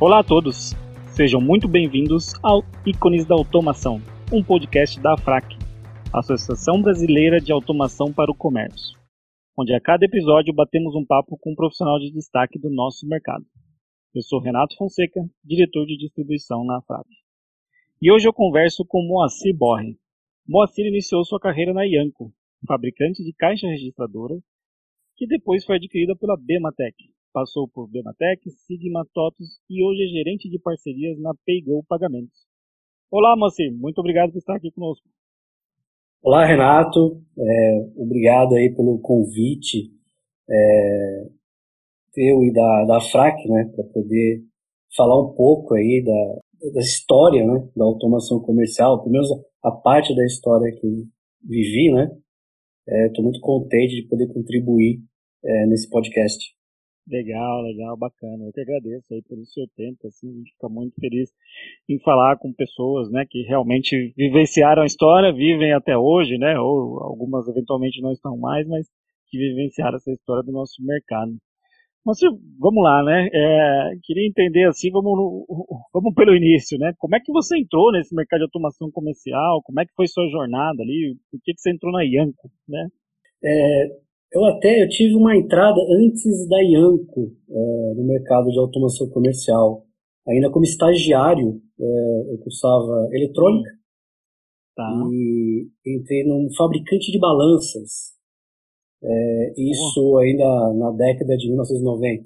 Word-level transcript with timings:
Olá 0.00 0.20
a 0.20 0.24
todos, 0.24 0.72
sejam 1.14 1.42
muito 1.42 1.68
bem-vindos 1.68 2.32
ao 2.42 2.62
Ícones 2.86 3.26
da 3.26 3.34
Automação, 3.34 4.00
um 4.32 4.42
podcast 4.42 4.98
da 4.98 5.12
AFRAC, 5.12 5.58
Associação 6.10 6.80
Brasileira 6.80 7.38
de 7.38 7.52
Automação 7.52 8.10
para 8.10 8.30
o 8.30 8.34
Comércio, 8.34 8.98
onde 9.58 9.74
a 9.74 9.80
cada 9.80 10.06
episódio 10.06 10.54
batemos 10.54 10.94
um 10.94 11.04
papo 11.04 11.36
com 11.38 11.52
um 11.52 11.54
profissional 11.54 11.98
de 11.98 12.10
destaque 12.12 12.58
do 12.58 12.70
nosso 12.70 13.06
mercado. 13.06 13.44
Eu 14.14 14.22
sou 14.22 14.40
Renato 14.40 14.74
Fonseca, 14.78 15.20
diretor 15.44 15.84
de 15.84 15.98
distribuição 15.98 16.64
na 16.64 16.78
AFRAC. 16.78 17.06
E 18.00 18.10
hoje 18.10 18.26
eu 18.26 18.32
converso 18.32 18.86
com 18.86 19.06
Moacir 19.06 19.54
Borre. 19.54 19.98
Moacir 20.48 20.86
iniciou 20.86 21.26
sua 21.26 21.38
carreira 21.38 21.74
na 21.74 21.84
Ianco, 21.84 22.32
fabricante 22.66 23.22
de 23.22 23.34
caixa 23.34 23.66
registradora, 23.66 24.38
que 25.18 25.26
depois 25.26 25.62
foi 25.62 25.76
adquirida 25.76 26.16
pela 26.16 26.38
Bematec, 26.38 26.96
passou 27.32 27.68
por 27.68 27.88
Bematec, 27.88 28.50
Sigma, 28.50 29.06
TOTUS 29.12 29.60
e 29.68 29.82
hoje 29.84 30.04
é 30.04 30.08
gerente 30.08 30.48
de 30.48 30.58
parcerias 30.58 31.18
na 31.18 31.32
PayGo 31.46 31.84
Pagamentos. 31.88 32.46
Olá, 33.10 33.36
Moacir, 33.36 33.72
muito 33.72 33.98
obrigado 33.98 34.32
por 34.32 34.38
estar 34.38 34.56
aqui 34.56 34.70
conosco. 34.70 35.08
Olá, 36.22 36.44
Renato, 36.44 37.22
é, 37.38 37.90
obrigado 37.96 38.54
aí 38.54 38.74
pelo 38.74 39.00
convite 39.00 39.90
é, 40.48 41.26
teu 42.12 42.44
e 42.44 42.52
da, 42.52 42.84
da 42.84 43.00
FRAC, 43.00 43.48
né, 43.48 43.72
para 43.74 43.84
poder 43.84 44.42
falar 44.96 45.20
um 45.20 45.34
pouco 45.34 45.74
aí 45.74 46.04
da, 46.04 46.70
da 46.72 46.80
história, 46.80 47.46
né, 47.46 47.68
da 47.74 47.84
automação 47.84 48.40
comercial, 48.40 49.00
pelo 49.00 49.12
menos 49.12 49.28
a 49.62 49.70
parte 49.70 50.14
da 50.14 50.24
história 50.24 50.70
que 50.72 51.06
vivi, 51.42 51.90
né, 51.92 52.10
estou 53.06 53.22
é, 53.22 53.24
muito 53.24 53.40
contente 53.40 53.94
de 53.94 54.08
poder 54.08 54.26
contribuir 54.32 55.00
é, 55.44 55.66
nesse 55.66 55.88
podcast. 55.88 56.54
Legal, 57.08 57.62
legal, 57.62 57.96
bacana. 57.96 58.44
Eu 58.46 58.52
que 58.52 58.60
agradeço 58.60 59.12
aí 59.12 59.22
pelo 59.22 59.44
seu 59.46 59.66
tempo, 59.76 60.06
assim, 60.06 60.28
a 60.30 60.32
gente 60.38 60.52
fica 60.52 60.68
muito 60.68 60.94
feliz 61.00 61.30
em 61.88 61.98
falar 62.00 62.36
com 62.38 62.52
pessoas, 62.52 63.10
né, 63.10 63.24
que 63.28 63.42
realmente 63.42 64.12
vivenciaram 64.16 64.82
a 64.82 64.86
história, 64.86 65.32
vivem 65.32 65.72
até 65.72 65.96
hoje, 65.96 66.38
né, 66.38 66.58
ou 66.58 67.02
algumas 67.02 67.48
eventualmente 67.48 68.00
não 68.00 68.12
estão 68.12 68.36
mais, 68.38 68.66
mas 68.68 68.86
que 69.28 69.38
vivenciaram 69.38 69.96
essa 69.96 70.12
história 70.12 70.42
do 70.44 70.52
nosso 70.52 70.82
mercado. 70.84 71.32
Mas 72.04 72.18
vamos 72.58 72.82
lá, 72.84 73.02
né, 73.04 73.28
é, 73.32 73.92
queria 74.04 74.26
entender 74.28 74.66
assim, 74.68 74.90
vamos, 74.90 75.46
vamos 75.92 76.14
pelo 76.14 76.34
início, 76.36 76.78
né, 76.78 76.92
como 76.98 77.16
é 77.16 77.20
que 77.20 77.32
você 77.32 77.58
entrou 77.58 77.92
nesse 77.92 78.14
mercado 78.14 78.40
de 78.40 78.44
automação 78.46 78.90
comercial, 78.92 79.62
como 79.64 79.80
é 79.80 79.84
que 79.86 79.94
foi 79.96 80.06
sua 80.08 80.28
jornada 80.30 80.82
ali, 80.82 81.16
por 81.30 81.40
que, 81.42 81.54
que 81.54 81.60
você 81.60 81.72
entrou 81.72 81.92
na 81.92 82.04
Ianco, 82.04 82.50
né? 82.68 82.88
É, 83.44 83.86
eu 84.32 84.44
até 84.44 84.82
eu 84.82 84.88
tive 84.88 85.14
uma 85.14 85.36
entrada 85.36 85.80
antes 85.90 86.48
da 86.48 86.62
Ianco 86.62 87.32
é, 87.48 87.94
no 87.94 88.04
mercado 88.04 88.50
de 88.50 88.58
automação 88.58 89.08
comercial. 89.10 89.84
Ainda 90.28 90.50
como 90.50 90.64
estagiário, 90.64 91.60
é, 91.80 92.32
eu 92.32 92.38
cursava 92.38 93.08
eletrônica 93.12 93.70
tá. 94.76 94.88
e 95.10 95.68
entrei 95.84 96.24
num 96.24 96.48
fabricante 96.56 97.10
de 97.10 97.18
balanças. 97.18 98.14
É, 99.02 99.52
isso 99.56 100.18
ainda 100.18 100.74
na 100.74 100.92
década 100.92 101.36
de 101.36 101.48
1990. 101.48 102.24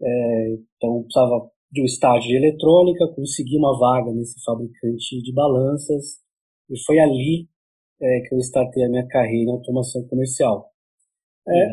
É, 0.00 0.48
então, 0.76 1.02
precisava 1.02 1.50
de 1.70 1.82
um 1.82 1.84
estágio 1.84 2.28
de 2.28 2.36
eletrônica, 2.36 3.12
consegui 3.14 3.56
uma 3.56 3.78
vaga 3.78 4.12
nesse 4.12 4.42
fabricante 4.44 5.22
de 5.22 5.32
balanças 5.32 6.20
e 6.70 6.78
foi 6.84 6.98
ali 6.98 7.48
é, 8.00 8.20
que 8.20 8.34
eu 8.34 8.38
startei 8.38 8.84
a 8.84 8.88
minha 8.88 9.06
carreira 9.06 9.50
em 9.50 9.54
automação 9.54 10.06
comercial. 10.08 10.71
É, 11.48 11.72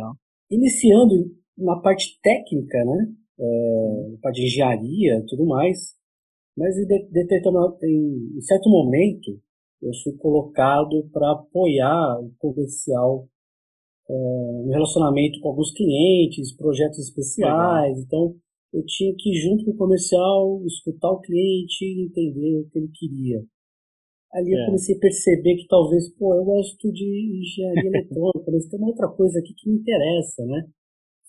iniciando 0.51 1.31
na 1.57 1.79
parte 1.79 2.19
técnica, 2.21 2.77
né? 2.85 3.13
É, 3.39 4.17
parte 4.21 4.41
de 4.41 4.47
engenharia 4.47 5.23
tudo 5.27 5.45
mais, 5.45 5.95
mas 6.57 6.75
em, 6.77 6.85
em, 7.83 8.37
em 8.37 8.41
certo 8.41 8.69
momento 8.69 9.39
eu 9.81 9.91
fui 10.03 10.13
colocado 10.17 11.07
para 11.13 11.31
apoiar 11.31 12.19
o 12.19 12.33
comercial 12.37 13.27
é, 14.09 14.13
no 14.65 14.71
relacionamento 14.71 15.39
com 15.39 15.49
alguns 15.49 15.71
clientes, 15.71 16.55
projetos 16.55 16.99
especiais. 16.99 17.95
Legal. 17.95 18.05
Então, 18.05 18.35
eu 18.73 18.83
tinha 18.85 19.13
que, 19.17 19.33
junto 19.33 19.65
com 19.65 19.71
o 19.71 19.77
comercial, 19.77 20.61
escutar 20.65 21.11
o 21.11 21.21
cliente 21.21 21.83
e 21.83 22.05
entender 22.05 22.59
o 22.59 22.69
que 22.69 22.77
ele 22.77 22.91
queria. 22.93 23.43
Ali 24.31 24.53
é. 24.53 24.61
eu 24.61 24.65
comecei 24.67 24.95
a 24.95 24.99
perceber 24.99 25.55
que 25.55 25.67
talvez, 25.67 26.09
pô, 26.15 26.35
eu 26.35 26.43
gosto 26.43 26.91
de 26.91 27.41
engenharia 27.41 27.89
eletrônica, 27.89 28.51
mas 28.51 28.67
tem 28.67 28.79
uma 28.79 28.89
outra 28.89 29.07
coisa 29.07 29.39
aqui 29.39 29.53
que 29.53 29.69
me 29.69 29.77
interessa, 29.77 30.45
né? 30.45 30.67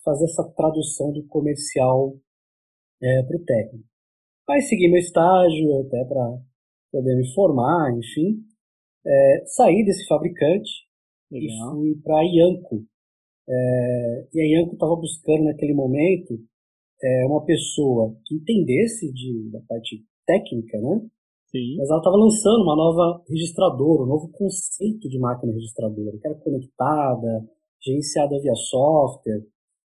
Fazer 0.05 0.25
essa 0.25 0.45
tradução 0.57 1.13
do 1.13 1.27
comercial 1.27 2.17
é, 3.03 3.23
para 3.23 3.37
o 3.37 3.45
técnico. 3.45 3.89
Aí 4.49 4.61
segui 4.63 4.89
meu 4.89 4.99
estágio 4.99 5.81
até 5.81 6.05
para 6.05 6.39
poder 6.91 7.17
me 7.17 7.33
formar, 7.35 7.97
enfim. 7.97 8.43
É, 9.07 9.45
saí 9.47 9.85
desse 9.85 10.07
fabricante 10.07 10.71
Legal. 11.31 11.49
e 11.49 11.95
fui 11.95 12.03
para 12.03 12.19
a 12.19 12.25
Ianco. 12.25 12.85
É, 13.49 14.29
e 14.35 14.41
a 14.41 14.45
Ianco 14.45 14.75
estava 14.75 14.97
buscando 14.97 15.45
naquele 15.45 15.73
momento 15.73 16.39
é, 17.03 17.27
uma 17.27 17.45
pessoa 17.45 18.15
que 18.27 18.35
entendesse 18.35 19.13
de, 19.13 19.51
da 19.51 19.61
parte 19.69 20.05
técnica, 20.27 20.79
né? 20.81 21.09
Sim. 21.51 21.77
Mas 21.79 21.91
ela 21.91 21.99
estava 21.99 22.17
lançando 22.17 22.63
uma 22.63 22.77
nova 22.77 23.23
registradora, 23.29 24.03
um 24.03 24.07
novo 24.07 24.29
conceito 24.31 25.09
de 25.09 25.19
máquina 25.19 25.53
registradora, 25.53 26.17
que 26.17 26.27
era 26.27 26.37
conectada, 26.37 27.49
gerenciada 27.83 28.39
via 28.41 28.55
software. 28.55 29.45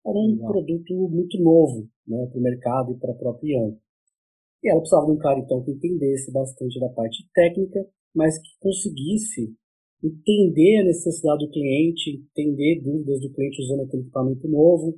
Era 0.05 0.17
um 0.17 0.33
Legal. 0.33 0.51
produto 0.51 0.93
muito 1.09 1.39
novo 1.41 1.87
né, 2.07 2.25
para 2.27 2.39
o 2.39 2.41
mercado 2.41 2.91
e 2.91 2.99
para 2.99 3.11
a 3.11 3.15
própria 3.15 3.53
Ian. 3.53 3.77
E 4.63 4.69
ela 4.69 4.79
precisava 4.79 5.05
de 5.05 5.11
um 5.11 5.17
cara, 5.17 5.39
então, 5.39 5.63
que 5.63 5.71
entendesse 5.71 6.31
bastante 6.31 6.79
da 6.79 6.89
parte 6.89 7.23
técnica, 7.33 7.85
mas 8.15 8.37
que 8.39 8.49
conseguisse 8.59 9.53
entender 10.03 10.81
a 10.81 10.85
necessidade 10.85 11.45
do 11.45 11.51
cliente, 11.51 12.25
entender 12.31 12.81
dúvidas 12.81 13.21
do 13.21 13.31
cliente 13.31 13.61
usando 13.61 13.83
aquele 13.83 14.03
equipamento 14.03 14.47
novo, 14.47 14.97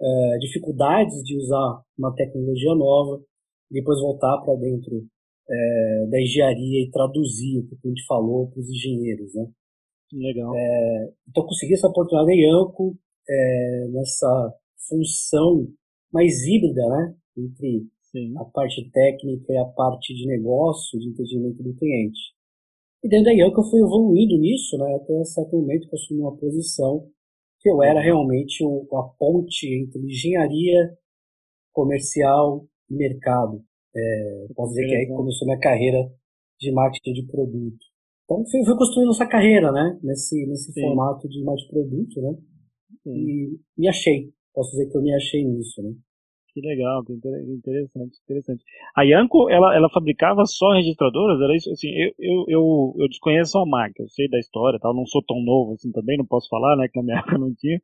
é, 0.00 0.38
dificuldades 0.38 1.22
de 1.22 1.36
usar 1.36 1.82
uma 1.98 2.14
tecnologia 2.14 2.74
nova, 2.74 3.22
depois 3.70 4.00
voltar 4.00 4.38
para 4.38 4.54
dentro 4.56 5.06
é, 5.50 6.06
da 6.08 6.20
engenharia 6.20 6.84
e 6.84 6.90
traduzir 6.90 7.58
o 7.58 7.66
que 7.66 7.76
a 7.84 7.88
gente 7.88 8.06
falou 8.06 8.50
para 8.50 8.60
os 8.60 8.68
engenheiros, 8.68 9.34
né? 9.34 9.46
Legal. 10.12 10.54
É, 10.54 11.12
então 11.28 11.46
consegui 11.46 11.74
essa 11.74 11.88
oportunidade 11.88 12.32
em 12.32 12.50
Anco, 12.50 12.96
é, 13.28 13.88
nessa 13.90 14.54
função 14.88 15.68
mais 16.12 16.42
híbrida, 16.46 16.86
né? 16.88 17.14
Entre 17.36 17.86
Sim. 18.10 18.34
a 18.38 18.44
parte 18.44 18.90
técnica 18.90 19.52
e 19.52 19.56
a 19.56 19.64
parte 19.64 20.14
de 20.14 20.26
negócio, 20.26 20.98
de 20.98 21.08
entendimento 21.08 21.62
do 21.62 21.74
cliente. 21.74 22.20
E 23.02 23.08
dentro 23.08 23.26
da 23.26 23.32
Ianco 23.32 23.60
eu 23.60 23.70
fui 23.70 23.80
evoluindo 23.80 24.38
nisso, 24.38 24.76
né? 24.78 24.94
Até 24.96 25.24
certo 25.24 25.56
momento 25.56 25.88
que 25.88 25.94
eu 25.94 25.98
assumi 25.98 26.20
uma 26.20 26.36
posição 26.36 27.08
que 27.60 27.70
eu 27.70 27.82
era 27.82 28.00
realmente 28.00 28.64
a 28.64 29.02
ponte 29.18 29.66
entre 29.66 30.00
engenharia 30.00 30.96
comercial 31.72 32.66
e 32.90 32.94
mercado. 32.94 33.62
É, 33.94 34.46
posso 34.54 34.72
dizer 34.72 34.86
que 34.86 34.94
aí 34.94 35.06
começou 35.08 35.46
minha 35.46 35.58
carreira 35.58 35.98
de 36.58 36.72
marketing 36.72 37.12
de 37.12 37.26
produto. 37.26 37.78
Então 38.24 38.44
fui, 38.46 38.64
fui 38.64 38.76
construindo 38.76 39.10
essa 39.10 39.26
carreira, 39.26 39.72
né? 39.72 39.98
Nesse, 40.02 40.46
nesse 40.46 40.72
formato 40.80 41.28
de 41.28 41.42
marketing 41.42 41.66
de 41.66 41.72
produto, 41.72 42.22
né? 42.22 42.38
Sim. 43.02 43.10
E 43.10 43.58
me 43.76 43.88
achei. 43.88 44.30
Posso 44.54 44.70
dizer 44.70 44.90
que 44.90 44.96
eu 44.96 45.02
me 45.02 45.14
achei 45.14 45.44
nisso, 45.44 45.82
né? 45.82 45.92
Que 46.52 46.60
legal, 46.60 47.04
que 47.04 47.12
interessante, 47.12 48.18
interessante. 48.24 48.64
A 48.96 49.02
Yanko, 49.02 49.48
ela, 49.48 49.74
ela 49.74 49.88
fabricava 49.88 50.44
só 50.46 50.72
registradoras? 50.72 51.40
Era 51.40 51.54
isso? 51.54 51.70
Assim, 51.70 51.88
eu, 51.90 52.10
eu, 52.18 52.44
eu, 52.48 52.94
eu 52.98 53.08
desconheço 53.08 53.56
a 53.58 53.64
marca, 53.64 54.02
eu 54.02 54.08
sei 54.08 54.28
da 54.28 54.38
história, 54.38 54.78
tal, 54.80 54.92
não 54.92 55.06
sou 55.06 55.22
tão 55.22 55.40
novo 55.40 55.74
assim 55.74 55.92
também, 55.92 56.18
não 56.18 56.26
posso 56.26 56.48
falar, 56.48 56.76
né, 56.76 56.88
que 56.88 56.98
na 56.98 57.04
minha 57.04 57.18
época 57.22 57.38
não 57.38 57.54
tinha, 57.54 57.80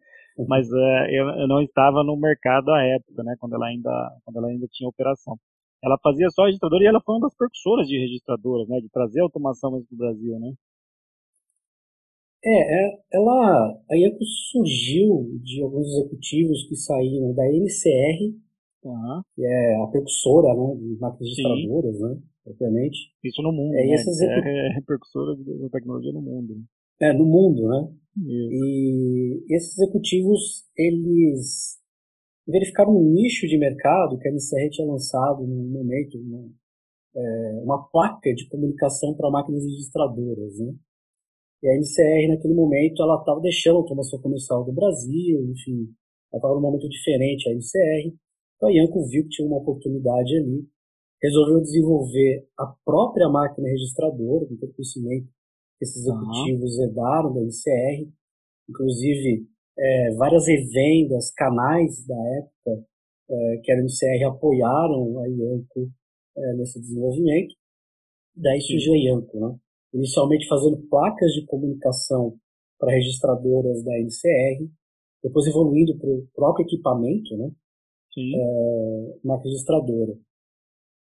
mas 0.48 0.66
é, 0.68 1.16
eu, 1.16 1.28
eu 1.40 1.46
não 1.46 1.62
estava 1.62 2.02
no 2.02 2.16
mercado 2.16 2.72
à 2.72 2.82
época, 2.82 3.22
né, 3.22 3.36
quando 3.38 3.54
ela 3.54 3.66
ainda, 3.66 4.10
quando 4.24 4.38
ela 4.38 4.48
ainda 4.48 4.66
tinha 4.72 4.88
operação 4.88 5.38
ela 5.82 5.98
fazia 6.02 6.28
só 6.30 6.44
registradora 6.44 6.84
e 6.84 6.86
ela 6.86 7.00
foi 7.04 7.14
uma 7.14 7.26
das 7.26 7.36
percussoras 7.36 7.86
de 7.86 7.98
registradoras, 7.98 8.68
né? 8.68 8.80
De 8.80 8.88
trazer 8.88 9.20
automação 9.20 9.70
para 9.70 9.80
o 9.80 9.96
Brasil, 9.96 10.38
né? 10.38 10.52
É, 12.44 12.86
é, 12.86 12.98
ela, 13.12 13.76
a 13.90 13.96
IACO 13.96 14.24
surgiu 14.52 15.36
de 15.42 15.60
alguns 15.62 15.88
executivos 15.88 16.68
que 16.68 16.76
saíram 16.76 17.34
da 17.34 17.44
NCR, 17.44 18.36
uhum. 18.84 19.22
que 19.34 19.44
é 19.44 19.82
a 19.82 19.86
percussora, 19.88 20.54
né, 20.54 20.76
de 20.76 20.96
máquinas 21.00 21.28
registradoras, 21.28 22.00
né, 22.00 22.18
obviamente. 22.46 22.98
Isso 23.24 23.42
no 23.42 23.50
mundo, 23.50 23.74
é, 23.74 23.86
né? 23.86 23.94
Esses 23.94 24.20
execut... 24.20 24.46
é, 24.46 24.78
é 24.78 24.80
percussora 24.86 25.34
de 25.34 25.70
tecnologia 25.70 26.12
no 26.12 26.22
mundo. 26.22 26.62
É, 27.00 27.12
no 27.12 27.24
mundo, 27.24 27.68
né? 27.68 27.88
Isso. 28.16 28.54
E 28.54 29.44
esses 29.50 29.78
executivos, 29.78 30.64
eles 30.76 31.78
verificaram 32.46 32.96
um 32.96 33.12
nicho 33.12 33.46
de 33.46 33.58
mercado 33.58 34.18
que 34.18 34.28
a 34.28 34.30
NCR 34.30 34.70
tinha 34.70 34.86
lançado 34.86 35.46
no 35.46 35.68
momento, 35.68 36.16
uma, 36.18 36.48
é, 37.16 37.60
uma 37.62 37.88
placa 37.88 38.32
de 38.32 38.48
comunicação 38.48 39.14
para 39.14 39.30
máquinas 39.30 39.64
registradoras, 39.64 40.58
né? 40.60 40.74
E 41.62 41.68
a 41.68 41.74
NCR, 41.74 42.28
naquele 42.28 42.54
momento, 42.54 43.02
ela 43.02 43.18
estava 43.18 43.40
deixando 43.40 43.76
a 43.76 43.78
automação 43.80 44.20
comercial 44.20 44.64
do 44.64 44.72
Brasil, 44.72 45.42
enfim, 45.50 45.92
ela 46.32 46.38
estava 46.38 46.54
num 46.54 46.60
momento 46.60 46.88
diferente, 46.88 47.48
a 47.48 47.52
NCR, 47.52 48.14
Então 48.56 48.68
a 48.68 48.72
Yanko 48.72 49.06
viu 49.08 49.22
que 49.24 49.30
tinha 49.30 49.48
uma 49.48 49.58
oportunidade 49.58 50.36
ali, 50.36 50.68
resolveu 51.20 51.60
desenvolver 51.60 52.46
a 52.58 52.66
própria 52.84 53.28
máquina 53.28 53.68
registradora, 53.68 54.46
todo 54.46 54.74
conhecimento 54.74 55.26
que 55.78 55.84
esses 55.84 55.96
executivos 55.96 56.76
uhum. 56.76 56.84
herdaram 56.84 57.34
da 57.34 57.40
NCR, 57.40 58.08
inclusive 58.68 59.48
é, 59.78 60.14
várias 60.14 60.46
revendas, 60.46 61.32
canais 61.32 62.06
da 62.06 62.16
época 62.38 62.86
é, 63.28 63.60
que 63.62 63.72
era 63.72 63.82
do 63.82 63.88
CR 63.88 64.24
apoiaram 64.28 65.18
a 65.20 65.28
Ianco 65.28 65.90
é, 66.36 66.52
nesse 66.54 66.80
desenvolvimento. 66.80 67.54
Daí 68.34 68.60
surgiu 68.60 68.94
a 68.94 68.96
Ianco, 68.96 69.40
né? 69.40 69.58
inicialmente 69.94 70.46
fazendo 70.46 70.76
placas 70.88 71.32
de 71.32 71.44
comunicação 71.46 72.36
para 72.78 72.92
registradoras 72.92 73.82
da 73.82 73.98
NCR, 73.98 74.68
depois 75.22 75.46
evoluindo 75.46 75.96
para 75.98 76.10
o 76.10 76.26
próprio 76.34 76.66
equipamento, 76.66 77.36
né? 77.36 77.50
É, 78.18 79.18
uma 79.24 79.38
registradora. 79.42 80.16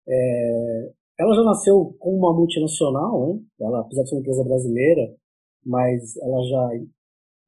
É, 0.08 0.92
ela 1.18 1.34
já 1.34 1.42
nasceu 1.42 1.96
como 1.98 2.18
uma 2.18 2.34
multinacional, 2.34 3.34
né? 3.34 3.42
ela, 3.60 3.80
apesar 3.80 4.02
de 4.02 4.08
ser 4.10 4.14
uma 4.16 4.20
empresa 4.20 4.44
brasileira, 4.44 5.14
mas 5.64 6.16
ela 6.18 6.42
já 6.44 6.84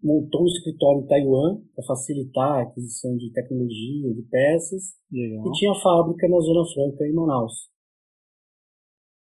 montou 0.02 0.42
um 0.42 0.46
escritório 0.46 1.02
em 1.02 1.06
Taiwan 1.06 1.60
para 1.74 1.84
facilitar 1.84 2.58
a 2.58 2.62
aquisição 2.62 3.16
de 3.16 3.32
tecnologia, 3.32 4.14
de 4.14 4.22
peças, 4.22 4.94
Legal. 5.10 5.46
e 5.46 5.52
tinha 5.52 5.74
fábrica 5.74 6.28
na 6.28 6.38
Zona 6.40 6.64
Franca, 6.72 7.06
em 7.06 7.12
Manaus. 7.12 7.68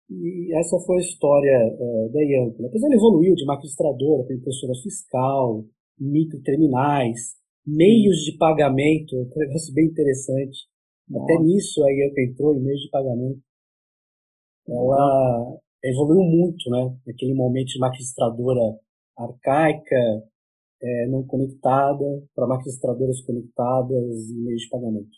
E 0.09 0.53
essa 0.57 0.77
foi 0.85 0.97
a 0.97 1.01
história 1.01 1.57
uh, 1.79 2.11
da 2.11 2.21
Yanko. 2.21 2.61
Depois 2.61 2.83
ela 2.83 2.95
evoluiu 2.95 3.35
de 3.35 3.45
magistradora 3.45 4.23
para 4.23 4.35
impressora 4.35 4.73
fiscal, 4.81 5.65
microterminais, 5.99 7.35
meios 7.65 8.17
de 8.23 8.37
pagamento, 8.37 9.15
um 9.15 9.39
negócio 9.39 9.73
bem 9.73 9.85
interessante. 9.85 10.67
Nossa. 11.09 11.23
Até 11.23 11.43
nisso 11.43 11.83
a 11.83 11.89
Yanko 11.91 12.19
entrou, 12.19 12.55
em 12.55 12.63
meios 12.63 12.81
de 12.81 12.89
pagamento. 12.89 13.41
Ela 14.67 15.57
evoluiu 15.83 16.23
muito, 16.23 16.69
né? 16.69 16.95
Naquele 17.05 17.33
momento 17.33 17.67
de 17.67 17.79
magistradora 17.79 18.77
arcaica, 19.17 20.23
é, 20.83 21.07
não 21.07 21.25
conectada, 21.25 22.03
para 22.35 22.47
magistradoras 22.47 23.21
conectadas 23.21 24.29
e 24.29 24.35
meios 24.43 24.63
de 24.63 24.69
pagamento. 24.69 25.17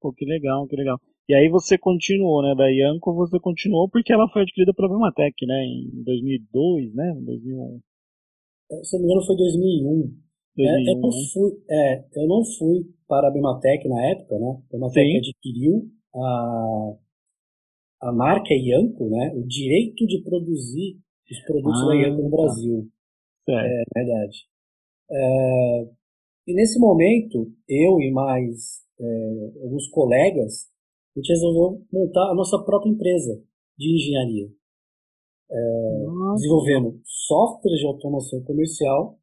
Pô, 0.00 0.12
que 0.12 0.24
legal, 0.24 0.66
que 0.66 0.76
legal. 0.76 0.98
E 1.28 1.34
aí 1.34 1.48
você 1.50 1.76
continuou, 1.76 2.42
né? 2.42 2.54
Da 2.56 2.68
Yanko 2.68 3.14
você 3.14 3.38
continuou 3.38 3.88
porque 3.90 4.12
ela 4.12 4.28
foi 4.28 4.42
adquirida 4.42 4.72
pela 4.72 4.88
Bematec, 4.88 5.46
né? 5.46 5.62
Em 5.64 6.02
2002, 6.02 6.94
né? 6.94 7.14
2001. 7.22 7.80
É, 8.70 8.84
se 8.84 8.96
não 8.96 9.04
me 9.04 9.12
engano 9.12 9.26
foi 9.26 9.36
2001. 9.36 10.28
2001 10.56 10.88
é, 10.88 10.90
eu, 10.90 10.98
não 10.98 11.08
né? 11.10 11.16
fui, 11.32 11.50
é, 11.70 12.04
eu 12.16 12.26
não 12.26 12.44
fui 12.44 12.86
para 13.06 13.28
a 13.28 13.30
Bematec 13.30 13.86
na 13.88 14.06
época, 14.06 14.38
né? 14.38 14.62
A 14.68 14.72
Bematec 14.72 15.10
Sim. 15.10 15.18
adquiriu 15.18 15.90
a, 16.14 16.94
a 18.02 18.12
marca 18.12 18.54
Yanko, 18.54 19.10
né? 19.10 19.32
O 19.34 19.46
direito 19.46 20.06
de 20.06 20.22
produzir 20.22 20.98
os 21.30 21.40
produtos 21.44 21.82
ah, 21.82 21.86
da 21.88 21.94
Yanko 21.94 22.22
no 22.22 22.30
tá. 22.30 22.36
Brasil. 22.36 22.88
É 23.50 23.82
verdade. 23.94 24.38
É, 25.10 25.88
e 26.46 26.54
nesse 26.54 26.78
momento, 26.78 27.52
eu 27.68 28.00
e 28.00 28.10
mais 28.10 28.82
é, 29.00 29.62
alguns 29.62 29.88
colegas, 29.88 30.68
a 31.16 31.20
gente 31.20 31.32
resolveu 31.32 31.86
montar 31.92 32.30
a 32.30 32.34
nossa 32.34 32.58
própria 32.64 32.90
empresa 32.90 33.42
de 33.76 33.94
engenharia. 33.94 34.48
É, 35.50 36.04
desenvolvendo 36.34 37.00
softwares 37.04 37.80
de 37.80 37.86
automação 37.86 38.42
comercial 38.42 39.18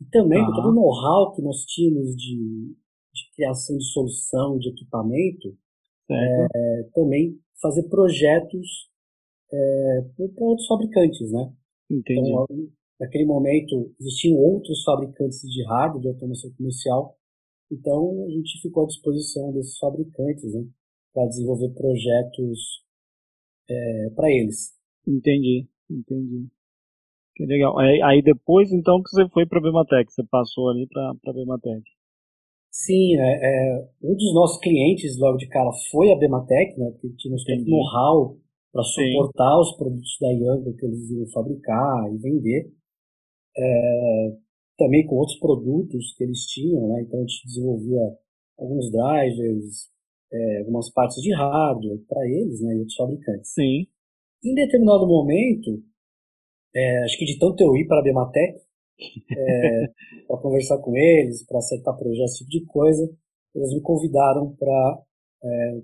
e 0.00 0.04
também 0.06 0.44
com 0.44 0.52
todo 0.52 0.70
o 0.70 0.74
know-how 0.74 1.34
que 1.34 1.42
nós 1.42 1.64
tínhamos 1.66 2.16
de, 2.16 2.74
de, 3.14 3.30
criação 3.34 3.76
de 3.76 3.84
solução, 3.84 4.58
de 4.58 4.70
equipamento, 4.70 5.56
é, 6.10 6.82
também 6.94 7.38
fazer 7.60 7.84
projetos 7.84 8.88
é, 9.52 10.00
para 10.16 10.44
outros 10.44 10.66
fabricantes, 10.66 11.30
né? 11.30 11.52
Entendi. 11.90 12.30
Então, 12.30 12.46
Naquele 13.00 13.24
momento, 13.24 13.94
existiam 14.00 14.36
outros 14.36 14.82
fabricantes 14.82 15.40
de 15.40 15.64
hardware 15.64 16.02
de 16.02 16.08
automação 16.08 16.50
comercial, 16.56 17.16
então 17.70 18.24
a 18.26 18.30
gente 18.30 18.60
ficou 18.60 18.84
à 18.84 18.86
disposição 18.86 19.52
desses 19.52 19.78
fabricantes 19.78 20.52
né, 20.52 20.66
para 21.14 21.28
desenvolver 21.28 21.68
projetos 21.74 22.82
é, 23.70 24.10
para 24.16 24.30
eles. 24.30 24.74
Entendi, 25.06 25.68
entendi. 25.88 26.48
Que 27.36 27.46
legal. 27.46 27.78
Aí, 27.78 28.02
aí, 28.02 28.22
depois, 28.22 28.72
então, 28.72 29.00
que 29.00 29.10
você 29.10 29.28
foi 29.28 29.46
para 29.46 29.60
a 29.60 29.62
Bematec, 29.62 30.12
você 30.12 30.24
passou 30.24 30.68
ali 30.68 30.88
para 30.88 31.12
a 31.24 31.32
Bematec. 31.32 31.84
Sim, 32.70 33.16
é, 33.16 33.20
é, 33.20 33.88
um 34.02 34.14
dos 34.14 34.34
nossos 34.34 34.60
clientes 34.60 35.16
logo 35.18 35.36
de 35.36 35.46
cara 35.48 35.70
foi 35.90 36.10
a 36.10 36.16
Bematec, 36.16 36.78
né, 36.78 36.90
porque 36.90 37.16
tínhamos 37.16 37.44
todo 37.44 37.64
know-how 37.64 38.36
para 38.72 38.82
suportar 38.82 39.54
Sim. 39.54 39.60
os 39.60 39.76
produtos 39.76 40.16
da 40.20 40.30
Young 40.30 40.76
que 40.76 40.84
eles 40.84 41.10
iam 41.10 41.26
fabricar 41.28 42.12
e 42.12 42.18
vender 42.18 42.72
é, 43.58 44.36
também 44.78 45.04
com 45.06 45.16
outros 45.16 45.38
produtos 45.38 46.14
que 46.16 46.24
eles 46.24 46.46
tinham, 46.46 46.88
né? 46.88 47.02
então 47.02 47.18
a 47.18 47.22
gente 47.22 47.46
desenvolvia 47.46 48.00
alguns 48.58 48.90
drivers, 48.90 49.90
é, 50.32 50.58
algumas 50.60 50.92
partes 50.92 51.20
de 51.20 51.34
hardware 51.34 52.00
para 52.08 52.26
eles 52.28 52.60
né? 52.62 52.74
e 52.74 52.78
outros 52.78 52.96
fabricantes. 52.96 53.52
Sim. 53.52 53.86
Em 54.44 54.54
determinado 54.54 55.06
momento, 55.06 55.82
é, 56.74 57.04
acho 57.04 57.18
que 57.18 57.24
de 57.24 57.38
tanto 57.38 57.60
eu 57.62 57.76
ir 57.76 57.86
para 57.86 57.98
a 57.98 58.02
Bematec, 58.02 58.60
é, 59.36 59.86
para 60.28 60.38
conversar 60.38 60.78
com 60.78 60.96
eles, 60.96 61.44
para 61.44 61.58
acertar 61.58 61.96
projetos, 61.98 62.34
esse 62.34 62.48
tipo 62.48 62.50
de 62.50 62.64
coisa, 62.66 63.10
eles 63.54 63.74
me 63.74 63.80
convidaram 63.80 64.54
para 64.54 65.02
é, 65.42 65.80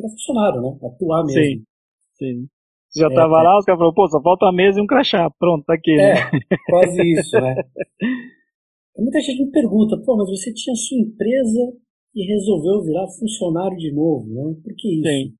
funcionário, 0.00 0.60
né? 0.60 0.78
Atuar 0.82 1.24
mesmo. 1.24 1.42
Sim, 1.42 1.64
sim. 2.18 2.48
Já 2.96 3.08
estava 3.08 3.40
é, 3.40 3.42
lá, 3.42 3.58
os 3.58 3.64
caras 3.64 3.78
falaram, 3.78 3.94
pô, 3.94 4.08
só 4.08 4.22
falta 4.22 4.46
a 4.46 4.52
mesa 4.52 4.80
e 4.80 4.82
um 4.82 4.86
crachá. 4.86 5.30
Pronto, 5.38 5.64
tá 5.64 5.74
aqui. 5.74 5.94
Né? 5.94 6.12
É, 6.12 6.56
quase 6.70 7.02
isso, 7.12 7.36
né? 7.36 7.54
Muita 8.96 9.20
gente 9.20 9.44
me 9.44 9.50
pergunta, 9.50 10.00
pô, 10.04 10.16
mas 10.16 10.30
você 10.30 10.52
tinha 10.54 10.74
sua 10.74 10.98
empresa 10.98 11.76
e 12.14 12.24
resolveu 12.26 12.82
virar 12.82 13.06
funcionário 13.18 13.76
de 13.76 13.92
novo, 13.92 14.26
né? 14.26 14.56
Por 14.64 14.74
que 14.74 15.00
isso? 15.00 15.08
Sim. 15.08 15.34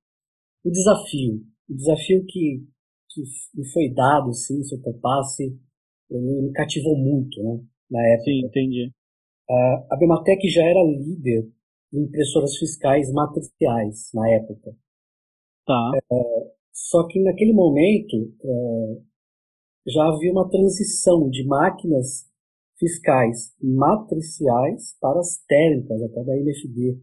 O 0.63 0.69
desafio. 0.69 1.41
O 1.67 1.75
desafio 1.75 2.23
que, 2.27 2.63
que 3.09 3.21
me 3.55 3.67
foi 3.73 3.89
dado, 3.91 4.29
assim, 4.29 4.61
se 4.61 4.75
eu 4.75 4.81
topasse, 4.83 5.59
ele 6.11 6.41
me 6.43 6.51
cativou 6.51 6.95
muito, 6.95 7.41
né? 7.41 7.59
Na 7.89 8.01
época. 8.13 8.23
Sim, 8.25 8.45
entendi. 8.45 8.91
Uh, 9.49 9.93
a 9.93 9.97
Bematec 9.97 10.47
já 10.49 10.63
era 10.63 10.83
líder 10.83 11.49
em 11.93 12.03
impressoras 12.03 12.55
fiscais 12.57 13.11
matriciais 13.11 14.11
na 14.13 14.29
época. 14.29 14.75
Tá. 15.65 15.91
Uh, 16.11 16.56
só 16.77 17.07
que 17.07 17.19
naquele 17.19 17.53
momento 17.53 18.15
é, 18.39 19.01
já 19.87 20.07
havia 20.07 20.31
uma 20.31 20.47
transição 20.47 21.27
de 21.27 21.43
máquinas 21.43 22.29
fiscais 22.77 23.51
matriciais 23.59 24.95
para 25.01 25.19
as 25.19 25.43
térmicas, 25.47 25.99
até 26.03 26.23
da 26.23 26.37
NFD. 26.37 27.01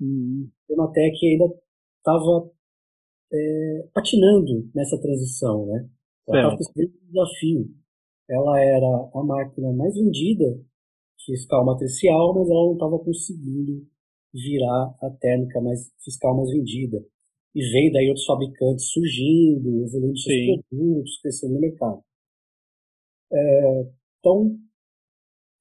Uhum. 0.00 0.50
A 0.68 0.72
Ematec 0.74 1.26
ainda 1.26 1.46
estava 1.96 2.50
é, 3.32 3.88
patinando 3.94 4.70
nessa 4.74 5.00
transição, 5.00 5.66
né? 5.66 5.88
Ela 6.28 6.38
estava 6.38 6.56
com 6.56 6.62
esse 6.62 7.00
desafio. 7.06 7.74
Ela 8.28 8.60
era 8.60 9.10
a 9.14 9.24
máquina 9.24 9.72
mais 9.72 9.94
vendida 9.94 10.60
fiscal 11.24 11.64
matricial, 11.64 12.34
mas 12.34 12.50
ela 12.50 12.66
não 12.66 12.74
estava 12.74 12.98
conseguindo 12.98 13.86
virar 14.34 14.94
a 15.00 15.10
térmica 15.18 15.58
mais 15.62 15.90
fiscal 16.04 16.36
mais 16.36 16.50
vendida 16.50 17.02
e 17.56 17.70
veio 17.72 17.90
daí 17.90 18.06
outros 18.08 18.26
fabricantes 18.26 18.84
surgindo, 18.90 19.82
evoluindo 19.82 20.18
seus 20.18 20.36
Sim. 20.36 20.62
produtos, 20.68 21.20
crescendo 21.22 21.54
no 21.54 21.60
mercado. 21.60 22.02
É, 23.32 23.90
então, 24.18 24.58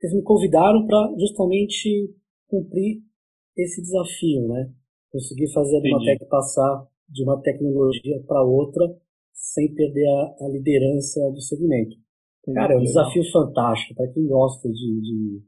eles 0.01 0.13
me 0.13 0.21
convidaram 0.21 0.85
para 0.85 1.15
justamente 1.17 2.13
cumprir 2.47 3.01
esse 3.55 3.81
desafio, 3.81 4.45
né? 4.45 4.73
Conseguir 5.09 5.49
fazer 5.53 5.77
a 5.77 5.79
Bimatec 5.79 6.25
passar 6.25 6.85
de 7.07 7.23
uma 7.23 7.41
tecnologia 7.41 8.21
para 8.27 8.43
outra 8.43 8.93
sem 9.31 9.73
perder 9.73 10.05
a, 10.05 10.45
a, 10.45 10.49
liderança 10.49 11.21
do 11.31 11.39
segmento. 11.39 11.95
Cara, 12.53 12.73
é 12.73 12.77
um 12.77 12.83
desafio 12.83 13.23
fantástico 13.31 13.95
para 13.95 14.11
quem 14.11 14.27
gosta 14.27 14.67
de, 14.67 15.01
de, 15.01 15.41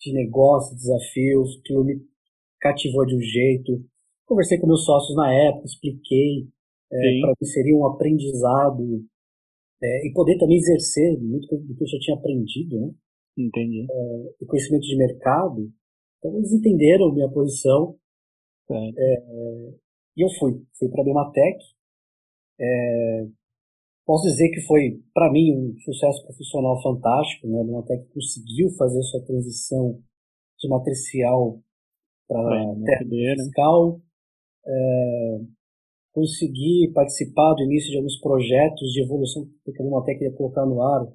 de 0.00 0.12
negócio, 0.12 0.76
desafios, 0.76 1.58
que 1.64 1.74
me 1.78 2.02
cativou 2.60 3.06
de 3.06 3.16
um 3.16 3.20
jeito. 3.20 3.82
Conversei 4.32 4.58
com 4.58 4.66
meus 4.66 4.86
sócios 4.86 5.14
na 5.14 5.30
época, 5.30 5.66
expliquei 5.66 6.48
é, 6.90 7.20
para 7.20 7.36
que 7.36 7.44
seria 7.44 7.76
um 7.76 7.84
aprendizado 7.84 9.04
é, 9.82 10.06
e 10.06 10.12
poder 10.14 10.38
também 10.38 10.56
exercer 10.56 11.20
muito 11.20 11.54
do 11.54 11.76
que 11.76 11.82
eu 11.82 11.86
já 11.86 11.98
tinha 11.98 12.16
aprendido, 12.16 12.80
né? 12.80 12.94
Entendi. 13.36 13.86
É, 13.90 14.34
e 14.40 14.46
conhecimento 14.46 14.84
de 14.84 14.96
mercado. 14.96 15.70
Então 16.16 16.34
eles 16.38 16.50
entenderam 16.50 17.12
minha 17.12 17.28
posição. 17.28 17.94
É, 18.70 19.22
e 20.16 20.24
eu 20.24 20.30
fui. 20.38 20.64
Fui 20.78 20.88
para 20.88 21.02
a 21.02 21.04
Bematec. 21.04 21.58
É, 22.58 23.26
posso 24.06 24.26
dizer 24.28 24.48
que 24.48 24.62
foi, 24.62 24.98
para 25.12 25.30
mim, 25.30 25.52
um 25.54 25.78
sucesso 25.80 26.24
profissional 26.24 26.80
fantástico. 26.82 27.46
Né? 27.48 27.60
A 27.60 27.64
Bematec 27.64 28.08
conseguiu 28.14 28.70
fazer 28.78 29.02
sua 29.02 29.22
transição 29.26 30.02
de 30.58 30.68
matricial 30.70 31.60
para 32.26 32.74
terra 32.86 33.34
fiscal, 33.36 34.00
é, 34.66 35.40
consegui 36.12 36.90
participar 36.94 37.54
do 37.54 37.64
início 37.64 37.90
de 37.90 37.96
alguns 37.96 38.18
projetos 38.20 38.92
de 38.92 39.02
evolução 39.02 39.48
que 39.64 39.80
a 39.80 39.84
Bimatec 39.84 40.22
ia 40.22 40.32
colocar 40.32 40.66
no 40.66 40.82
ar 40.82 41.06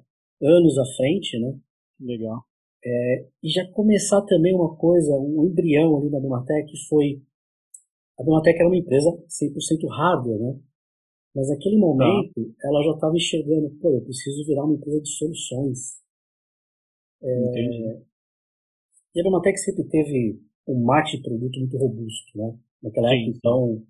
anos 0.42 0.78
à 0.78 0.84
frente, 0.96 1.38
né? 1.38 1.58
Legal. 2.00 2.42
É, 2.84 3.26
e 3.42 3.48
já 3.48 3.66
começar 3.72 4.22
também 4.22 4.54
uma 4.54 4.76
coisa, 4.76 5.12
um 5.14 5.44
embrião 5.44 5.96
ali 5.96 6.10
da 6.10 6.20
Bimatec 6.20 6.70
foi 6.88 7.22
a 8.18 8.24
Bimatec 8.24 8.58
era 8.58 8.68
uma 8.68 8.76
empresa 8.76 9.10
100% 9.10 9.88
hardware, 9.88 10.40
né? 10.40 10.60
Mas 11.34 11.48
naquele 11.50 11.78
momento 11.78 12.40
ah. 12.40 12.66
ela 12.66 12.82
já 12.82 12.92
estava 12.92 13.14
enxergando, 13.14 13.70
pô, 13.80 13.90
eu 13.90 14.02
preciso 14.02 14.44
virar 14.44 14.64
uma 14.64 14.74
empresa 14.74 15.00
de 15.00 15.08
soluções. 15.10 16.00
É, 17.22 18.02
e 19.14 19.20
a 19.20 19.22
Bimatec 19.22 19.58
sempre 19.58 19.84
teve 19.84 20.40
um 20.66 20.84
marketing 20.84 21.16
de 21.18 21.22
produto 21.22 21.58
muito 21.60 21.78
robusto, 21.78 22.38
né? 22.38 22.58
Naquela 22.82 23.14
época, 23.14 23.36
então, 23.36 23.82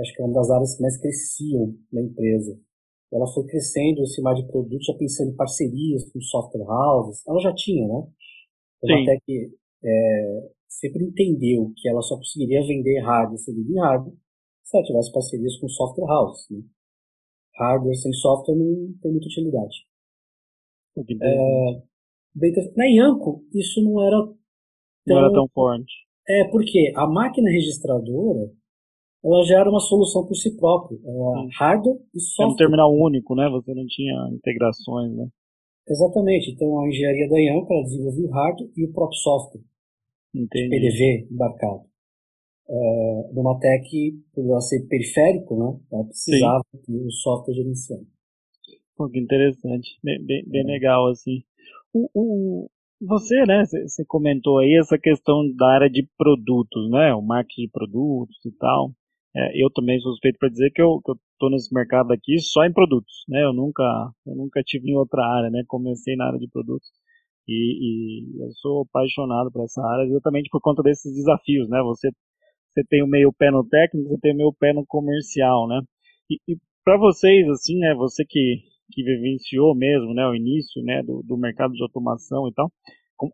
acho 0.00 0.14
que 0.14 0.22
é 0.22 0.24
uma 0.24 0.34
das 0.34 0.50
áreas 0.50 0.76
que 0.76 0.82
mais 0.82 0.96
cresciam 1.00 1.74
na 1.92 2.02
empresa. 2.02 2.58
Ela 3.12 3.26
foi 3.26 3.44
crescendo 3.46 4.02
esse 4.02 4.22
mar 4.22 4.34
de 4.34 4.46
produtos, 4.46 4.86
já 4.86 4.94
pensando 4.94 5.32
em 5.32 5.36
parcerias 5.36 6.10
com 6.12 6.20
software 6.20 6.62
houses. 6.62 7.26
Ela 7.26 7.40
já 7.40 7.52
tinha, 7.54 7.88
né? 7.88 8.06
Ela 8.82 9.02
até 9.02 9.18
que 9.26 9.50
é, 9.84 10.50
sempre 10.68 11.04
entendeu 11.04 11.72
que 11.76 11.88
ela 11.88 12.00
só 12.02 12.16
conseguiria 12.16 12.62
vender 12.62 13.00
hardware 13.00 13.38
hardware 13.76 14.14
se 14.62 14.76
ela 14.76 14.86
tivesse 14.86 15.12
parcerias 15.12 15.56
com 15.58 15.68
software 15.68 16.08
houses. 16.08 16.48
Né? 16.50 16.62
Hardware 17.56 17.96
sem 17.96 18.12
software 18.12 18.54
não 18.54 18.94
tem 19.02 19.10
muita 19.10 19.26
utilidade. 19.26 19.86
É, 20.96 21.82
na 22.76 22.86
Ianco, 22.86 23.44
isso 23.52 23.82
não 23.82 24.06
era 24.06 24.16
tão, 24.16 24.36
não 25.06 25.18
era 25.18 25.32
tão 25.32 25.48
forte. 25.48 25.92
É, 26.30 26.44
porque 26.50 26.92
a 26.94 27.08
máquina 27.08 27.50
registradora 27.50 28.52
ela 29.24 29.42
já 29.44 29.58
era 29.58 29.68
uma 29.68 29.80
solução 29.80 30.24
por 30.24 30.34
si 30.34 30.56
própria. 30.56 30.96
Era 31.04 31.48
hardware 31.58 31.98
e 32.14 32.20
software. 32.20 32.44
Era 32.44 32.52
um 32.52 32.56
terminal 32.56 32.94
único, 32.94 33.34
né? 33.34 33.48
Você 33.50 33.74
não 33.74 33.84
tinha 33.86 34.14
integrações, 34.32 35.12
né? 35.12 35.26
Exatamente. 35.88 36.52
Então 36.52 36.80
a 36.80 36.88
engenharia 36.88 37.28
da 37.28 37.38
Ianco 37.38 37.72
ela 37.72 37.82
desenvolvia 37.82 38.26
o 38.26 38.30
hardware 38.30 38.70
e 38.76 38.84
o 38.84 38.92
próprio 38.92 39.18
software. 39.18 39.62
Entendi. 40.34 40.68
PDV 40.68 41.28
embarcado. 41.30 41.82
É, 42.68 43.32
no 43.32 43.42
Matec, 43.42 44.12
por 44.32 44.44
ela 44.44 44.60
ser 44.60 44.86
periférico, 44.86 45.58
né? 45.58 45.80
Ela 45.92 46.04
precisava 46.04 46.64
ter 46.86 46.92
o 46.92 47.10
software 47.10 47.54
gerenciando. 47.54 48.06
Pô, 48.96 49.08
que 49.08 49.18
interessante. 49.18 49.98
Bem, 50.04 50.24
bem, 50.24 50.44
bem 50.46 50.62
é. 50.62 50.64
legal, 50.64 51.08
assim. 51.08 51.42
O, 51.92 52.08
o, 52.14 52.70
você, 53.00 53.44
né, 53.46 53.64
você 53.64 54.04
comentou 54.06 54.58
aí 54.58 54.76
essa 54.78 54.98
questão 54.98 55.42
da 55.56 55.66
área 55.74 55.90
de 55.90 56.06
produtos, 56.18 56.90
né? 56.90 57.14
O 57.14 57.22
marketing 57.22 57.62
de 57.62 57.70
produtos 57.70 58.36
e 58.44 58.52
tal. 58.58 58.92
É, 59.34 59.62
eu 59.62 59.70
também 59.70 59.98
sou 60.00 60.12
suspeito 60.12 60.38
para 60.38 60.48
dizer 60.48 60.70
que 60.72 60.82
eu, 60.82 61.00
eu 61.06 61.16
tô 61.38 61.48
nesse 61.50 61.72
mercado 61.72 62.12
aqui 62.12 62.38
só 62.40 62.64
em 62.64 62.72
produtos, 62.72 63.24
né? 63.28 63.44
Eu 63.44 63.52
nunca, 63.52 63.84
eu 64.26 64.34
nunca 64.36 64.62
tive 64.62 64.90
em 64.90 64.96
outra 64.96 65.24
área, 65.24 65.50
né? 65.50 65.62
Comecei 65.68 66.16
na 66.16 66.26
área 66.26 66.38
de 66.38 66.48
produtos 66.48 66.88
e, 67.48 68.32
e 68.36 68.42
eu 68.42 68.52
sou 68.54 68.82
apaixonado 68.82 69.50
por 69.52 69.64
essa 69.64 69.82
área 69.84 70.04
exatamente 70.04 70.48
por 70.50 70.60
conta 70.60 70.82
desses 70.82 71.14
desafios, 71.14 71.68
né? 71.68 71.80
Você, 71.82 72.10
você 72.68 72.84
tem 72.88 73.02
o 73.02 73.06
meio 73.06 73.32
pé 73.32 73.50
no 73.50 73.66
técnico, 73.66 74.08
você 74.08 74.18
tem 74.20 74.34
o 74.34 74.36
meio 74.36 74.52
pé 74.58 74.72
no 74.72 74.84
comercial, 74.86 75.66
né? 75.68 75.80
E, 76.30 76.38
e 76.52 76.56
para 76.84 76.98
vocês, 76.98 77.48
assim, 77.48 77.78
né? 77.78 77.94
Você 77.94 78.24
que, 78.24 78.62
que 78.90 79.02
vivenciou 79.02 79.74
mesmo, 79.74 80.12
né? 80.14 80.26
O 80.26 80.34
início, 80.34 80.82
né? 80.82 81.02
Do, 81.02 81.22
do 81.22 81.36
mercado 81.36 81.72
de 81.72 81.82
automação 81.82 82.48
e 82.48 82.52
tal 82.52 82.70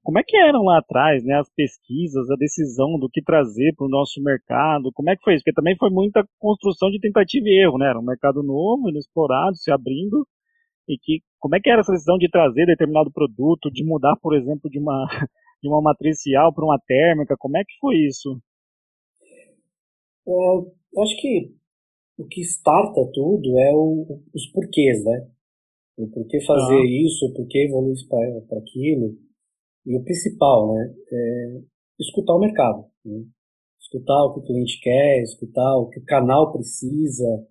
como 0.02 0.18
é 0.18 0.22
que 0.26 0.36
eram 0.36 0.64
lá 0.64 0.78
atrás, 0.78 1.22
né, 1.24 1.38
as 1.38 1.48
pesquisas, 1.54 2.28
a 2.28 2.34
decisão 2.34 2.98
do 2.98 3.08
que 3.08 3.22
trazer 3.22 3.72
para 3.76 3.86
o 3.86 3.90
nosso 3.90 4.20
mercado? 4.20 4.90
Como 4.92 5.08
é 5.10 5.16
que 5.16 5.22
foi 5.22 5.34
isso? 5.34 5.44
Porque 5.44 5.54
também 5.54 5.76
foi 5.76 5.90
muita 5.90 6.26
construção 6.38 6.90
de 6.90 6.98
tentativa 6.98 7.46
e 7.46 7.62
erro, 7.62 7.78
né? 7.78 7.90
Era 7.90 7.98
um 7.98 8.04
mercado 8.04 8.42
novo, 8.42 8.88
inexplorado, 8.88 9.56
se 9.56 9.70
abrindo. 9.70 10.26
E 10.88 10.98
que 10.98 11.20
como 11.38 11.54
é 11.54 11.60
que 11.60 11.70
era 11.70 11.80
essa 11.80 11.92
decisão 11.92 12.18
de 12.18 12.28
trazer 12.28 12.66
determinado 12.66 13.12
produto, 13.12 13.70
de 13.70 13.84
mudar, 13.84 14.16
por 14.20 14.34
exemplo, 14.34 14.68
de 14.68 14.78
uma 14.78 15.06
de 15.62 15.68
uma 15.68 15.80
matricial 15.80 16.52
para 16.52 16.64
uma 16.64 16.78
térmica? 16.84 17.36
Como 17.38 17.56
é 17.56 17.62
que 17.62 17.78
foi 17.80 17.96
isso? 17.98 18.40
É, 20.26 20.32
eu 20.32 21.02
acho 21.02 21.16
que 21.20 21.54
o 22.18 22.26
que 22.26 22.40
starta 22.40 23.08
tudo 23.12 23.56
é 23.58 23.72
o, 23.72 24.20
os 24.34 24.46
porquês, 24.46 25.04
né? 25.04 25.28
O 25.98 26.08
porquê 26.08 26.40
fazer 26.44 26.76
ah. 26.76 27.04
isso, 27.04 27.26
o 27.26 27.32
porquê 27.32 27.64
evoluir 27.64 27.96
para 28.08 28.58
aquilo. 28.58 29.16
E 29.86 29.96
o 29.96 30.04
principal, 30.04 30.74
né, 30.74 30.94
é 31.12 31.60
escutar 31.98 32.34
o 32.34 32.40
mercado. 32.40 32.84
Né? 33.04 33.24
Escutar 33.80 34.24
o 34.24 34.34
que 34.34 34.40
o 34.40 34.44
cliente 34.44 34.80
quer, 34.80 35.22
escutar 35.22 35.76
o 35.78 35.88
que 35.88 36.00
o 36.00 36.04
canal 36.04 36.52
precisa. 36.52 37.46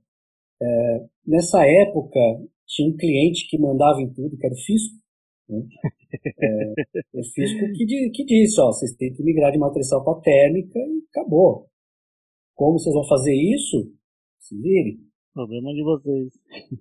É, 0.61 1.05
nessa 1.25 1.65
época, 1.65 2.19
tinha 2.67 2.89
um 2.89 2.97
cliente 2.97 3.47
que 3.49 3.57
mandava 3.57 4.01
em 4.01 4.11
tudo, 4.13 4.37
que 4.37 4.45
era 4.45 4.53
o 4.53 4.57
Fisco. 4.57 4.95
Né? 5.49 5.59
É, 6.41 6.73
o 7.13 7.23
Fisco 7.23 7.71
que, 7.73 8.09
que 8.09 8.25
disse, 8.25 8.59
ó, 8.61 8.67
vocês 8.67 8.95
têm 8.95 9.13
que 9.13 9.23
migrar 9.23 9.51
de 9.51 9.57
matricial 9.57 10.03
para 10.03 10.21
térmica 10.21 10.79
e 10.79 11.03
acabou. 11.09 11.67
Como 12.53 12.79
vocês 12.79 12.93
vão 12.93 13.07
fazer 13.07 13.33
isso? 13.33 13.91
Se 14.39 14.57
virem. 14.59 14.99
Problema 15.35 15.73
de 15.73 15.83
vocês. 15.83 16.31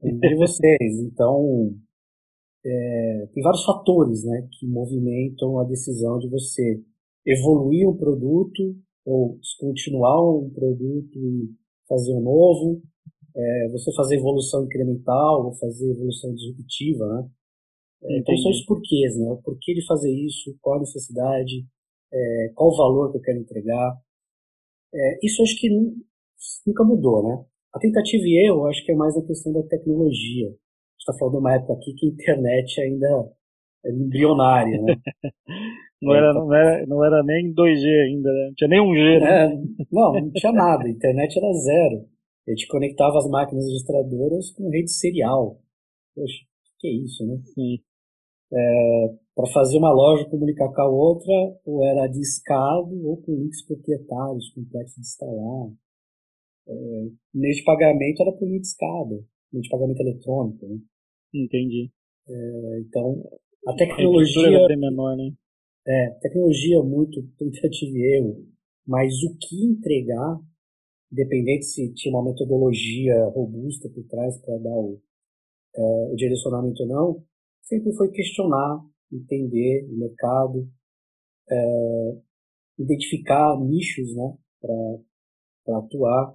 De 0.00 0.36
vocês. 0.36 1.00
Então, 1.00 1.74
é, 2.64 3.28
tem 3.34 3.42
vários 3.42 3.64
fatores 3.64 4.24
né, 4.24 4.48
que 4.52 4.64
movimentam 4.64 5.58
a 5.58 5.64
decisão 5.64 6.20
de 6.20 6.28
você 6.28 6.80
evoluir 7.26 7.88
um 7.88 7.96
produto 7.96 8.76
ou 9.04 9.38
descontinuar 9.40 10.22
um 10.22 10.48
produto 10.50 11.18
e 11.18 11.50
fazer 11.88 12.12
um 12.12 12.20
novo, 12.20 12.80
é, 13.34 13.68
você 13.70 13.92
fazer 13.92 14.18
evolução 14.18 14.64
incremental 14.64 15.46
ou 15.46 15.54
fazer 15.54 15.90
evolução 15.90 16.32
disruptiva, 16.32 17.08
né? 17.08 17.28
É, 18.04 18.18
então 18.18 18.36
são 18.36 18.52
os 18.52 18.64
porquês, 18.64 19.18
né? 19.18 19.32
O 19.32 19.42
porquê 19.42 19.74
de 19.74 19.84
fazer 19.84 20.14
isso, 20.14 20.56
qual 20.60 20.76
a 20.76 20.80
necessidade, 20.80 21.66
é, 22.12 22.52
qual 22.54 22.70
o 22.70 22.76
valor 22.76 23.10
que 23.10 23.18
eu 23.18 23.22
quero 23.22 23.40
entregar. 23.40 24.00
É, 24.94 25.26
isso 25.26 25.42
acho 25.42 25.58
que 25.58 25.68
nunca 26.64 26.84
mudou, 26.84 27.28
né? 27.28 27.44
A 27.74 27.78
tentativa 27.78 28.22
e 28.24 28.46
erro 28.46 28.66
acho 28.66 28.84
que 28.84 28.92
é 28.92 28.94
mais 28.94 29.16
a 29.16 29.26
questão 29.26 29.52
da 29.52 29.62
tecnologia 29.64 30.54
está 31.04 31.12
falando 31.18 31.34
de 31.34 31.40
uma 31.40 31.54
época 31.54 31.74
aqui 31.74 31.94
que 31.94 32.06
a 32.06 32.10
internet 32.10 32.80
ainda 32.80 33.06
era 33.84 33.94
embrionária, 33.94 34.80
né? 34.80 34.96
não, 36.00 36.14
era, 36.14 36.32
não, 36.32 36.54
era, 36.54 36.86
não 36.86 37.04
era 37.04 37.22
nem 37.22 37.52
2G 37.52 37.84
ainda, 38.06 38.32
né? 38.32 38.46
não 38.48 38.54
tinha 38.54 38.68
nem 38.68 38.80
1G. 38.80 39.20
Né? 39.20 39.44
É, 39.44 39.48
não, 39.92 40.12
não 40.14 40.32
tinha 40.32 40.52
nada, 40.52 40.84
a 40.84 40.90
internet 40.90 41.38
era 41.38 41.52
zero. 41.52 42.08
A 42.46 42.50
gente 42.50 42.66
conectava 42.68 43.18
as 43.18 43.28
máquinas 43.28 43.64
registradoras 43.64 44.50
com 44.52 44.70
rede 44.70 44.90
serial. 44.90 45.58
Poxa, 46.14 46.44
o 46.44 46.78
que 46.78 46.88
é 46.88 46.92
isso, 46.92 47.26
né? 47.26 47.38
Sim. 47.54 47.78
É, 48.52 49.14
para 49.34 49.50
fazer 49.52 49.78
uma 49.78 49.92
loja 49.92 50.28
comunicar 50.28 50.72
com 50.72 50.80
a 50.80 50.88
outra, 50.88 51.32
ou 51.64 51.84
era 51.84 52.06
discado 52.06 53.06
ou 53.06 53.16
com 53.16 53.34
links 53.34 53.66
proprietários, 53.66 54.52
complexos 54.54 54.94
de 54.94 55.00
instalar. 55.00 55.70
É, 56.66 57.08
meio 57.34 57.54
de 57.54 57.64
pagamento 57.64 58.22
era 58.22 58.32
por 58.32 58.48
link 58.48 58.62
discado 58.62 59.26
de 59.52 59.68
pagamento 59.68 60.00
eletrônico. 60.00 60.66
Né? 60.66 60.78
Entendi. 61.34 61.90
É, 62.28 62.80
então, 62.80 63.22
a 63.66 63.74
tecnologia. 63.74 64.66
A 64.66 64.76
menor, 64.76 65.16
né? 65.16 65.32
É, 65.86 66.10
tecnologia 66.20 66.82
muito 66.82 67.22
tentativa 67.38 67.92
e 67.96 68.16
erro, 68.16 68.46
mas 68.86 69.12
o 69.22 69.36
que 69.36 69.64
entregar, 69.64 70.40
independente 71.12 71.66
se 71.66 71.92
tinha 71.92 72.14
uma 72.14 72.24
metodologia 72.24 73.22
robusta 73.26 73.88
por 73.90 74.02
trás 74.04 74.40
para 74.40 74.56
dar 74.58 74.76
o, 74.76 74.98
é, 75.76 76.10
o 76.10 76.16
direcionamento 76.16 76.82
ou 76.84 76.88
não, 76.88 77.24
sempre 77.62 77.92
foi 77.92 78.10
questionar, 78.10 78.82
entender 79.12 79.86
o 79.90 79.98
mercado, 79.98 80.66
é, 81.50 82.18
identificar 82.78 83.60
nichos 83.60 84.14
né, 84.14 84.36
para 84.60 85.78
atuar. 85.78 86.34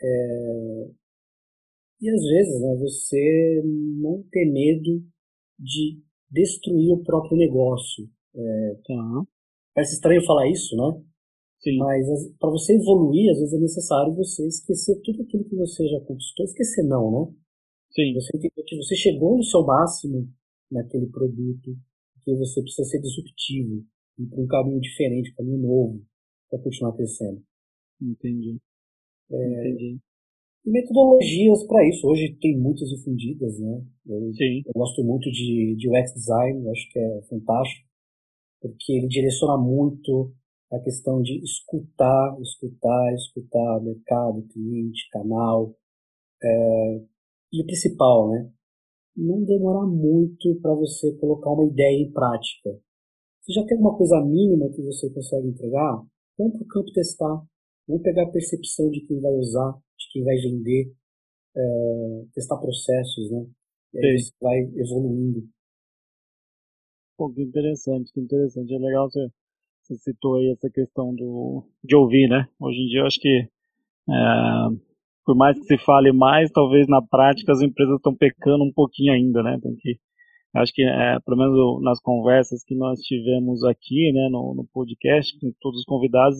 É, 0.00 0.90
e 2.00 2.10
às 2.10 2.22
vezes, 2.22 2.60
né, 2.60 2.76
você 2.76 3.62
não 3.64 4.22
ter 4.30 4.46
medo 4.46 5.04
de 5.58 6.00
destruir 6.30 6.92
o 6.92 7.02
próprio 7.02 7.36
negócio. 7.36 8.08
É, 8.34 8.76
uhum. 8.90 9.26
Parece 9.74 9.94
estranho 9.94 10.24
falar 10.24 10.48
isso, 10.48 10.76
né? 10.76 11.02
Sim. 11.60 11.76
Mas 11.78 12.06
para 12.38 12.50
você 12.50 12.74
evoluir, 12.74 13.30
às 13.32 13.38
vezes 13.38 13.54
é 13.54 13.58
necessário 13.58 14.14
você 14.14 14.46
esquecer 14.46 15.00
tudo 15.02 15.22
aquilo 15.22 15.44
que 15.44 15.56
você 15.56 15.88
já 15.88 16.00
conquistou. 16.00 16.44
Esquecer 16.44 16.84
não, 16.84 17.10
né? 17.10 17.34
Sim. 17.90 18.14
Você 18.14 18.36
entendeu 18.36 18.64
que 18.64 18.76
você 18.76 18.94
chegou 18.94 19.36
no 19.36 19.42
seu 19.42 19.64
máximo 19.64 20.28
naquele 20.70 21.06
produto, 21.06 21.76
que 22.22 22.34
você 22.36 22.62
precisa 22.62 22.88
ser 22.88 23.00
disruptivo, 23.00 23.84
ir 24.18 24.26
para 24.26 24.40
um 24.40 24.46
caminho 24.46 24.80
diferente, 24.80 25.32
um 25.32 25.34
caminho 25.34 25.58
novo, 25.58 26.06
para 26.48 26.62
continuar 26.62 26.92
crescendo. 26.94 27.42
Entendi. 28.00 28.60
É, 29.30 29.70
Entendi 29.70 30.00
metodologias 30.68 31.64
para 31.64 31.86
isso. 31.88 32.06
Hoje 32.06 32.36
tem 32.40 32.58
muitas 32.58 32.88
difundidas, 32.88 33.58
né? 33.58 33.82
Eu, 34.06 34.32
Sim. 34.34 34.62
eu 34.66 34.72
gosto 34.74 35.02
muito 35.02 35.30
de, 35.30 35.76
de 35.76 35.88
UX 35.88 36.14
Design, 36.14 36.68
acho 36.70 36.90
que 36.90 36.98
é 36.98 37.22
fantástico, 37.22 37.86
porque 38.60 38.92
ele 38.92 39.08
direciona 39.08 39.56
muito 39.56 40.32
a 40.70 40.78
questão 40.80 41.22
de 41.22 41.42
escutar, 41.42 42.36
escutar, 42.40 43.14
escutar 43.14 43.80
mercado, 43.82 44.46
cliente, 44.52 45.08
canal. 45.10 45.74
É, 46.42 47.00
e 47.52 47.62
o 47.62 47.66
principal, 47.66 48.30
né? 48.30 48.50
Não 49.16 49.42
demorar 49.44 49.86
muito 49.86 50.54
para 50.60 50.74
você 50.74 51.12
colocar 51.16 51.50
uma 51.50 51.66
ideia 51.66 52.02
em 52.02 52.12
prática. 52.12 52.70
Você 53.40 53.52
já 53.52 53.64
tem 53.66 53.78
uma 53.78 53.96
coisa 53.96 54.20
mínima 54.20 54.68
que 54.70 54.82
você 54.82 55.10
consegue 55.10 55.48
entregar? 55.48 56.04
Vamos 56.36 56.56
para 56.56 56.62
o 56.62 56.68
campo 56.68 56.92
testar. 56.92 57.42
Vamos 57.88 58.02
pegar 58.02 58.24
a 58.24 58.30
percepção 58.30 58.90
de 58.90 59.00
quem 59.00 59.18
vai 59.18 59.32
usar, 59.32 59.72
de 59.72 60.12
quem 60.12 60.22
vai 60.22 60.36
vender, 60.36 60.92
é, 61.56 62.24
testar 62.34 62.58
processos, 62.58 63.30
né? 63.30 63.46
E 63.94 63.98
aí 64.06 64.18
você 64.18 64.32
vai 64.40 64.58
evoluindo. 64.76 65.48
Pô, 67.16 67.32
que 67.32 67.42
interessante, 67.42 68.12
que 68.12 68.20
interessante. 68.20 68.74
É 68.74 68.78
legal 68.78 69.10
você, 69.10 69.26
você 69.82 69.96
citou 69.96 70.36
aí 70.36 70.50
essa 70.50 70.68
questão 70.68 71.14
do, 71.14 71.64
de 71.82 71.96
ouvir, 71.96 72.28
né? 72.28 72.46
Hoje 72.60 72.78
em 72.78 72.86
dia 72.88 73.00
eu 73.00 73.06
acho 73.06 73.18
que 73.18 73.48
é, 74.10 74.88
por 75.24 75.34
mais 75.34 75.58
que 75.58 75.64
se 75.64 75.78
fale 75.84 76.12
mais, 76.12 76.50
talvez 76.50 76.86
na 76.88 77.02
prática 77.02 77.52
as 77.52 77.60
empresas 77.62 77.96
estão 77.96 78.14
pecando 78.14 78.64
um 78.64 78.72
pouquinho 78.72 79.12
ainda, 79.12 79.42
né? 79.42 79.58
Tem 79.62 79.74
que, 79.76 79.98
acho 80.54 80.72
que, 80.72 80.82
é, 80.82 81.18
pelo 81.20 81.36
menos 81.36 81.82
nas 81.82 82.00
conversas 82.00 82.62
que 82.64 82.74
nós 82.74 83.00
tivemos 83.00 83.64
aqui, 83.64 84.12
né, 84.12 84.28
no, 84.30 84.54
no 84.54 84.66
podcast, 84.72 85.38
com 85.38 85.52
todos 85.60 85.80
os 85.80 85.84
convidados, 85.84 86.38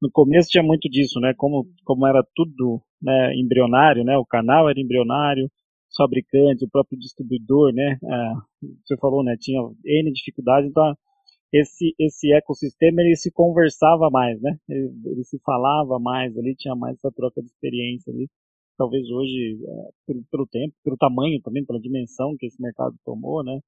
no 0.00 0.10
começo 0.10 0.48
tinha 0.48 0.62
muito 0.62 0.88
disso, 0.88 1.20
né? 1.20 1.34
Como, 1.36 1.66
como 1.84 2.06
era 2.06 2.22
tudo 2.34 2.80
né, 3.02 3.34
embrionário, 3.36 4.04
né? 4.04 4.16
O 4.16 4.24
canal 4.24 4.68
era 4.68 4.80
embrionário, 4.80 5.44
os 5.90 5.96
fabricantes, 5.96 6.62
o 6.62 6.70
próprio 6.70 6.98
distribuidor, 6.98 7.72
né? 7.72 7.98
É, 8.02 8.32
você 8.84 8.96
falou, 8.98 9.24
né? 9.24 9.36
Tinha 9.38 9.60
N 9.84 10.12
dificuldades, 10.12 10.70
então 10.70 10.94
esse, 11.52 11.94
esse 11.98 12.32
ecossistema 12.32 13.00
ele 13.02 13.16
se 13.16 13.30
conversava 13.32 14.10
mais, 14.10 14.40
né? 14.40 14.58
Ele, 14.68 14.92
ele, 15.06 15.24
se 15.24 15.38
falava 15.40 15.98
mais 15.98 16.36
ali, 16.36 16.54
tinha 16.54 16.74
mais 16.74 16.96
essa 16.96 17.10
troca 17.10 17.40
de 17.40 17.48
experiência 17.48 18.12
ali. 18.12 18.28
Talvez 18.76 19.10
hoje, 19.10 19.58
é, 19.66 19.90
pelo, 20.06 20.24
pelo, 20.30 20.46
tempo, 20.46 20.74
pelo 20.84 20.96
tamanho 20.96 21.40
também, 21.42 21.64
pela 21.64 21.80
dimensão 21.80 22.36
que 22.38 22.46
esse 22.46 22.60
mercado 22.60 22.94
tomou, 23.04 23.42
né? 23.42 23.58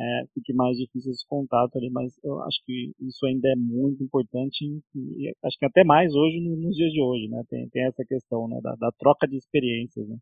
É, 0.00 0.24
fique 0.32 0.54
mais 0.54 0.78
difícil 0.78 1.10
esse 1.10 1.26
contato 1.26 1.76
ali, 1.76 1.90
mas 1.90 2.18
eu 2.24 2.40
acho 2.44 2.64
que 2.64 2.92
isso 3.00 3.26
ainda 3.26 3.50
é 3.50 3.56
muito 3.56 4.02
importante 4.02 4.64
e 4.94 5.32
acho 5.44 5.58
que 5.58 5.66
até 5.66 5.84
mais 5.84 6.14
hoje 6.14 6.40
nos 6.40 6.74
dias 6.74 6.90
de 6.90 7.02
hoje, 7.02 7.28
né? 7.28 7.42
Tem, 7.50 7.68
tem 7.68 7.84
essa 7.84 8.02
questão, 8.04 8.48
né? 8.48 8.58
Da, 8.62 8.74
da 8.76 8.90
troca 8.92 9.28
de 9.28 9.36
experiências, 9.36 10.08
né? 10.08 10.16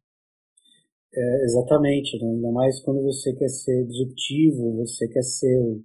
É, 1.14 1.44
exatamente, 1.44 2.18
né? 2.18 2.28
ainda 2.28 2.50
mais 2.50 2.80
quando 2.82 3.02
você 3.02 3.32
quer 3.34 3.48
ser 3.48 3.86
disruptivo, 3.86 4.76
você 4.78 5.08
quer 5.08 5.22
ser 5.22 5.58
o 5.58 5.82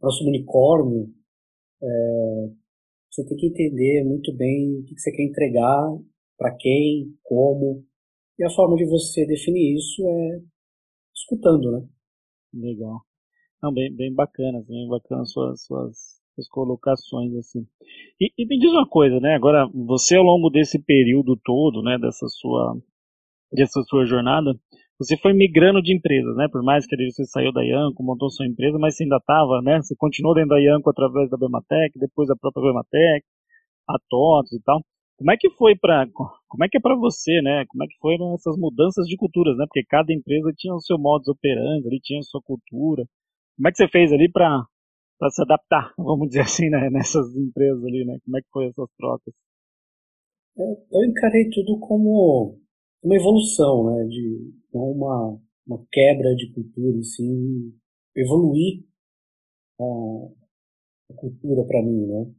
próximo 0.00 0.30
unicórnio, 0.30 1.12
é, 1.82 2.50
você 3.10 3.24
tem 3.26 3.36
que 3.36 3.46
entender 3.46 4.04
muito 4.04 4.34
bem 4.34 4.80
o 4.80 4.84
que 4.84 4.98
você 4.98 5.12
quer 5.12 5.22
entregar, 5.22 5.96
para 6.38 6.56
quem, 6.56 7.14
como, 7.22 7.84
e 8.38 8.44
a 8.44 8.50
forma 8.50 8.76
de 8.76 8.86
você 8.86 9.26
definir 9.26 9.76
isso 9.76 10.02
é 10.08 10.42
escutando, 11.14 11.70
né? 11.70 11.88
Legal. 12.54 13.04
Não, 13.64 13.72
bem, 13.72 13.90
bem 13.96 14.12
bacana, 14.12 14.62
bem 14.68 14.86
bacana 14.86 15.24
suas, 15.24 15.64
suas, 15.64 15.96
suas 16.34 16.46
colocações, 16.50 17.34
assim. 17.36 17.66
E, 18.20 18.30
e 18.36 18.46
me 18.46 18.58
diz 18.58 18.70
uma 18.70 18.86
coisa, 18.86 19.18
né, 19.20 19.34
agora, 19.34 19.66
você 19.72 20.16
ao 20.16 20.22
longo 20.22 20.50
desse 20.50 20.78
período 20.78 21.34
todo, 21.42 21.80
né, 21.82 21.96
dessa 21.98 22.26
sua, 22.28 22.76
dessa 23.50 23.80
sua 23.84 24.04
jornada, 24.04 24.52
você 24.98 25.16
foi 25.16 25.32
migrando 25.32 25.80
de 25.80 25.96
empresas, 25.96 26.36
né? 26.36 26.46
Por 26.52 26.62
mais 26.62 26.86
que 26.86 26.94
você 27.10 27.24
saiu 27.24 27.52
da 27.52 27.64
Ianco, 27.64 28.02
montou 28.02 28.28
sua 28.28 28.46
empresa, 28.46 28.78
mas 28.78 28.96
você 28.96 29.04
ainda 29.04 29.16
estava, 29.16 29.62
né? 29.62 29.80
Você 29.80 29.94
continuou 29.96 30.34
dentro 30.34 30.50
da 30.50 30.60
Ianco 30.60 30.90
através 30.90 31.30
da 31.30 31.38
Bematec, 31.38 31.98
depois 31.98 32.28
a 32.28 32.36
própria 32.36 32.64
Bematec, 32.64 33.24
a 33.88 33.96
TOTS 34.10 34.52
e 34.52 34.62
tal. 34.62 34.82
Como 35.16 35.32
é 35.32 35.36
que 35.38 35.48
foi 35.50 35.74
para, 35.74 36.06
como 36.48 36.64
é 36.64 36.68
que 36.68 36.76
é 36.76 36.80
para 36.80 36.96
você, 36.96 37.40
né? 37.40 37.64
Como 37.68 37.82
é 37.82 37.86
que 37.86 37.96
foram 37.98 38.34
essas 38.34 38.56
mudanças 38.58 39.06
de 39.06 39.16
culturas, 39.16 39.56
né? 39.56 39.64
Porque 39.66 39.84
cada 39.88 40.12
empresa 40.12 40.52
tinha 40.54 40.74
o 40.74 40.80
seu 40.80 40.98
modus 40.98 41.28
operandi, 41.28 41.88
ali 41.88 41.98
tinha 42.00 42.20
a 42.20 42.22
sua 42.22 42.42
cultura. 42.42 43.04
Como 43.56 43.68
é 43.68 43.70
que 43.70 43.76
você 43.78 43.88
fez 43.88 44.12
ali 44.12 44.30
para 44.30 44.66
se 45.30 45.42
adaptar, 45.42 45.94
vamos 45.98 46.28
dizer 46.28 46.42
assim, 46.42 46.68
né? 46.68 46.90
Nessas 46.90 47.34
empresas 47.36 47.84
ali, 47.84 48.04
né? 48.04 48.18
Como 48.24 48.38
é 48.38 48.42
que 48.42 48.48
foi 48.50 48.66
essas 48.66 48.88
trocas? 48.96 49.34
Eu 50.56 51.04
encarei 51.04 51.50
tudo 51.50 51.78
como 51.80 52.58
uma 53.02 53.16
evolução, 53.16 53.86
né? 53.86 54.04
De 54.06 54.52
uma, 54.72 55.40
uma 55.66 55.86
quebra 55.90 56.34
de 56.34 56.52
cultura, 56.52 56.98
assim, 56.98 57.72
evoluir 58.16 58.84
a, 59.80 59.84
a 61.10 61.14
cultura 61.14 61.64
para 61.64 61.82
mim, 61.82 62.06
né? 62.06 62.34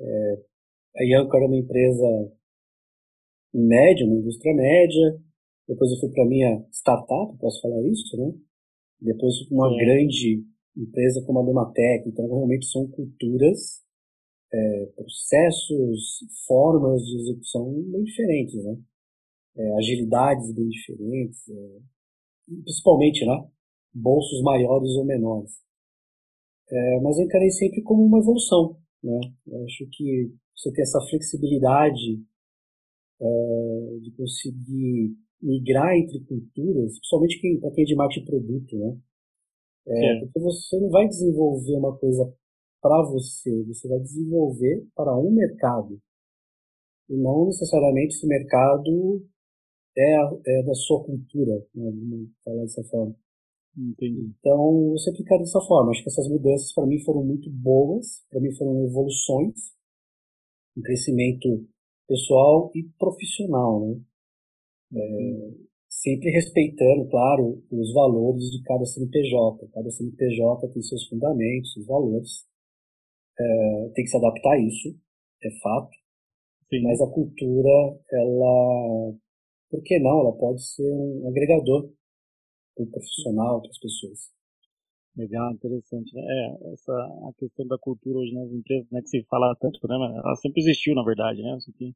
É, 0.00 0.44
a 0.96 1.04
Yanko 1.04 1.36
era 1.36 1.46
uma 1.46 1.56
empresa 1.56 2.32
média, 3.54 4.06
uma 4.06 4.16
indústria 4.16 4.54
média. 4.54 5.20
Depois 5.68 5.90
eu 5.92 5.98
fui 6.00 6.10
para 6.10 6.26
minha 6.26 6.64
startup, 6.70 7.36
posso 7.38 7.60
falar 7.60 7.82
isso, 7.88 8.16
né? 8.16 8.32
Depois 9.00 9.34
uma 9.50 9.68
grande 9.76 10.44
empresa 10.76 11.22
como 11.26 11.38
a 11.38 11.42
Lumatec. 11.42 12.08
Então, 12.08 12.26
realmente 12.26 12.66
são 12.66 12.86
culturas, 12.88 13.82
é, 14.52 14.86
processos, 14.94 16.24
formas 16.46 17.02
de 17.02 17.16
execução 17.16 17.72
bem 17.90 18.04
diferentes, 18.04 18.62
né? 18.64 18.76
é, 19.56 19.72
agilidades 19.78 20.52
bem 20.54 20.68
diferentes, 20.68 21.48
é, 21.48 21.80
principalmente, 22.64 23.24
né? 23.24 23.48
Bolsos 23.94 24.42
maiores 24.42 24.90
ou 24.92 25.04
menores. 25.04 25.50
É, 26.70 27.00
mas 27.00 27.18
eu 27.18 27.24
encarei 27.24 27.50
sempre 27.50 27.82
como 27.82 28.04
uma 28.04 28.18
evolução, 28.18 28.78
né? 29.02 29.20
Eu 29.46 29.64
acho 29.64 29.86
que 29.92 30.32
você 30.56 30.72
ter 30.72 30.82
essa 30.82 31.00
flexibilidade 31.10 32.22
é, 33.20 33.98
de 34.00 34.10
conseguir 34.12 35.16
migrar 35.40 35.94
entre 35.96 36.20
culturas, 36.20 36.98
principalmente 36.98 37.58
para 37.60 37.70
quem 37.72 37.82
é 37.84 37.86
de 37.86 37.94
marketing 37.94 38.26
produto, 38.26 38.78
né? 38.78 38.98
É, 39.86 40.20
porque 40.20 40.40
você 40.40 40.78
não 40.78 40.90
vai 40.90 41.08
desenvolver 41.08 41.74
uma 41.76 41.96
coisa 41.98 42.32
para 42.80 43.02
você, 43.04 43.62
você 43.64 43.88
vai 43.88 44.00
desenvolver 44.00 44.86
para 44.94 45.16
um 45.16 45.30
mercado. 45.30 46.00
E 47.08 47.16
não 47.16 47.46
necessariamente 47.46 48.14
esse 48.14 48.26
mercado 48.26 49.24
é, 49.96 50.14
é 50.46 50.62
da 50.62 50.74
sua 50.74 51.04
cultura, 51.04 51.54
né, 51.74 51.90
vamos 51.90 52.30
falar 52.44 52.62
dessa 52.62 52.82
forma. 52.84 53.14
Entendi. 53.76 54.32
Então, 54.38 54.96
sempre 54.98 55.24
quero 55.24 55.40
dessa 55.40 55.60
forma. 55.60 55.90
Acho 55.90 56.02
que 56.02 56.10
essas 56.10 56.28
mudanças 56.28 56.72
para 56.74 56.86
mim 56.86 57.02
foram 57.04 57.24
muito 57.24 57.50
boas, 57.50 58.22
para 58.30 58.40
mim 58.40 58.52
foram 58.54 58.84
evoluções, 58.84 59.72
um 60.76 60.82
crescimento 60.82 61.66
pessoal 62.06 62.70
e 62.74 62.84
profissional, 62.98 63.80
né? 63.80 64.00
É, 64.94 65.71
sempre 66.02 66.30
respeitando, 66.30 67.08
claro, 67.08 67.62
os 67.70 67.92
valores 67.92 68.50
de 68.50 68.62
cada 68.64 68.84
CNPJ. 68.84 69.68
Cada 69.72 69.90
CNPJ 69.90 70.68
tem 70.68 70.82
seus 70.82 71.06
fundamentos, 71.06 71.72
seus 71.72 71.86
valores. 71.86 72.44
É, 73.38 73.90
tem 73.94 74.04
que 74.04 74.10
se 74.10 74.16
adaptar 74.16 74.52
a 74.52 74.60
isso, 74.60 74.88
é 75.42 75.50
fato. 75.62 75.90
Sim. 76.68 76.82
Mas 76.82 77.00
a 77.00 77.06
cultura, 77.06 77.98
ela 78.10 79.14
por 79.70 79.82
que 79.82 79.98
não? 79.98 80.20
Ela 80.20 80.32
pode 80.36 80.62
ser 80.62 80.90
um 80.92 81.28
agregador 81.28 81.90
para 82.74 82.84
o 82.84 82.90
profissional, 82.90 83.60
para 83.62 83.70
as 83.70 83.78
pessoas. 83.78 84.18
Legal, 85.16 85.52
interessante. 85.52 86.14
Né? 86.14 86.22
É, 86.22 86.72
essa 86.72 86.92
a 86.92 87.32
questão 87.38 87.66
da 87.66 87.78
cultura 87.78 88.18
hoje 88.18 88.34
nas 88.34 88.50
empresas, 88.52 88.90
né, 88.90 89.00
que 89.00 89.08
se 89.08 89.22
fala 89.24 89.56
tanto, 89.58 89.78
né, 89.88 89.94
ela 89.94 90.36
sempre 90.36 90.60
existiu, 90.60 90.94
na 90.94 91.02
verdade, 91.02 91.42
né? 91.42 91.56
Isso 91.56 91.70
aqui, 91.70 91.94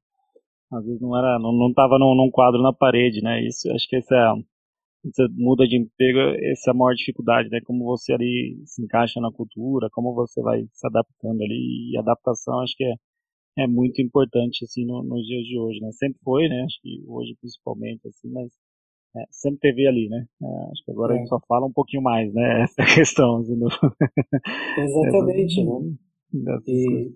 às 0.73 0.85
vezes 0.85 1.01
não 1.01 1.17
era, 1.17 1.39
não, 1.39 1.53
não 1.53 1.73
tava 1.73 1.99
num, 1.99 2.15
num 2.15 2.31
quadro 2.31 2.63
na 2.63 2.73
parede, 2.73 3.23
né? 3.23 3.45
Isso, 3.47 3.71
acho 3.73 3.89
que 3.89 3.97
essa 3.97 4.15
é 4.15 4.57
você 5.05 5.29
muda 5.37 5.69
de 5.69 5.77
emprego, 5.77 6.19
essa 6.51 6.71
é 6.71 6.73
a 6.73 6.75
maior 6.75 6.95
dificuldade, 6.95 7.49
né? 7.49 7.61
Como 7.65 7.85
você 7.85 8.13
ali 8.13 8.61
se 8.65 8.83
encaixa 8.83 9.21
na 9.21 9.31
cultura, 9.31 9.89
como 9.93 10.15
você 10.15 10.43
vai 10.43 10.67
se 10.73 10.87
adaptando 10.87 11.43
ali, 11.43 11.93
e 11.93 11.99
adaptação 11.99 12.61
acho 12.61 12.77
que 12.77 12.85
é 12.85 12.95
é 13.59 13.67
muito 13.67 14.03
importante 14.03 14.65
assim 14.65 14.85
no, 14.85 15.03
nos 15.03 15.27
dias 15.27 15.45
de 15.45 15.59
hoje, 15.59 15.81
né? 15.81 15.91
Sempre 15.93 16.21
foi, 16.23 16.49
né? 16.49 16.63
Acho 16.63 16.81
que 16.83 17.03
hoje 17.07 17.35
principalmente 17.41 18.07
assim, 18.07 18.31
mas 18.31 18.53
é, 19.17 19.25
sempre 19.31 19.61
teve 19.61 19.87
ali, 19.87 20.09
né? 20.09 20.27
É, 20.43 20.71
acho 20.71 20.85
que 20.85 20.91
agora 20.91 21.15
é. 21.15 21.17
a 21.17 21.19
gente 21.19 21.29
só 21.29 21.41
fala 21.49 21.67
um 21.67 21.73
pouquinho 21.73 22.03
mais, 22.03 22.33
né? 22.35 22.65
Essa 22.65 22.85
questão, 22.85 23.39
assim, 23.39 23.59
do... 23.59 23.67
Exatamente, 24.79 25.65
né? 25.65 25.97
E, 26.67 27.13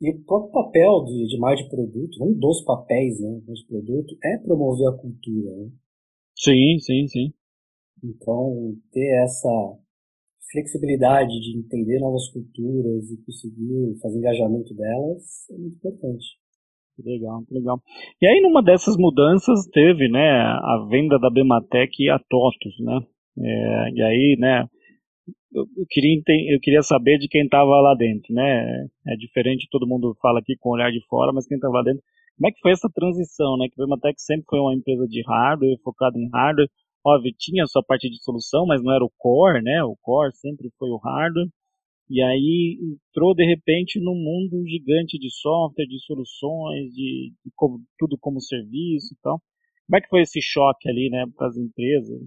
e 0.00 0.10
o 0.10 0.24
próprio 0.24 0.52
papel 0.52 1.04
de, 1.04 1.26
de 1.28 1.38
mais 1.38 1.60
de 1.60 1.68
produto, 1.68 2.24
um 2.24 2.32
dos 2.32 2.64
papéis, 2.64 3.20
né, 3.20 3.40
de 3.46 3.66
produto, 3.66 4.16
é 4.24 4.38
promover 4.38 4.88
a 4.88 4.96
cultura, 4.96 5.56
né? 5.56 5.70
Sim, 6.34 6.78
sim, 6.78 7.06
sim. 7.06 7.32
Então, 8.02 8.74
ter 8.92 9.22
essa 9.22 9.78
flexibilidade 10.50 11.38
de 11.40 11.58
entender 11.58 12.00
novas 12.00 12.28
culturas 12.28 13.10
e 13.10 13.22
conseguir 13.24 13.98
fazer 14.00 14.18
engajamento 14.18 14.74
delas 14.74 15.50
é 15.50 15.58
muito 15.58 15.76
importante. 15.76 16.40
Legal, 17.04 17.44
legal. 17.50 17.80
E 18.20 18.26
aí, 18.26 18.40
numa 18.40 18.62
dessas 18.62 18.96
mudanças, 18.96 19.66
teve, 19.66 20.08
né, 20.08 20.20
a 20.20 20.86
venda 20.90 21.18
da 21.18 21.30
Bematec 21.30 22.08
a 22.08 22.18
TOTUS, 22.18 22.74
né? 22.80 23.00
É, 23.38 23.90
e 23.90 24.02
aí, 24.02 24.36
né, 24.38 24.66
eu, 25.52 25.86
queria, 25.88 26.22
eu 26.54 26.60
queria 26.60 26.82
saber 26.82 27.18
de 27.18 27.28
quem 27.28 27.44
estava 27.44 27.80
lá 27.80 27.94
dentro, 27.94 28.32
né? 28.34 28.86
É 29.06 29.16
diferente, 29.16 29.68
todo 29.70 29.86
mundo 29.86 30.16
fala 30.20 30.40
aqui 30.40 30.56
com 30.58 30.70
o 30.70 30.72
olhar 30.72 30.90
de 30.90 31.04
fora, 31.08 31.32
mas 31.32 31.46
quem 31.46 31.56
estava 31.56 31.74
lá 31.74 31.82
dentro, 31.82 32.02
como 32.36 32.48
é 32.48 32.52
que 32.52 32.60
foi 32.60 32.72
essa 32.72 32.88
transição, 32.88 33.56
né? 33.58 33.66
Que 33.68 33.80
a 33.80 33.84
Bematec 33.84 34.20
sempre 34.20 34.46
foi 34.48 34.60
uma 34.60 34.74
empresa 34.74 35.06
de 35.06 35.22
hardware, 35.26 35.78
focada 35.82 36.18
em 36.18 36.28
hardware, 36.32 36.70
óbvio, 37.04 37.34
tinha 37.36 37.64
a 37.64 37.66
sua 37.66 37.82
parte 37.82 38.08
de 38.08 38.22
solução, 38.22 38.66
mas 38.66 38.82
não 38.82 38.92
era 38.92 39.04
o 39.04 39.12
core, 39.18 39.62
né? 39.62 39.82
O 39.84 39.96
core 40.00 40.34
sempre 40.36 40.70
foi 40.78 40.90
o 40.90 40.98
hardware. 40.98 41.48
E 42.08 42.20
aí 42.22 42.78
entrou 42.82 43.34
de 43.34 43.44
repente 43.44 44.00
num 44.00 44.16
mundo 44.16 44.66
gigante 44.66 45.18
de 45.18 45.30
software, 45.30 45.86
de 45.86 46.00
soluções, 46.04 46.92
de, 46.92 47.32
de 47.44 47.52
como, 47.54 47.80
tudo 47.98 48.18
como 48.18 48.40
serviço 48.40 49.14
e 49.14 49.16
tal. 49.22 49.40
Como 49.86 49.96
é 49.96 50.00
que 50.00 50.08
foi 50.08 50.22
esse 50.22 50.40
choque 50.42 50.88
ali, 50.88 51.08
né, 51.10 51.24
para 51.36 51.48
as 51.48 51.56
empresas? 51.56 52.20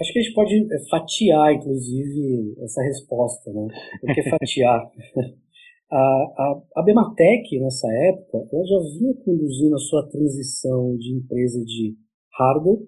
Acho 0.00 0.12
que 0.12 0.18
a 0.18 0.22
gente 0.22 0.34
pode 0.34 0.54
é, 0.54 0.88
fatiar, 0.88 1.52
inclusive, 1.52 2.54
essa 2.62 2.82
resposta, 2.82 3.52
né? 3.52 3.68
O 4.02 4.14
que 4.14 4.20
é 4.20 4.30
fatiar? 4.30 4.80
a, 5.92 5.96
a, 5.98 6.62
a 6.76 6.82
Bematec, 6.82 7.58
nessa 7.60 7.86
época, 8.08 8.48
ela 8.50 8.64
já 8.64 8.78
vinha 8.98 9.14
conduzindo 9.22 9.74
a 9.74 9.78
sua 9.78 10.08
transição 10.08 10.96
de 10.96 11.14
empresa 11.14 11.62
de 11.64 11.96
hardware 12.32 12.80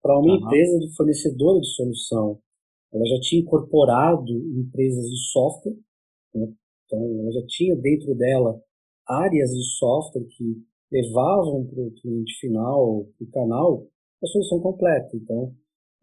para 0.00 0.16
uma 0.18 0.32
uhum. 0.32 0.44
empresa 0.44 0.78
de 0.78 0.94
fornecedora 0.94 1.58
de 1.58 1.66
solução. 1.74 2.38
Ela 2.92 3.04
já 3.04 3.20
tinha 3.20 3.42
incorporado 3.42 4.32
empresas 4.56 5.04
de 5.10 5.18
software, 5.32 5.76
né? 6.34 6.52
então 6.84 7.20
ela 7.20 7.32
já 7.32 7.44
tinha 7.48 7.74
dentro 7.74 8.14
dela 8.14 8.60
áreas 9.08 9.50
de 9.50 9.64
software 9.76 10.24
que 10.36 10.62
levavam 10.92 11.66
para 11.66 11.82
o 11.82 11.90
cliente 11.90 12.38
final, 12.38 13.08
para 13.18 13.26
o 13.26 13.30
canal, 13.32 13.86
a 14.22 14.26
solução 14.26 14.60
completa. 14.60 15.16
Então, 15.16 15.52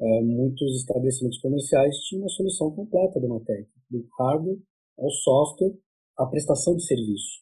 é, 0.02 0.22
muitos 0.22 0.76
estabelecimentos 0.78 1.40
comerciais 1.40 1.96
tinham 2.08 2.24
uma 2.24 2.30
solução 2.30 2.72
completa 2.72 3.20
da 3.20 3.28
Matec, 3.28 3.70
do 3.90 4.08
hardware 4.18 4.60
ao 4.98 5.12
software, 5.12 5.78
à 6.18 6.26
prestação 6.26 6.76
de 6.76 6.84
serviço. 6.84 7.42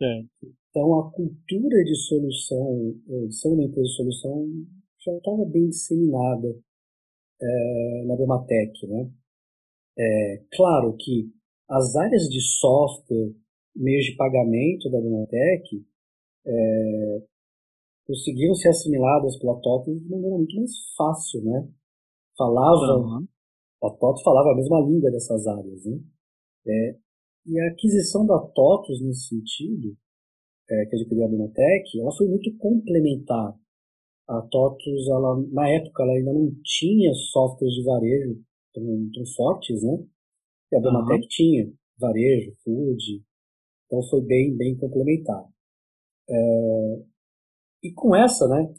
É. 0.00 0.22
Então, 0.70 0.98
a 0.98 1.10
cultura 1.10 1.84
de 1.84 1.94
solução, 1.94 2.94
eh, 3.08 3.26
de 3.26 3.34
ser 3.34 3.48
uma 3.48 3.64
empresa 3.64 3.88
de 3.88 3.96
solução, 3.96 4.46
já 5.04 5.12
estava 5.16 5.44
bem 5.44 5.68
disseminada 5.68 6.56
é, 7.40 8.04
na 8.06 8.16
Bematec. 8.16 8.86
Né? 8.86 9.10
É, 9.98 10.44
claro 10.52 10.96
que 10.96 11.30
as 11.68 11.96
áreas 11.96 12.28
de 12.28 12.40
software, 12.40 13.34
meios 13.74 14.06
de 14.06 14.16
pagamento 14.16 14.90
da 14.90 15.00
Bematec, 15.00 15.84
é, 16.46 17.22
conseguiram 18.08 18.54
ser 18.54 18.70
assimiladas 18.70 19.38
pela 19.38 19.60
TOTOS 19.60 20.00
de 20.00 20.08
maneira 20.08 20.36
muito 20.36 20.56
mais 20.56 20.72
fácil, 20.96 21.44
né? 21.44 21.68
Falava, 22.36 22.98
uhum. 22.98 23.26
a 23.82 23.90
TOTOS 23.90 24.22
falava 24.22 24.52
a 24.52 24.56
mesma 24.56 24.80
língua 24.80 25.10
dessas 25.10 25.46
áreas, 25.46 25.84
né? 25.84 26.00
É, 26.66 26.96
e 27.46 27.60
a 27.60 27.70
aquisição 27.70 28.26
da 28.26 28.38
TOTOS 28.38 29.02
nesse 29.02 29.28
sentido, 29.28 29.94
é, 30.70 30.86
que 30.86 30.96
adquiriu 30.96 31.24
a 31.24 31.28
Binotech, 31.28 32.00
ela 32.00 32.16
foi 32.16 32.28
muito 32.28 32.56
complementar. 32.56 33.54
A 34.26 34.42
TOTOS, 34.42 35.08
ela, 35.08 35.42
na 35.52 35.68
época, 35.70 36.02
ela 36.02 36.12
ainda 36.12 36.32
não 36.32 36.50
tinha 36.64 37.12
softwares 37.12 37.74
de 37.74 37.84
varejo 37.84 38.40
tão, 38.72 38.84
tão 39.12 39.26
fortes, 39.36 39.82
né? 39.82 40.06
E 40.72 40.76
a 40.76 40.80
Binotech 40.80 41.22
uhum. 41.22 41.28
tinha 41.28 41.72
varejo, 41.98 42.54
food, 42.64 43.22
então 43.86 44.02
foi 44.08 44.22
bem, 44.22 44.56
bem 44.56 44.76
complementar. 44.76 45.44
É, 46.30 47.02
e 47.82 47.92
com 47.92 48.14
essa, 48.14 48.46
né, 48.48 48.74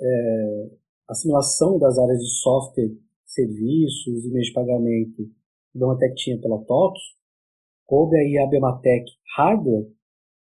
é, 0.00 0.70
assimilação 1.08 1.78
das 1.78 1.98
áreas 1.98 2.18
de 2.18 2.30
software, 2.40 2.90
serviços 3.24 4.24
e 4.24 4.30
meios 4.30 4.48
de 4.48 4.52
pagamento 4.52 5.16
que 5.16 5.78
a 5.78 5.80
Bematec 5.80 6.14
tinha 6.16 6.40
pela 6.40 6.58
TOTOS, 6.64 7.00
coube 7.86 8.16
aí 8.16 8.38
a 8.38 8.46
Bematec 8.46 9.04
Hardware 9.36 9.86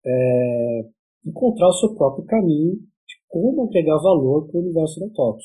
é, 0.06 0.90
encontrar 1.26 1.68
o 1.68 1.74
seu 1.74 1.96
próprio 1.96 2.26
caminho 2.26 2.76
de 2.76 3.16
como 3.28 3.64
agregar 3.64 3.98
valor 3.98 4.48
para 4.48 4.58
o 4.58 4.62
universo 4.62 5.00
da 5.00 5.08
TOTOS. 5.10 5.44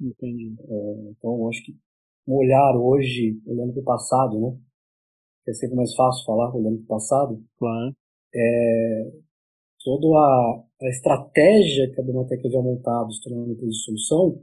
Entendi. 0.00 0.56
É, 0.60 1.10
então, 1.10 1.48
acho 1.48 1.64
que 1.64 1.76
um 2.26 2.34
olhar 2.36 2.76
hoje, 2.76 3.40
olhando 3.46 3.72
para 3.72 3.82
o 3.82 3.84
passado, 3.84 4.38
né, 4.40 4.58
que 5.44 5.50
é 5.50 5.54
sempre 5.54 5.76
mais 5.76 5.94
fácil 5.94 6.24
falar 6.24 6.54
olhando 6.54 6.76
para 6.78 6.84
o 6.84 6.98
passado, 6.98 7.44
claro. 7.58 7.96
é, 8.34 9.12
toda 9.82 10.06
a, 10.18 10.64
a 10.80 10.88
estratégia 10.88 11.90
que 11.92 12.00
a 12.00 12.04
Bematec 12.04 12.46
havia 12.46 12.62
montado 12.62 13.12
se 13.12 13.20
tornando 13.22 13.52
uma 13.52 13.54
de 13.54 13.84
solução, 13.84 14.42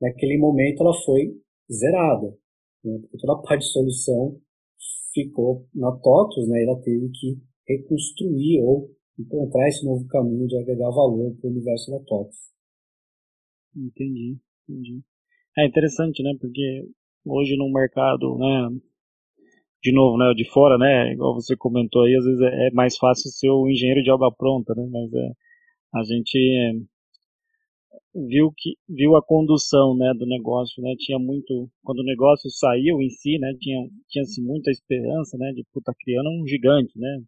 naquele 0.00 0.38
momento 0.38 0.82
ela 0.82 0.94
foi 1.04 1.34
zerada. 1.70 2.36
Né? 2.84 2.98
Porque 3.00 3.18
toda 3.18 3.34
a 3.34 3.42
parte 3.42 3.62
de 3.62 3.72
solução 3.72 4.40
ficou 5.12 5.66
na 5.74 5.90
TOTOS, 5.92 6.48
né? 6.48 6.62
ela 6.62 6.80
teve 6.82 7.10
que 7.10 7.38
reconstruir 7.66 8.62
ou 8.62 8.90
encontrar 9.18 9.68
esse 9.68 9.84
novo 9.84 10.06
caminho 10.08 10.46
de 10.46 10.56
agregar 10.58 10.90
valor 10.90 11.34
para 11.36 11.48
o 11.48 11.50
universo 11.50 11.90
da 11.90 11.98
TOTOS. 11.98 12.36
Entendi, 13.76 14.38
entendi. 14.68 15.00
É 15.56 15.66
interessante, 15.66 16.22
né? 16.22 16.32
Porque 16.40 16.88
hoje 17.24 17.56
no 17.56 17.70
mercado, 17.72 18.36
né, 18.38 18.80
de 19.82 19.92
novo, 19.92 20.16
né, 20.18 20.32
de 20.34 20.48
fora, 20.50 20.76
né, 20.78 21.12
igual 21.12 21.34
você 21.34 21.56
comentou 21.56 22.02
aí, 22.02 22.14
às 22.14 22.24
vezes 22.24 22.40
é, 22.40 22.68
é 22.68 22.70
mais 22.72 22.96
fácil 22.96 23.30
ser 23.30 23.50
o 23.50 23.68
engenheiro 23.68 24.02
de 24.02 24.10
obra 24.10 24.30
pronta, 24.30 24.74
né, 24.74 24.86
mas 24.90 25.12
é, 25.12 25.32
a 25.94 26.02
gente 26.04 26.86
viu 28.14 28.52
que 28.56 28.76
viu 28.88 29.16
a 29.16 29.22
condução, 29.22 29.96
né, 29.96 30.12
do 30.14 30.26
negócio, 30.26 30.82
né, 30.82 30.94
tinha 30.98 31.18
muito, 31.18 31.70
quando 31.84 32.00
o 32.00 32.04
negócio 32.04 32.50
saiu 32.50 33.00
em 33.00 33.10
si, 33.10 33.38
né, 33.38 33.54
tinha 33.60 33.88
tinha-se 34.08 34.42
muita 34.42 34.70
esperança, 34.70 35.36
né, 35.38 35.52
de 35.52 35.64
puta 35.72 35.92
criando 35.98 36.28
um 36.30 36.46
gigante, 36.46 36.98
né, 36.98 37.22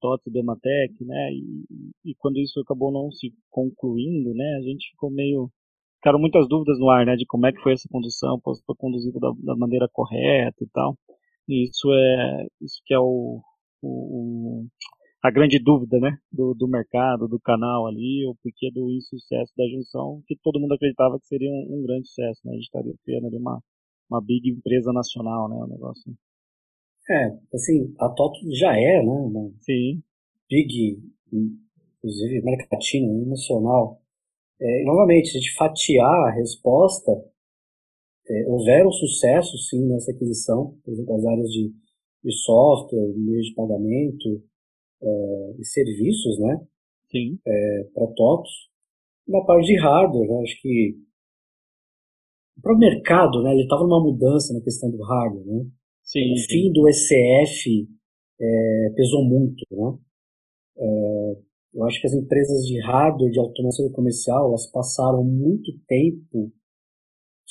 TOTS 0.00 0.32
Dematec, 0.32 1.04
né, 1.04 1.32
e, 1.32 2.10
e 2.10 2.14
quando 2.16 2.38
isso 2.38 2.60
acabou 2.60 2.92
não 2.92 3.10
se 3.10 3.32
concluindo, 3.50 4.34
né, 4.34 4.56
a 4.58 4.62
gente 4.62 4.90
ficou 4.90 5.10
meio 5.10 5.50
ficaram 5.96 6.18
muitas 6.20 6.46
dúvidas 6.48 6.78
no 6.78 6.90
ar, 6.90 7.06
né, 7.06 7.16
de 7.16 7.26
como 7.26 7.46
é 7.46 7.52
que 7.52 7.62
foi 7.62 7.72
essa 7.72 7.88
condução, 7.90 8.38
se 8.54 8.62
foi 8.66 8.76
conduzido 8.76 9.18
da, 9.18 9.32
da 9.42 9.56
maneira 9.56 9.88
correta 9.90 10.62
e 10.62 10.68
tal. 10.68 10.96
Isso 11.48 11.90
é 11.92 12.46
isso 12.60 12.82
que 12.84 12.92
é 12.94 12.98
o, 12.98 13.40
o 13.82 14.66
a 15.24 15.30
grande 15.30 15.58
dúvida, 15.58 15.98
né, 15.98 16.18
do, 16.30 16.52
do 16.52 16.68
mercado, 16.68 17.26
do 17.26 17.40
canal 17.40 17.86
ali, 17.86 18.26
o 18.26 18.34
porquê 18.42 18.70
do 18.70 18.90
insucesso 18.90 19.54
da 19.56 19.66
junção, 19.68 20.22
que 20.26 20.36
todo 20.36 20.60
mundo 20.60 20.74
acreditava 20.74 21.18
que 21.18 21.26
seria 21.26 21.50
um, 21.50 21.78
um 21.78 21.82
grande 21.82 22.06
sucesso, 22.08 22.42
né, 22.44 22.52
a 22.52 22.56
gente 22.56 22.64
estaria 22.64 22.94
criando 23.02 23.28
ali 23.28 23.38
uma, 23.38 23.58
uma 24.10 24.20
big 24.20 24.50
empresa 24.50 24.92
nacional, 24.92 25.48
né, 25.48 25.56
o 25.56 25.66
negócio. 25.66 26.12
É, 27.08 27.38
assim, 27.54 27.94
a 27.98 28.10
TOTO 28.10 28.54
já 28.54 28.76
é, 28.76 29.02
né, 29.02 29.12
uma 29.12 29.50
Sim. 29.60 30.02
big, 30.46 31.02
inclusive 31.32 32.40
América 32.40 32.68
Latina, 32.70 33.26
nacional. 33.26 34.02
É, 34.60 34.82
e, 34.82 34.84
novamente, 34.84 35.28
se 35.28 35.38
a 35.38 35.40
gente 35.40 35.54
fatiar 35.54 36.28
a 36.28 36.34
resposta, 36.34 37.10
é, 38.28 38.46
houveram 38.46 38.92
sucesso, 38.92 39.56
sim, 39.56 39.86
nessa 39.86 40.10
aquisição, 40.12 40.78
por 40.84 40.92
exemplo, 40.92 41.14
as 41.14 41.24
áreas 41.24 41.48
de, 41.48 41.72
de 42.22 42.32
software, 42.44 43.14
meios 43.16 43.46
de 43.46 43.54
pagamento 43.54 44.44
é, 45.04 45.54
e 45.58 45.64
serviços, 45.64 46.38
né? 46.38 46.66
Sim. 47.10 47.38
É, 47.46 47.84
para 47.94 48.06
TOTOS. 48.08 48.50
Na 49.28 49.42
parte 49.42 49.66
de 49.66 49.78
hardware, 49.78 50.28
né, 50.28 50.42
acho 50.42 50.60
que 50.60 50.98
para 52.62 52.74
o 52.74 52.78
mercado, 52.78 53.42
né, 53.42 53.52
ele 53.52 53.62
estava 53.62 53.82
numa 53.82 54.02
mudança 54.02 54.52
na 54.54 54.60
questão 54.60 54.90
do 54.90 55.02
hardware, 55.02 55.46
né? 55.46 55.66
Sim, 56.02 56.32
o 56.32 56.36
fim 56.48 56.72
do 56.72 56.88
ECF 56.88 57.88
é, 58.40 58.90
pesou 58.94 59.24
muito, 59.24 59.64
né? 59.70 59.98
É, 60.76 61.36
eu 61.74 61.84
acho 61.84 62.00
que 62.00 62.06
as 62.06 62.14
empresas 62.14 62.66
de 62.66 62.80
hardware, 62.80 63.32
de 63.32 63.38
automação 63.38 63.90
comercial, 63.90 64.48
elas 64.48 64.70
passaram 64.70 65.24
muito 65.24 65.72
tempo 65.88 66.52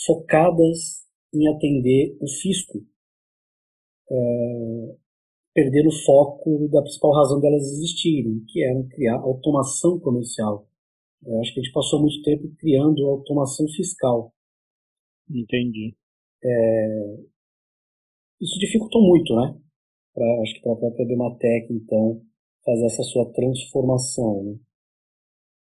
focadas 0.06 1.04
em 1.34 1.48
atender 1.48 2.16
o 2.22 2.28
fisco, 2.28 2.86
é, 4.10 4.96
perdendo 5.54 5.89
o 5.89 6.06
foco 6.06 6.68
da 6.70 6.82
principal 6.82 7.12
razão 7.13 7.39
delas 7.39 7.62
existirem, 7.63 8.44
que 8.48 8.63
era 8.63 8.84
criar 8.89 9.20
automação 9.20 10.00
comercial. 10.00 10.68
Eu 11.26 11.39
acho 11.39 11.54
que 11.54 11.60
a 11.60 11.63
gente 11.63 11.74
passou 11.74 12.02
muito 12.02 12.22
tempo 12.24 12.52
criando 12.58 13.06
automação 13.06 13.68
fiscal. 13.68 14.34
Entendi. 15.30 15.96
É, 16.44 17.18
isso 18.42 18.60
dificultou 18.60 19.02
muito, 19.02 19.34
né? 19.36 19.58
Pra, 20.13 20.42
acho 20.42 20.56
que 20.56 20.62
para 20.62 20.74
a 20.74 20.76
própria 20.76 21.08
Bematec, 21.08 21.72
então, 21.72 22.22
fazer 22.66 22.86
essa 22.86 23.04
sua 23.04 23.32
transformação. 23.32 24.44
Né? 24.44 24.60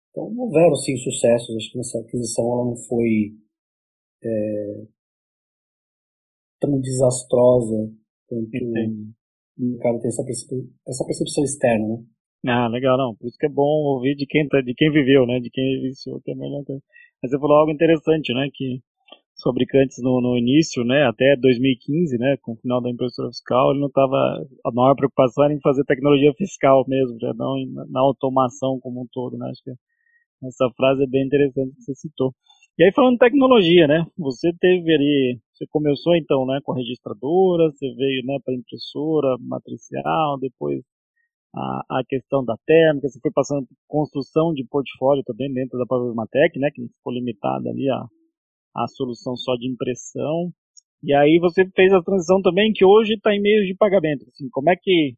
Então, 0.10 0.34
houveram 0.38 0.76
sim 0.76 0.96
sucessos. 0.98 1.56
Acho 1.56 1.72
que 1.72 1.78
nessa 1.78 2.00
aquisição 2.00 2.46
ela 2.46 2.66
não 2.66 2.78
foi 2.78 3.36
é, 4.24 4.88
tão 6.60 6.80
desastrosa 6.80 7.92
quanto 8.28 8.56
Entendi. 8.56 9.19
O 9.60 9.72
mercado 9.72 10.00
tem 10.00 10.10
essa, 10.10 10.24
essa 10.88 11.06
percepção 11.06 11.44
externa, 11.44 11.88
né? 11.88 12.04
Ah, 12.48 12.68
legal, 12.70 12.98
não. 12.98 13.16
Por 13.16 13.28
isso 13.28 13.38
que 13.38 13.46
é 13.46 13.50
bom 13.50 13.84
ouvir 13.96 14.16
de 14.16 14.26
quem, 14.26 14.48
tá, 14.48 14.62
de 14.62 14.74
quem 14.74 14.92
viveu, 14.92 15.26
né? 15.26 15.40
De 15.40 15.50
quem 15.50 15.82
vivenciou, 15.82 16.22
que 16.22 16.32
é 16.32 16.36
melhor. 16.36 16.64
Mas 17.22 17.32
você 17.32 17.38
falou 17.38 17.58
algo 17.58 17.72
interessante, 17.72 18.34
né? 18.34 18.50
Que 18.54 18.80
fabricantes 19.44 19.98
no, 20.02 20.22
no, 20.22 20.38
início, 20.38 20.84
né, 20.84 21.06
até 21.08 21.36
2015, 21.38 22.18
né, 22.18 22.38
com 22.42 22.54
o 22.54 22.58
final 22.58 22.82
da 22.82 22.90
impressora 22.90 23.30
fiscal, 23.30 23.72
ele 23.72 23.80
não 23.80 23.88
estava 23.88 24.16
a 24.66 24.72
maior 24.72 24.96
preocupação 24.96 25.46
era 25.46 25.54
em 25.54 25.62
fazer 25.62 25.84
tecnologia 25.86 26.34
fiscal 26.34 26.84
mesmo, 26.88 27.18
já 27.20 27.34
não 27.34 27.58
em, 27.58 27.72
na 27.90 28.02
automação 28.02 28.80
como 28.82 29.02
um 29.02 29.08
todo, 29.12 29.38
né? 29.38 29.50
Acho 29.50 29.64
que 29.64 29.72
essa 30.46 30.70
frase 30.76 31.04
é 31.04 31.08
bem 31.08 31.26
interessante 31.26 31.74
que 31.76 31.82
você 31.82 31.96
citou. 31.96 32.34
E 32.78 32.84
aí 32.84 32.92
falando 32.94 33.14
de 33.14 33.20
tecnologia, 33.20 33.88
né? 33.88 34.06
Você 34.18 34.52
teve 34.60 34.94
ali, 34.94 35.40
você 35.60 35.68
começou 35.68 36.16
então, 36.16 36.46
né, 36.46 36.60
com 36.64 36.72
a 36.72 36.78
registradora, 36.78 37.70
você 37.70 37.94
veio, 37.94 38.26
né, 38.26 38.38
para 38.44 38.54
impressora 38.54 39.36
matricial, 39.40 40.40
depois 40.40 40.82
a, 41.54 42.00
a 42.00 42.04
questão 42.08 42.46
da 42.46 42.56
térmica, 42.66 43.10
você 43.10 43.20
foi 43.20 43.32
passando 43.32 43.68
por 43.68 43.76
construção 43.88 44.54
de 44.54 44.66
portfólio 44.66 45.24
também 45.26 45.52
dentro 45.52 45.78
da 45.78 45.86
Problematec, 45.86 46.58
né, 46.58 46.70
que 46.74 46.88
ficou 46.88 47.12
limitada 47.12 47.70
ali 47.70 47.90
a, 47.90 48.06
a 48.76 48.88
solução 48.88 49.36
só 49.36 49.56
de 49.56 49.68
impressão. 49.68 50.50
E 51.04 51.14
aí 51.14 51.38
você 51.40 51.68
fez 51.76 51.92
a 51.92 52.02
transição 52.02 52.42
também 52.42 52.72
que 52.74 52.86
hoje 52.86 53.16
está 53.16 53.36
em 53.36 53.42
meios 53.42 53.68
de 53.68 53.76
pagamento. 53.76 54.26
Assim, 54.30 54.48
como 54.52 54.70
é 54.70 54.76
que 54.76 55.14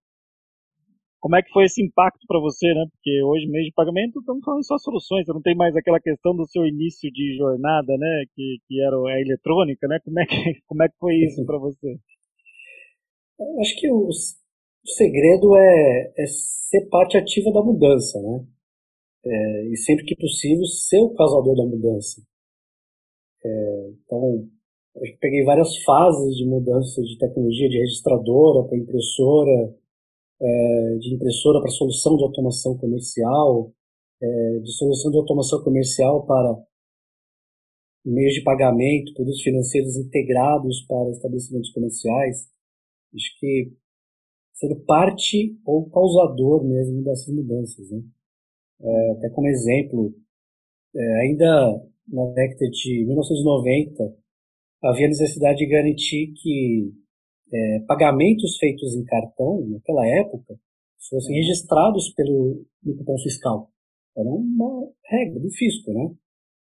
como 1.22 1.36
é 1.36 1.44
que 1.44 1.52
foi 1.52 1.66
esse 1.66 1.86
impacto 1.86 2.26
para 2.28 2.40
você, 2.40 2.74
né? 2.74 2.84
Porque 2.92 3.24
hoje, 3.24 3.48
meio 3.48 3.66
de 3.66 3.74
pagamento, 3.74 4.20
estamos 4.20 4.44
falando 4.44 4.66
só 4.66 4.76
soluções, 4.80 5.26
você 5.26 5.32
não 5.32 5.42
tem 5.42 5.56
mais 5.56 5.76
aquela 5.76 6.00
questão 6.00 6.36
do 6.36 6.48
seu 6.48 6.66
início 6.66 7.12
de 7.12 7.38
jornada, 7.38 7.96
né? 7.96 8.26
Que, 8.34 8.58
que 8.68 8.82
era 8.82 8.96
a 8.96 9.22
eletrônica, 9.22 9.88
né? 9.88 10.00
Como 10.04 10.20
é 10.20 10.26
que, 10.26 10.36
como 10.68 10.84
é 10.84 10.90
que 10.90 10.98
foi 10.98 11.16
isso 11.18 11.46
para 11.46 11.60
você? 11.60 11.96
Acho 13.60 13.76
que 13.80 13.88
o, 13.92 14.08
o 14.08 14.90
segredo 14.90 15.56
é, 15.56 16.14
é, 16.18 16.26
ser 16.26 16.90
parte 16.90 17.16
ativa 17.18 17.52
da 17.54 17.62
mudança, 17.62 18.20
né? 18.20 18.44
É, 19.24 19.68
e 19.68 19.78
sempre 19.78 20.04
que 20.06 20.16
possível, 20.16 20.66
ser 20.66 21.02
o 21.02 21.14
causador 21.14 21.56
da 21.56 21.66
mudança. 21.66 22.20
É, 23.46 23.92
então, 24.04 24.50
eu 24.96 25.18
peguei 25.20 25.44
várias 25.44 25.78
fases 25.84 26.36
de 26.36 26.46
mudança 26.48 27.00
de 27.04 27.16
tecnologia, 27.20 27.70
de 27.70 27.78
registradora 27.78 28.68
para 28.68 28.78
impressora, 28.78 29.76
é, 30.41 30.97
de 30.99 31.13
impressora 31.13 31.62
para 31.62 31.69
solução 31.69 32.17
de 32.17 32.23
automação 32.23 32.77
comercial, 32.77 33.71
é, 34.21 34.60
de 34.60 34.71
solução 34.71 35.12
de 35.12 35.17
automação 35.17 35.63
comercial 35.63 36.25
para 36.25 36.58
meios 38.04 38.34
de 38.34 38.43
pagamento, 38.43 39.13
produtos 39.13 39.41
financeiros 39.41 39.95
integrados 39.95 40.86
para 40.88 41.12
estabelecimentos 41.12 41.71
comerciais. 41.71 42.49
Acho 43.13 43.39
que 43.39 43.71
sendo 44.54 44.80
parte 44.86 45.58
ou 45.65 45.89
causador 45.89 46.63
mesmo 46.63 47.04
dessas 47.04 47.34
mudanças. 47.34 47.89
Né? 47.91 48.01
É, 48.82 49.12
até 49.12 49.30
como 49.30 49.47
exemplo, 49.47 50.13
é, 50.95 51.21
ainda 51.21 51.84
na 52.08 52.25
década 52.34 52.69
de 52.69 53.06
1990, 53.06 54.15
havia 54.84 55.08
necessidade 55.08 55.60
de 55.60 55.67
garantir 55.67 56.34
que 56.34 56.93
é, 57.54 57.80
pagamentos 57.88 58.58
feitos 58.58 58.96
em 58.96 59.04
cartão, 59.04 59.68
naquela 59.68 60.06
época, 60.08 60.58
fossem 61.10 61.36
registrados 61.36 62.14
pelo 62.14 62.66
no 62.84 62.96
cupom 62.98 63.18
fiscal. 63.20 63.70
Era 64.16 64.30
uma 64.30 64.90
regra 65.06 65.40
do 65.40 65.50
fisco, 65.52 65.92
né? 65.94 66.16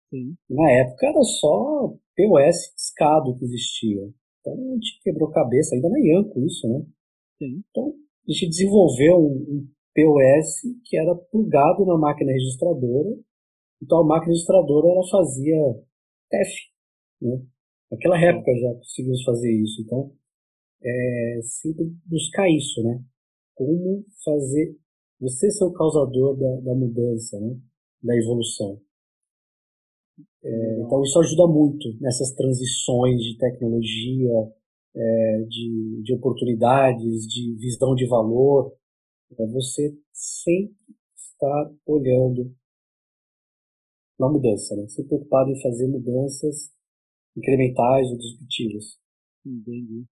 Sim. 0.09 0.35
Na 0.49 0.71
época 0.71 1.07
era 1.07 1.23
só 1.23 1.93
POS 2.15 2.73
discado 2.75 3.37
que 3.37 3.45
existia. 3.45 4.09
Então 4.39 4.53
a 4.53 4.73
gente 4.75 4.99
quebrou 5.01 5.29
cabeça, 5.31 5.75
ainda 5.75 5.89
na 5.89 5.99
Ianco 5.99 6.39
isso, 6.45 6.67
né? 6.67 6.85
Sim. 7.37 7.63
Então 7.69 7.93
a 8.27 8.31
gente 8.31 8.49
desenvolveu 8.49 9.17
um, 9.17 9.35
um 9.49 9.67
POS 9.93 10.61
que 10.85 10.97
era 10.97 11.15
plugado 11.15 11.85
na 11.85 11.97
máquina 11.97 12.31
registradora. 12.31 13.17
Então 13.81 13.99
a 13.99 14.05
máquina 14.05 14.31
registradora 14.31 14.89
ela 14.89 15.07
fazia 15.09 15.57
TEF, 16.29 16.51
né? 17.21 17.41
Naquela 17.91 18.19
época 18.19 18.51
já 18.55 18.73
conseguimos 18.75 19.23
fazer 19.23 19.51
isso. 19.51 19.81
Então 19.81 20.11
é 20.83 21.39
sempre 21.43 21.85
buscar 22.05 22.49
isso, 22.49 22.83
né? 22.83 23.03
Como 23.55 24.05
fazer 24.23 24.75
você 25.19 25.49
ser 25.49 25.65
o 25.65 25.73
causador 25.73 26.37
da, 26.37 26.61
da 26.61 26.75
mudança, 26.75 27.39
né? 27.39 27.57
Da 28.03 28.15
evolução. 28.15 28.79
É, 30.43 30.79
então 30.81 31.03
isso 31.03 31.19
ajuda 31.19 31.47
muito 31.47 31.93
nessas 31.99 32.31
transições 32.33 33.21
de 33.21 33.37
tecnologia, 33.37 34.53
é, 34.95 35.41
de, 35.47 36.01
de 36.03 36.13
oportunidades, 36.13 37.27
de 37.27 37.55
visão 37.55 37.95
de 37.95 38.07
valor. 38.07 38.73
É 39.37 39.45
você 39.47 39.97
sempre 40.13 40.75
estar 41.15 41.71
olhando 41.85 42.55
na 44.19 44.29
mudança, 44.29 44.75
né? 44.75 44.87
Sempre 44.87 45.09
preocupado 45.09 45.51
em 45.51 45.61
fazer 45.61 45.87
mudanças 45.87 46.71
incrementais 47.35 48.09
ou 48.09 48.17
disruptivas. 48.17 48.99
Entendi. 49.45 50.05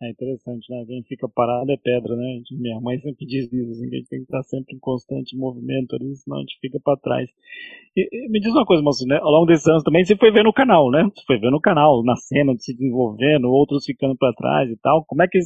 É 0.00 0.10
interessante, 0.10 0.70
né? 0.70 0.84
Quem 0.86 1.02
fica 1.02 1.28
parado 1.28 1.72
é 1.72 1.76
pedra, 1.76 2.14
né? 2.14 2.40
Minha 2.52 2.80
mãe 2.80 3.00
sempre 3.00 3.26
diz 3.26 3.52
isso, 3.52 3.72
assim, 3.72 3.88
que 3.88 3.96
a 3.96 3.98
gente 3.98 4.08
tem 4.08 4.18
que 4.20 4.26
estar 4.26 4.44
sempre 4.44 4.76
em 4.76 4.78
constante 4.78 5.36
movimento 5.36 5.96
ali, 5.96 6.14
senão 6.14 6.36
a 6.36 6.40
gente 6.40 6.56
fica 6.60 6.78
para 6.78 6.96
trás. 6.98 7.28
E, 7.96 8.08
e, 8.12 8.28
me 8.28 8.38
diz 8.38 8.52
uma 8.52 8.64
coisa, 8.64 8.80
moço, 8.80 9.04
né? 9.06 9.18
Ao 9.20 9.30
longo 9.30 9.46
desses 9.46 9.66
anos 9.66 9.82
também 9.82 10.04
você 10.04 10.16
foi 10.16 10.30
vendo 10.30 10.48
o 10.50 10.52
canal, 10.52 10.88
né? 10.88 11.02
Você 11.12 11.24
foi 11.26 11.38
vendo 11.38 11.56
o 11.56 11.60
canal, 11.60 12.04
nascendo, 12.04 12.56
se 12.60 12.72
desenvolvendo, 12.74 13.50
outros 13.50 13.84
ficando 13.84 14.16
para 14.16 14.32
trás 14.34 14.70
e 14.70 14.76
tal. 14.76 15.04
Como 15.04 15.20
é 15.20 15.26
que 15.26 15.38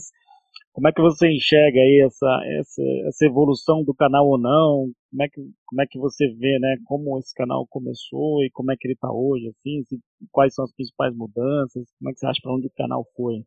como 0.73 0.89
é 0.89 0.93
que 0.93 1.03
você 1.03 1.31
enxerga 1.31 1.79
aí 1.79 2.03
essa, 2.05 2.41
essa, 2.59 2.83
essa 3.07 3.27
evolução 3.27 3.83
do 3.85 3.95
canal 3.95 4.27
ou 4.27 4.39
não? 4.39 4.91
Como 5.11 5.23
é, 5.23 5.29
que, 5.29 5.41
como 5.67 5.83
é 5.83 5.87
que 5.87 5.99
você 5.99 6.29
vê, 6.29 6.59
né? 6.59 6.77
Como 6.87 7.19
esse 7.19 7.35
canal 7.35 7.67
começou 7.69 8.43
e 8.45 8.51
como 8.51 8.73
é 8.73 8.77
que 8.79 8.87
ele 8.87 8.95
está 8.95 9.11
hoje, 9.11 9.49
assim? 9.49 9.83
Se, 9.85 9.99
quais 10.31 10.55
são 10.55 10.65
as 10.65 10.73
principais 10.75 11.15
mudanças? 11.15 11.87
Como 11.99 12.11
é 12.11 12.13
que 12.13 12.19
você 12.21 12.27
acha 12.27 12.41
para 12.43 12.55
onde 12.55 12.67
o 12.67 12.73
canal 12.77 13.05
foi? 13.17 13.45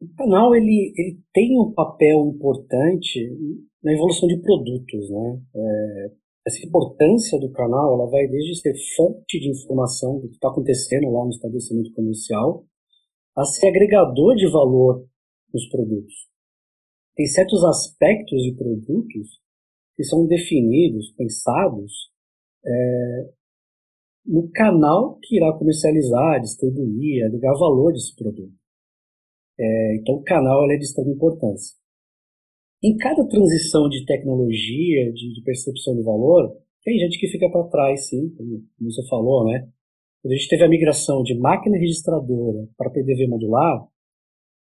O 0.00 0.14
canal 0.16 0.54
ele, 0.54 0.92
ele 0.96 1.20
tem 1.32 1.58
um 1.58 1.72
papel 1.72 2.32
importante 2.34 3.20
na 3.82 3.92
evolução 3.92 4.28
de 4.28 4.40
produtos, 4.40 5.10
né? 5.10 5.42
É, 5.54 6.12
essa 6.46 6.66
importância 6.66 7.38
do 7.38 7.50
canal 7.52 7.94
ela 7.94 8.10
vai 8.10 8.26
desde 8.26 8.60
ser 8.60 8.74
fonte 8.96 9.38
de 9.38 9.50
informação 9.50 10.18
do 10.20 10.28
que 10.28 10.34
está 10.34 10.48
acontecendo 10.48 11.10
lá 11.10 11.24
no 11.24 11.30
estabelecimento 11.30 11.92
comercial 11.92 12.64
a 13.36 13.44
ser 13.44 13.68
agregador 13.68 14.34
de 14.34 14.50
valor 14.50 15.06
nos 15.52 15.68
produtos. 15.68 16.14
Tem 17.14 17.26
certos 17.26 17.62
aspectos 17.64 18.42
de 18.42 18.54
produtos 18.56 19.40
que 19.96 20.04
são 20.04 20.26
definidos, 20.26 21.12
pensados 21.16 22.10
é, 22.64 23.30
no 24.24 24.50
canal 24.50 25.18
que 25.22 25.36
irá 25.36 25.52
comercializar, 25.56 26.40
distribuir, 26.40 27.26
agregar 27.26 27.52
valor 27.58 27.92
desse 27.92 28.14
produto. 28.14 28.57
É, 29.58 29.96
então, 29.96 30.16
o 30.16 30.22
canal 30.22 30.70
é 30.70 30.76
de 30.76 30.84
extrema 30.84 31.10
importância. 31.10 31.76
Em 32.82 32.96
cada 32.96 33.26
transição 33.26 33.88
de 33.88 34.04
tecnologia, 34.04 35.12
de, 35.12 35.32
de 35.34 35.42
percepção 35.42 35.96
de 35.96 36.02
valor, 36.02 36.56
tem 36.84 36.96
gente 36.98 37.18
que 37.18 37.26
fica 37.26 37.50
para 37.50 37.68
trás, 37.68 38.08
sim, 38.08 38.30
como, 38.36 38.62
como, 38.78 38.92
você 38.92 39.06
falou, 39.08 39.44
né? 39.44 39.68
Quando 40.22 40.32
a 40.32 40.36
gente 40.36 40.48
teve 40.48 40.64
a 40.64 40.68
migração 40.68 41.22
de 41.22 41.36
máquina 41.38 41.76
registradora 41.76 42.68
para 42.76 42.90
PDV 42.90 43.26
modular, 43.26 43.84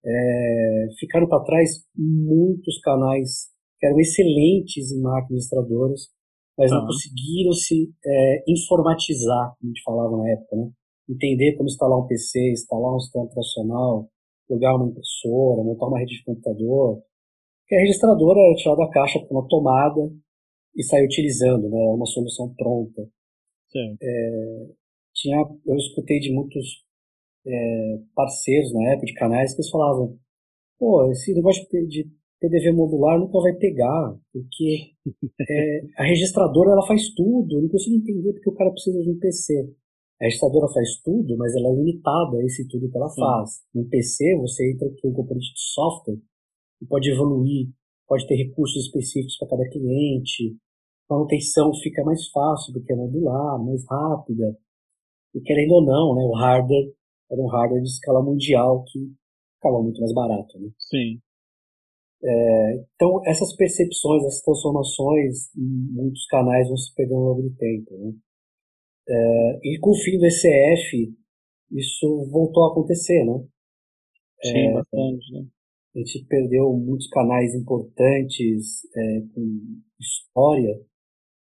é, 0.07 0.89
ficaram 0.99 1.29
para 1.29 1.43
trás 1.45 1.85
muitos 1.97 2.79
canais 2.81 3.49
que 3.81 3.87
eram 3.87 3.99
excelentes 3.99 4.93
em 4.93 5.01
máquinas 5.01 5.31
registradoras, 5.31 6.09
mas 6.57 6.71
não 6.71 6.87
conseguiram 6.87 7.53
se 7.53 7.93
é, 8.07 8.45
informatizar, 8.47 9.55
como 9.59 9.65
a 9.65 9.67
gente 9.67 9.83
falava 9.83 10.17
na 10.17 10.31
época, 10.31 10.57
né? 10.57 10.71
Entender 11.11 11.57
como 11.57 11.69
instalar 11.69 11.99
um 11.99 12.07
PC, 12.07 12.53
instalar 12.53 12.95
um 12.95 13.01
sistema 13.01 13.25
operacional, 13.25 14.09
plugar 14.47 14.77
uma 14.77 14.89
impressora, 14.89 15.63
montar 15.63 15.87
uma 15.87 15.99
rede 15.99 16.17
de 16.17 16.25
computador. 16.25 17.03
Que 17.67 17.75
a 17.75 17.81
registradora 17.81 18.41
era 18.41 18.55
tirada 18.57 18.85
da 18.85 18.91
caixa 18.91 19.19
com 19.21 19.35
uma 19.35 19.49
tomada 19.49 20.13
e 20.77 20.83
sair 20.83 21.05
utilizando, 21.05 21.69
né? 21.69 21.79
Uma 21.79 22.07
solução 22.07 22.53
pronta. 22.55 23.09
É, 24.01 24.67
tinha, 25.15 25.45
eu 25.67 25.77
escutei 25.77 26.21
de 26.21 26.33
muitos 26.33 26.85
é, 27.47 27.99
parceiros 28.15 28.73
na 28.73 28.93
época, 28.93 29.07
de 29.07 29.15
canais, 29.15 29.53
que 29.55 29.61
eles 29.61 29.71
falavam, 29.71 30.19
pô, 30.79 31.11
esse 31.11 31.35
negócio 31.35 31.67
de 31.89 32.09
PDV 32.41 32.73
modular 32.73 33.19
nunca 33.19 33.41
vai 33.41 33.55
pegar, 33.55 34.17
porque 34.33 34.93
é, 35.49 35.81
a 35.97 36.05
registradora 36.05 36.73
ela 36.73 36.87
faz 36.87 37.09
tudo, 37.15 37.57
eu 37.57 37.63
não 37.63 37.69
consigo 37.69 37.97
entender 37.97 38.33
porque 38.33 38.51
o 38.51 38.55
cara 38.55 38.71
precisa 38.71 39.01
de 39.03 39.11
um 39.11 39.19
PC. 39.19 39.75
A 40.21 40.25
registradora 40.25 40.73
faz 40.73 41.01
tudo, 41.03 41.37
mas 41.37 41.55
ela 41.57 41.69
é 41.69 41.75
limitada 41.75 42.37
a 42.37 42.45
esse 42.45 42.69
tudo 42.69 42.91
que 42.91 42.97
ela 42.97 43.11
faz. 43.11 43.63
No 43.75 43.85
PC, 43.89 44.37
você 44.39 44.73
entra 44.73 44.89
com 45.01 45.09
um 45.09 45.13
componente 45.13 45.53
de 45.53 45.61
software 45.61 46.19
e 46.81 46.87
pode 46.87 47.11
evoluir, 47.11 47.69
pode 48.07 48.27
ter 48.27 48.37
recursos 48.37 48.87
específicos 48.87 49.37
para 49.39 49.49
cada 49.49 49.69
cliente. 49.69 50.57
A 51.11 51.15
manutenção 51.15 51.73
fica 51.83 52.05
mais 52.05 52.29
fácil 52.29 52.73
porque 52.73 52.93
é 52.93 52.97
modular, 52.97 53.63
mais 53.63 53.85
rápida. 53.89 54.57
E 55.35 55.41
querendo 55.41 55.73
ou 55.73 55.85
não, 55.85 56.15
né, 56.15 56.23
o 56.25 56.33
hardware 56.33 56.93
era 57.31 57.41
um 57.41 57.49
hardware 57.49 57.83
de 57.83 57.89
escala 57.89 58.23
mundial 58.23 58.85
que 58.85 59.13
ficava 59.57 59.83
muito 59.83 60.01
mais 60.01 60.13
barato. 60.13 60.59
Né? 60.61 60.71
Sim. 60.79 61.21
É, 62.23 62.85
então, 62.95 63.21
essas 63.27 63.55
percepções, 63.55 64.25
essas 64.25 64.43
transformações 64.43 65.55
em 65.57 65.93
muitos 65.93 66.25
canais 66.27 66.69
vão 66.69 66.77
se 66.77 66.95
perdendo 66.95 67.17
ao 67.17 67.35
longo 67.35 67.43
do 67.43 67.55
tempo. 67.57 67.97
Né? 67.99 68.13
É, 69.09 69.61
e 69.63 69.79
com 69.81 69.91
o 69.91 69.97
fim 69.97 70.19
do 70.19 70.27
ECF, 70.27 71.15
isso 71.71 72.29
voltou 72.31 72.65
a 72.65 72.71
acontecer, 72.71 73.25
né? 73.25 73.45
Sim, 74.43 74.59
é, 74.59 74.73
bastante, 74.73 75.33
né? 75.33 75.47
A 75.95 75.99
gente 75.99 76.27
perdeu 76.27 76.73
muitos 76.73 77.09
canais 77.09 77.55
importantes 77.55 78.85
é, 78.97 79.21
com 79.33 79.61
história, 80.01 80.81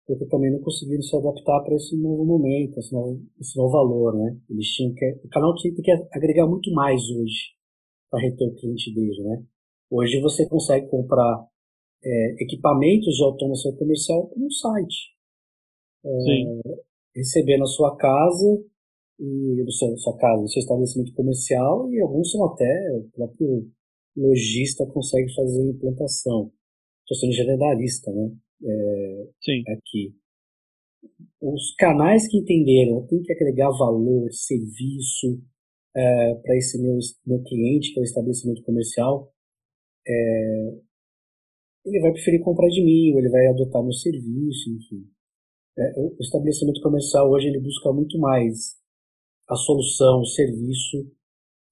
porque 0.07 0.27
também 0.27 0.53
não 0.53 0.61
conseguiram 0.61 1.03
se 1.03 1.17
adaptar 1.17 1.62
para 1.62 1.75
esse 1.77 1.97
novo 1.97 2.25
momento, 2.27 2.79
esse 2.79 2.93
novo, 2.93 3.23
esse 3.40 3.57
novo 3.57 3.73
valor, 3.73 4.14
né? 4.17 4.37
Eles 4.51 4.67
tinham 4.69 4.95
que, 4.95 5.21
o 5.25 5.29
canal 5.29 5.55
tinha 5.55 5.75
que 5.75 5.90
agregar 6.12 6.47
muito 6.47 6.71
mais 6.73 7.01
hoje 7.11 7.55
para 8.11 8.21
reter 8.21 8.49
o 8.49 8.55
cliente 8.55 8.95
dele, 8.95 9.23
né? 9.23 9.45
Hoje 9.90 10.21
você 10.21 10.47
consegue 10.49 10.88
comprar 10.88 11.47
é, 12.05 12.43
equipamentos 12.43 13.14
de 13.14 13.25
automação 13.25 13.75
comercial 13.77 14.31
no 14.37 14.51
site. 14.51 15.14
É, 16.05 16.85
receber 17.14 17.59
na 17.59 17.66
sua 17.66 17.96
casa 17.96 18.62
e 19.18 19.62
no 19.62 19.70
seu, 19.70 19.96
sua 19.96 20.16
casa, 20.16 20.42
no 20.42 20.48
seu 20.48 20.61
estabelecimento 20.61 21.14
comercial 21.14 21.90
e 21.92 22.00
alguns 22.00 22.31
são 22.31 22.44
até 22.44 22.90
o 22.96 23.09
próprio 23.14 23.70
lojista 24.16 24.87
consegue 24.87 25.33
fazer 25.35 25.62
a 25.62 25.70
implantação. 25.70 26.53
Estou 27.03 27.16
sendo 27.18 27.33
generalista, 27.33 28.11
né? 28.12 28.31
É, 28.64 29.29
Sim. 29.42 29.62
Aqui. 29.68 30.14
Os 31.40 31.74
canais 31.77 32.27
que 32.29 32.38
entenderam, 32.38 33.07
tem 33.07 33.22
que 33.22 33.33
agregar 33.33 33.70
valor, 33.70 34.33
serviço 34.33 35.42
é, 35.94 36.35
para 36.37 36.57
esse 36.57 36.81
meu, 36.81 36.98
meu 37.27 37.42
cliente, 37.42 37.92
que 37.92 38.00
é 38.00 38.03
o 38.03 38.05
estabelecimento 38.05 38.62
comercial, 38.62 39.31
é, 40.07 40.74
ele 41.85 42.00
vai 42.00 42.12
preferir 42.12 42.42
comprar 42.42 42.68
de 42.68 42.83
mim, 42.83 43.12
ou 43.12 43.20
ele 43.20 43.29
vai 43.29 43.46
adotar 43.48 43.83
meu 43.83 43.92
serviço, 43.92 44.70
enfim. 44.70 45.07
É, 45.76 46.00
o 46.00 46.16
estabelecimento 46.20 46.80
comercial 46.80 47.28
hoje 47.30 47.48
ele 47.48 47.60
busca 47.60 47.92
muito 47.92 48.18
mais 48.18 48.76
a 49.48 49.56
solução, 49.56 50.20
o 50.20 50.26
serviço, 50.26 51.10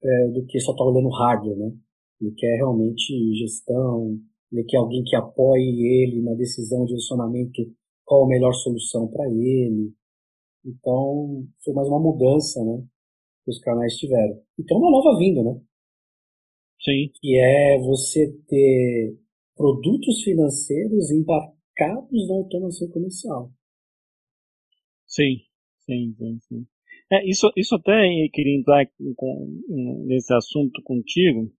é, 0.03 0.29
do 0.29 0.45
que 0.47 0.59
só 0.61 0.73
estar 0.73 0.85
tá 0.85 0.91
olhando 0.91 1.09
hardware, 1.09 1.57
né? 1.57 1.73
Ele 2.21 2.33
quer 2.33 2.57
realmente 2.57 3.35
gestão, 3.35 4.19
ele 4.53 4.65
quer 4.65 4.77
alguém 4.77 5.03
que 5.05 5.17
apoie 5.17 5.63
ele 5.63 6.23
na 6.23 6.35
decisão 6.35 6.81
de 6.85 6.89
direcionamento, 6.89 7.63
qual 8.05 8.25
a 8.25 8.29
melhor 8.29 8.53
solução 8.53 9.09
para 9.09 9.27
ele. 9.29 9.93
Então, 10.65 11.47
foi 11.65 11.73
mais 11.75 11.89
uma 11.89 12.01
mudança, 12.01 12.63
né? 12.65 12.85
Que 13.45 13.51
os 13.51 13.59
canais 13.61 13.97
tiveram. 13.97 14.41
E 14.59 14.65
tem 14.65 14.77
uma 14.77 14.91
nova 14.91 15.19
vinda, 15.19 15.43
né? 15.43 15.61
Sim. 16.81 17.11
Que 17.21 17.39
é 17.39 17.79
você 17.79 18.31
ter 18.47 19.17
produtos 19.57 20.23
financeiros 20.23 21.11
embarcados 21.11 22.29
na 22.29 22.35
automação 22.35 22.89
comercial. 22.89 23.51
Sim, 25.13 25.43
sim, 25.85 26.15
sim, 26.17 26.39
sim. 26.49 26.67
É, 27.13 27.29
isso, 27.29 27.53
isso 27.55 27.75
até 27.75 27.93
queria 28.33 28.59
entrar 28.59 28.87
com, 29.15 29.63
nesse 30.07 30.33
assunto 30.33 30.81
contigo, 30.83 31.53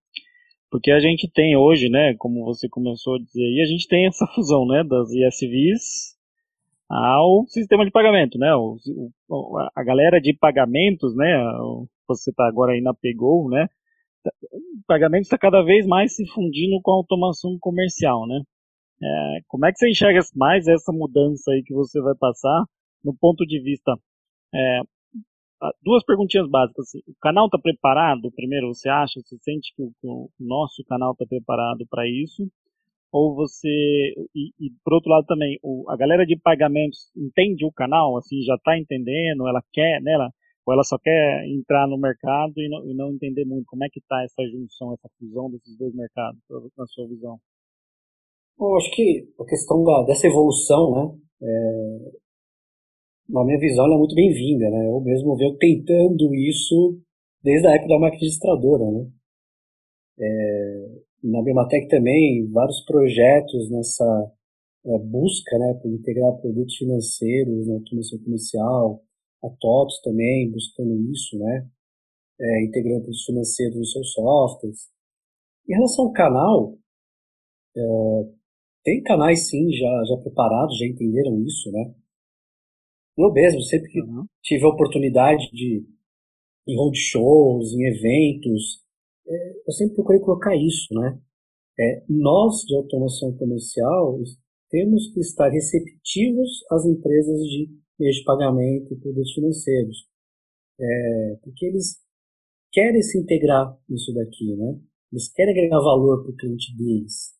porque 0.68 0.90
a 0.90 0.98
gente 0.98 1.30
tem 1.30 1.56
hoje, 1.56 1.88
né, 1.88 2.16
como 2.18 2.44
você 2.44 2.68
começou 2.68 3.14
a 3.14 3.18
dizer 3.20 3.44
aí, 3.44 3.60
a 3.62 3.66
gente 3.70 3.86
tem 3.86 4.06
essa 4.06 4.26
fusão, 4.34 4.66
né, 4.66 4.82
das 4.82 5.08
ISVs 5.12 6.16
ao 6.90 7.46
sistema 7.46 7.84
de 7.84 7.92
pagamento, 7.92 8.38
né, 8.38 8.52
o, 8.56 8.76
o, 9.28 9.58
a 9.72 9.84
galera 9.84 10.20
de 10.20 10.34
pagamentos, 10.36 11.14
né, 11.16 11.36
você 12.08 12.30
está 12.30 12.48
agora 12.48 12.72
aí 12.72 12.80
na 12.80 12.92
Pegou, 12.92 13.48
né, 13.48 13.68
o 14.52 14.82
pagamento 14.88 15.22
está 15.22 15.38
cada 15.38 15.62
vez 15.62 15.86
mais 15.86 16.16
se 16.16 16.26
fundindo 16.26 16.80
com 16.82 16.90
a 16.90 16.96
automação 16.96 17.56
comercial, 17.60 18.26
né, 18.26 18.42
é, 19.00 19.40
como 19.46 19.64
é 19.64 19.72
que 19.72 19.78
você 19.78 19.88
enxerga 19.88 20.18
mais 20.34 20.66
essa 20.66 20.90
mudança 20.92 21.52
aí 21.52 21.62
que 21.62 21.72
você 21.72 22.00
vai 22.00 22.16
passar 22.16 22.64
no 23.04 23.14
ponto 23.14 23.44
de 23.44 23.60
vista 23.60 23.92
é, 24.54 24.80
duas 25.82 26.04
perguntinhas 26.04 26.48
básicas. 26.48 26.86
Assim. 26.88 26.98
O 27.06 27.14
canal 27.20 27.46
está 27.46 27.58
preparado? 27.58 28.30
Primeiro, 28.32 28.68
você 28.68 28.88
acha, 28.88 29.20
você 29.20 29.36
sente 29.38 29.72
que 29.74 29.82
o, 29.82 29.92
que 30.00 30.06
o 30.06 30.30
nosso 30.40 30.82
canal 30.84 31.12
está 31.12 31.24
preparado 31.26 31.86
para 31.88 32.08
isso? 32.08 32.48
Ou 33.12 33.34
você, 33.34 33.68
e, 34.34 34.50
e, 34.58 34.70
por 34.84 34.94
outro 34.94 35.10
lado 35.10 35.24
também, 35.26 35.56
o, 35.62 35.88
a 35.88 35.96
galera 35.96 36.26
de 36.26 36.36
pagamentos 36.36 37.12
entende 37.16 37.64
o 37.64 37.70
canal, 37.70 38.16
assim, 38.16 38.42
já 38.42 38.56
está 38.56 38.76
entendendo, 38.76 39.46
ela 39.46 39.62
quer, 39.72 40.02
né, 40.02 40.14
ela, 40.14 40.30
ou 40.66 40.74
ela 40.74 40.82
só 40.82 40.98
quer 40.98 41.46
entrar 41.46 41.86
no 41.86 41.96
mercado 41.96 42.54
e 42.56 42.68
não, 42.68 42.90
e 42.90 42.92
não 42.92 43.12
entender 43.12 43.44
muito 43.44 43.66
como 43.66 43.84
é 43.84 43.88
que 43.88 44.00
está 44.00 44.20
essa 44.24 44.42
junção, 44.50 44.94
essa 44.94 45.08
fusão 45.16 45.48
desses 45.48 45.78
dois 45.78 45.94
mercados, 45.94 46.40
na 46.76 46.86
sua 46.86 47.06
visão? 47.06 47.38
Eu 48.58 48.76
acho 48.76 48.90
que 48.90 49.32
a 49.38 49.44
questão 49.44 49.84
da, 49.84 50.02
dessa 50.06 50.26
evolução, 50.26 50.90
né, 50.90 51.18
é, 51.40 52.12
na 53.28 53.44
minha 53.44 53.58
visão, 53.58 53.86
ela 53.86 53.94
é 53.94 53.98
muito 53.98 54.14
bem-vinda, 54.14 54.70
né? 54.70 54.86
Eu 54.86 55.00
mesmo 55.00 55.36
venho 55.36 55.56
tentando 55.56 56.34
isso 56.34 56.98
desde 57.42 57.66
a 57.66 57.72
época 57.72 57.88
da 57.88 57.98
máquina 57.98 58.20
registradora, 58.20 58.90
né? 58.90 59.10
É, 60.18 61.04
na 61.24 61.42
Bimatec 61.42 61.88
também, 61.88 62.46
vários 62.50 62.84
projetos 62.84 63.70
nessa 63.70 64.32
é, 64.86 64.98
busca, 64.98 65.58
né, 65.58 65.74
por 65.82 65.90
integrar 65.90 66.36
produtos 66.40 66.76
financeiros 66.76 67.66
na 67.66 67.74
automação 67.74 68.18
comercial, 68.18 69.02
a 69.42 69.48
TOTS 69.48 70.00
também 70.02 70.50
buscando 70.50 70.94
isso, 71.10 71.38
né, 71.38 71.66
é, 72.40 72.64
integrando 72.64 73.00
produtos 73.00 73.24
financeiros 73.24 73.76
nos 73.76 73.92
seus 73.92 74.12
softwares. 74.12 74.90
Em 75.68 75.74
relação 75.74 76.06
ao 76.06 76.12
canal, 76.12 76.78
é, 77.76 77.80
tem 78.84 79.02
canais 79.02 79.48
sim 79.48 79.72
já, 79.72 80.04
já 80.04 80.16
preparados, 80.18 80.78
já 80.78 80.86
entenderam 80.86 81.40
isso, 81.40 81.72
né? 81.72 81.94
Eu 83.16 83.32
mesmo, 83.32 83.60
sempre 83.62 83.90
que 83.90 84.00
uhum. 84.00 84.24
tive 84.42 84.64
a 84.64 84.68
oportunidade 84.68 85.50
de 85.52 85.86
em 86.66 86.76
roadshows, 86.76 87.72
em 87.72 87.86
eventos, 87.86 88.82
é, 89.26 89.52
eu 89.66 89.72
sempre 89.72 89.94
procurei 89.94 90.20
colocar 90.20 90.56
isso, 90.56 90.92
né? 90.94 91.20
É, 91.78 92.04
nós, 92.08 92.62
de 92.66 92.74
automação 92.76 93.36
comercial, 93.36 94.18
temos 94.70 95.12
que 95.12 95.20
estar 95.20 95.48
receptivos 95.48 96.64
às 96.70 96.84
empresas 96.86 97.40
de 97.40 97.68
meios 97.98 98.16
de 98.16 98.24
pagamento 98.24 98.92
e 98.92 99.00
produtos 99.00 99.32
financeiros. 99.32 100.08
É, 100.80 101.38
porque 101.42 101.66
eles 101.66 101.96
querem 102.72 103.02
se 103.02 103.18
integrar 103.18 103.78
nisso 103.88 104.12
daqui, 104.14 104.56
né? 104.56 104.80
Eles 105.12 105.32
querem 105.32 105.52
agregar 105.52 105.78
valor 105.78 106.22
para 106.22 106.32
o 106.32 106.36
cliente 106.36 106.76
deles. 106.76 107.34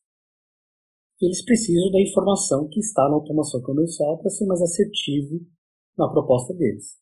E 1.21 1.27
eles 1.27 1.45
precisam 1.45 1.91
da 1.91 2.01
informação 2.01 2.69
que 2.69 2.79
está 2.79 3.09
na 3.09 3.15
automação 3.15 3.61
comercial 3.63 4.19
para 4.19 4.31
ser 4.31 4.47
mais 4.47 4.63
assertivo 4.63 5.45
na 5.97 6.09
proposta 6.09 6.53
deles. 6.55 6.99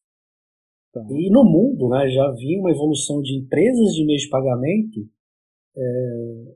Tá. 0.93 1.05
E 1.11 1.31
no 1.31 1.45
mundo 1.45 1.89
né, 1.89 2.09
já 2.11 2.27
havia 2.29 2.61
uma 2.61 2.71
evolução 2.71 3.23
de 3.23 3.39
empresas 3.39 3.95
de 3.95 4.05
meio 4.05 4.19
de 4.19 4.29
pagamento 4.29 5.01
é, 5.77 6.55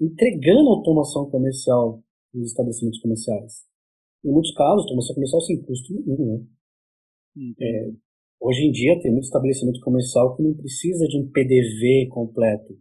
entregando 0.00 0.70
automação 0.70 1.30
comercial 1.30 2.02
nos 2.34 2.48
estabelecimentos 2.48 3.00
comerciais. 3.00 3.64
Em 4.24 4.32
muitos 4.32 4.52
casos, 4.54 4.82
automação 4.82 5.14
comercial 5.14 5.40
sem 5.42 5.62
custo 5.62 5.94
nenhum. 6.04 6.46
Né? 7.36 7.54
É, 7.60 7.90
hoje 8.40 8.66
em 8.66 8.72
dia 8.72 9.00
tem 9.00 9.12
muito 9.12 9.24
estabelecimento 9.24 9.80
comercial 9.80 10.34
que 10.34 10.42
não 10.42 10.54
precisa 10.54 11.06
de 11.06 11.18
um 11.18 11.30
PDV 11.30 12.08
completo. 12.10 12.76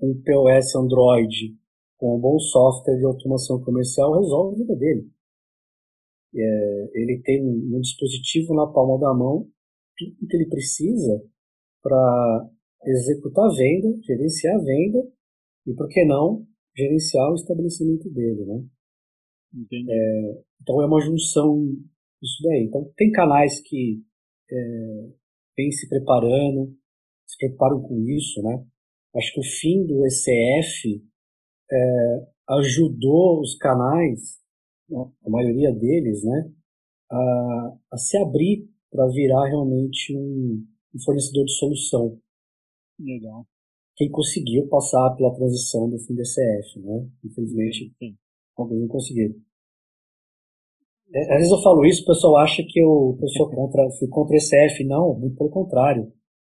Um 0.00 0.14
POS 0.22 0.74
Android 0.76 1.56
com 1.96 2.16
um 2.16 2.20
bom 2.20 2.38
software 2.38 2.98
de 2.98 3.04
automação 3.04 3.60
comercial 3.60 4.20
resolve 4.20 4.54
a 4.54 4.58
vida 4.58 4.76
dele. 4.76 5.10
É, 6.36 6.90
ele 6.94 7.20
tem 7.22 7.42
um 7.42 7.80
dispositivo 7.80 8.54
na 8.54 8.66
palma 8.66 8.98
da 8.98 9.14
mão, 9.14 9.48
tudo 9.96 10.28
que 10.28 10.36
ele 10.36 10.48
precisa 10.48 11.22
para 11.82 12.50
executar 12.84 13.44
a 13.44 13.54
venda, 13.54 13.96
gerenciar 14.02 14.56
a 14.56 14.64
venda 14.64 14.98
e, 15.66 15.74
por 15.74 15.88
que 15.88 16.04
não, 16.04 16.46
gerenciar 16.76 17.30
o 17.30 17.34
estabelecimento 17.34 18.10
dele, 18.10 18.44
né? 18.44 18.64
É, 19.72 20.42
então 20.60 20.82
é 20.82 20.86
uma 20.86 21.00
junção 21.00 21.64
disso 22.20 22.42
daí. 22.42 22.64
Então 22.64 22.90
tem 22.96 23.12
canais 23.12 23.60
que 23.60 24.02
é, 24.50 24.56
vêm 25.56 25.70
se 25.70 25.88
preparando, 25.88 26.76
se 27.26 27.36
preparam 27.38 27.80
com 27.80 28.00
isso, 28.08 28.42
né? 28.42 28.64
Acho 29.14 29.32
que 29.32 29.40
o 29.40 29.44
fim 29.44 29.86
do 29.86 30.04
ECF 30.04 31.04
é, 31.70 32.26
ajudou 32.48 33.40
os 33.40 33.56
canais 33.56 34.43
a 34.92 35.30
maioria 35.30 35.72
deles, 35.72 36.24
né, 36.24 36.52
a, 37.10 37.76
a 37.92 37.96
se 37.96 38.16
abrir 38.16 38.68
para 38.90 39.06
virar 39.08 39.46
realmente 39.46 40.16
um, 40.16 40.64
um, 40.94 41.00
fornecedor 41.04 41.44
de 41.44 41.52
solução. 41.52 42.18
Legal. 42.98 43.46
Quem 43.96 44.10
conseguiu 44.10 44.68
passar 44.68 45.14
pela 45.16 45.34
transição 45.34 45.88
do 45.88 45.98
fim 45.98 46.14
DCF, 46.14 46.80
né? 46.80 47.08
Infelizmente, 47.24 47.92
Sim. 47.98 48.16
alguns 48.56 48.80
não 48.80 48.88
conseguiram. 48.88 49.34
É, 51.12 51.32
às 51.32 51.38
vezes 51.38 51.52
eu 51.52 51.62
falo 51.62 51.84
isso, 51.84 52.02
o 52.02 52.06
pessoal 52.06 52.36
acha 52.38 52.62
que 52.62 52.80
eu, 52.80 53.18
eu 53.20 53.28
sou 53.28 53.50
contra, 53.50 53.88
fui 53.98 54.08
contra 54.08 54.34
o 54.34 54.36
ECF. 54.36 54.84
Não, 54.84 55.18
muito 55.18 55.36
pelo 55.36 55.50
contrário. 55.50 56.12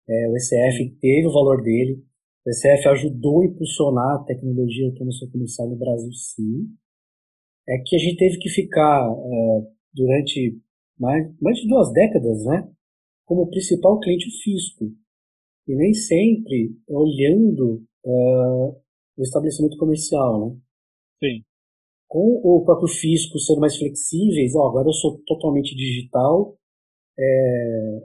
É, 0.08 0.28
o 0.28 0.36
ECF 0.36 0.96
teve 1.00 1.26
o 1.26 1.32
valor 1.32 1.62
dele. 1.62 2.02
O 2.46 2.50
ECF 2.50 2.88
ajudou 2.88 3.42
a 3.42 3.46
impulsionar 3.46 4.16
a 4.16 4.24
tecnologia 4.24 4.86
de 4.86 4.92
automação 4.92 5.30
comercial 5.30 5.68
no 5.68 5.76
Brasil, 5.76 6.12
sim 6.12 6.70
é 7.70 7.78
que 7.86 7.94
a 7.94 7.98
gente 7.98 8.16
teve 8.16 8.38
que 8.38 8.48
ficar 8.48 9.08
é, 9.08 9.70
durante 9.94 10.60
mais, 10.98 11.32
mais 11.40 11.56
de 11.58 11.68
duas 11.68 11.92
décadas, 11.92 12.44
né, 12.44 12.68
como 13.24 13.48
principal 13.48 14.00
cliente 14.00 14.28
o 14.28 14.42
fisco. 14.42 14.92
e 15.68 15.76
nem 15.76 15.94
sempre 15.94 16.76
olhando 16.88 17.84
uh, 18.04 18.76
o 19.16 19.22
estabelecimento 19.22 19.76
comercial, 19.76 20.48
né? 20.48 20.56
Sim. 21.22 21.44
Com 22.08 22.40
o 22.42 22.64
próprio 22.64 22.88
fisco 22.88 23.38
sendo 23.38 23.60
mais 23.60 23.76
flexíveis, 23.76 24.52
ó, 24.56 24.66
agora 24.66 24.88
eu 24.88 24.92
sou 24.92 25.22
totalmente 25.24 25.76
digital, 25.76 26.58
é, 27.16 28.00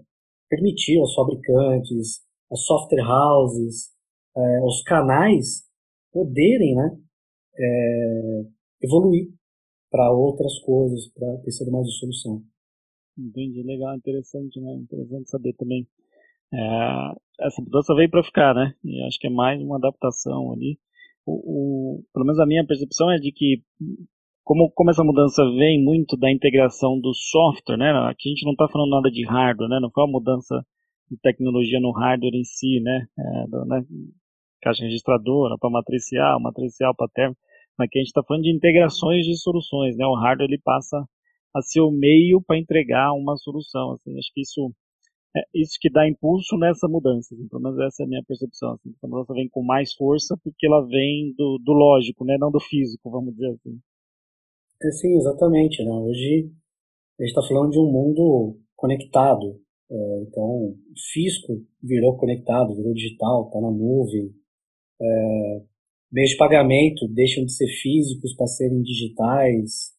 permitir 0.47 0.99
aos 0.99 1.15
fabricantes, 1.15 2.21
as 2.51 2.59
software 2.65 3.03
houses, 3.03 3.89
é, 4.37 4.61
os 4.61 4.83
canais 4.83 5.63
poderem 6.11 6.75
né, 6.75 6.97
é, 7.57 8.41
evoluir 8.83 9.33
para 9.95 10.11
outras 10.11 10.59
coisas, 10.59 11.07
para 11.13 11.37
ter 11.37 11.51
sido 11.51 11.71
mais 11.71 11.87
de 11.87 11.97
solução. 11.97 12.41
Entendi, 13.17 13.63
legal, 13.63 13.95
interessante, 13.95 14.59
né? 14.59 14.73
Interessante 14.73 15.29
saber 15.29 15.53
também. 15.53 15.87
É, 16.53 17.45
essa 17.45 17.61
mudança 17.61 17.95
veio 17.95 18.09
para 18.09 18.21
ficar, 18.21 18.53
né? 18.53 18.75
E 18.83 19.01
acho 19.03 19.17
que 19.17 19.27
é 19.27 19.29
mais 19.29 19.61
uma 19.61 19.77
adaptação 19.77 20.51
ali. 20.51 20.77
O, 21.25 21.31
o, 21.99 22.03
pelo 22.13 22.25
menos 22.25 22.41
a 22.41 22.45
minha 22.45 22.67
percepção 22.67 23.09
é 23.09 23.15
de 23.15 23.31
que 23.31 23.63
como, 24.43 24.69
como 24.71 24.91
essa 24.91 25.03
mudança 25.03 25.43
vem 25.51 25.81
muito 25.81 26.17
da 26.17 26.29
integração 26.29 26.99
do 26.99 27.13
software, 27.13 27.77
né? 27.77 27.91
Aqui 28.09 28.27
a 28.27 28.31
gente 28.31 28.43
não 28.43 28.51
está 28.51 28.67
falando 28.67 28.89
nada 28.89 29.09
de 29.09 29.25
hardware, 29.25 29.69
né? 29.69 29.79
Não 29.79 29.89
foi 29.89 30.03
uma 30.03 30.19
mudança 30.19 30.61
de 31.09 31.17
tecnologia 31.21 31.79
no 31.79 31.91
hardware 31.91 32.35
em 32.35 32.43
si, 32.43 32.81
né? 32.81 33.07
É, 33.17 33.47
do, 33.47 33.63
né? 33.63 33.81
Caixa 34.61 34.83
registradora 34.83 35.57
para 35.57 35.69
matricial, 35.69 36.37
matricial 36.41 36.93
para 36.93 37.07
termo. 37.07 37.37
Aqui 37.77 37.99
a 37.99 38.01
gente 38.01 38.07
está 38.07 38.23
falando 38.23 38.43
de 38.43 38.55
integrações 38.55 39.25
de 39.25 39.37
soluções, 39.37 39.97
né? 39.97 40.05
O 40.05 40.15
hardware 40.15 40.49
ele 40.49 40.61
passa 40.63 40.97
a 41.53 41.61
ser 41.61 41.81
o 41.81 41.91
meio 41.91 42.41
para 42.41 42.57
entregar 42.57 43.13
uma 43.13 43.35
solução. 43.37 43.93
Assim, 43.93 44.17
acho 44.17 44.31
que 44.33 44.41
isso 44.41 44.73
é 45.35 45.41
isso 45.53 45.77
que 45.81 45.91
dá 45.91 46.07
impulso 46.07 46.57
nessa 46.57 46.87
mudança. 46.87 47.35
Assim, 47.35 47.47
pelo 47.49 47.61
menos 47.61 47.79
essa 47.79 48.03
é 48.03 48.05
a 48.05 48.07
minha 48.07 48.23
percepção. 48.25 48.73
Assim, 48.73 48.91
essa 48.95 49.07
mudança 49.07 49.33
vem 49.33 49.49
com 49.49 49.61
mais 49.61 49.93
força 49.93 50.37
porque 50.41 50.65
ela 50.65 50.85
vem 50.87 51.33
do, 51.37 51.59
do 51.63 51.73
lógico, 51.73 52.23
né? 52.23 52.37
Não 52.39 52.49
do 52.49 52.59
físico, 52.59 53.09
vamos 53.11 53.33
dizer 53.33 53.49
assim. 53.49 53.79
É, 54.81 54.91
sim, 54.91 55.15
exatamente. 55.17 55.83
Né? 55.83 55.91
Hoje 55.91 56.51
a 57.19 57.23
gente 57.23 57.37
está 57.37 57.41
falando 57.41 57.71
de 57.71 57.79
um 57.79 57.91
mundo 57.91 58.57
conectado. 58.75 59.59
É, 59.91 60.23
então, 60.23 60.43
o 60.43 60.75
virou 61.83 62.17
conectado, 62.17 62.75
virou 62.75 62.93
digital, 62.93 63.47
está 63.47 63.59
na 63.59 63.71
nuvem. 63.71 64.33
É, 65.01 65.61
meios 66.11 66.31
de 66.31 66.37
pagamento 66.37 67.07
deixam 67.09 67.45
de 67.45 67.53
ser 67.53 67.67
físicos 67.67 68.35
para 68.35 68.47
serem 68.47 68.81
digitais. 68.81 69.93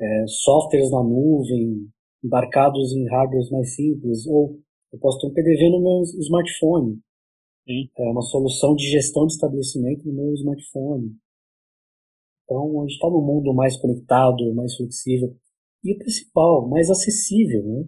É, 0.00 0.24
softwares 0.26 0.90
na 0.90 1.02
nuvem, 1.02 1.88
embarcados 2.24 2.92
em 2.92 3.08
hardwares 3.08 3.50
mais 3.50 3.74
simples. 3.74 4.26
Ou 4.26 4.58
eu 4.92 4.98
posso 4.98 5.18
ter 5.18 5.26
um 5.26 5.34
PDV 5.34 5.70
no 5.70 5.80
meu 5.80 6.02
smartphone. 6.02 7.00
Sim. 7.66 7.88
É 7.98 8.10
uma 8.10 8.22
solução 8.22 8.74
de 8.74 8.88
gestão 8.88 9.26
de 9.26 9.34
estabelecimento 9.34 10.06
no 10.06 10.12
meu 10.12 10.34
smartphone. 10.34 11.16
Então, 12.44 12.80
a 12.80 12.82
gente 12.82 12.94
está 12.94 13.08
num 13.08 13.24
mundo 13.24 13.54
mais 13.54 13.76
conectado, 13.76 14.54
mais 14.54 14.76
flexível. 14.76 15.34
E 15.84 15.94
o 15.94 15.98
principal, 15.98 16.68
mais 16.68 16.90
acessível. 16.90 17.62
Né? 17.64 17.84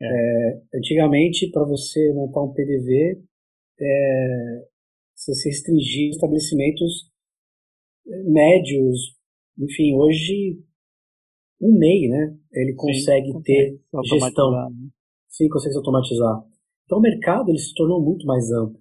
É. 0.00 0.06
É, 0.06 0.62
antigamente, 0.78 1.50
para 1.50 1.64
você 1.64 2.12
montar 2.12 2.42
um 2.42 2.52
PDV, 2.52 3.22
é, 3.80 4.68
você 5.24 5.34
se 5.34 5.48
restringir 5.48 6.10
estabelecimentos 6.10 7.10
é, 8.06 8.22
médios. 8.24 9.16
Enfim, 9.58 9.94
hoje, 9.94 10.58
um 11.60 11.78
MEI, 11.78 12.08
né? 12.08 12.36
Ele 12.52 12.74
consegue 12.74 13.32
Sim, 13.32 13.42
ter 13.42 13.80
gestão. 14.04 14.50
Né? 14.50 14.88
Sim, 15.28 15.48
consegue 15.48 15.72
se 15.72 15.78
automatizar. 15.78 16.42
Então, 16.84 16.98
o 16.98 17.02
mercado 17.02 17.50
ele 17.50 17.58
se 17.58 17.74
tornou 17.74 18.02
muito 18.02 18.26
mais 18.26 18.50
amplo. 18.50 18.80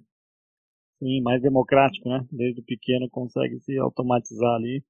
Sim, 1.00 1.22
mais 1.22 1.42
democrático, 1.42 2.08
né? 2.10 2.26
Desde 2.32 2.62
o 2.62 2.66
pequeno 2.66 3.10
consegue 3.10 3.60
se 3.60 3.78
automatizar 3.78 4.56
ali 4.56 4.84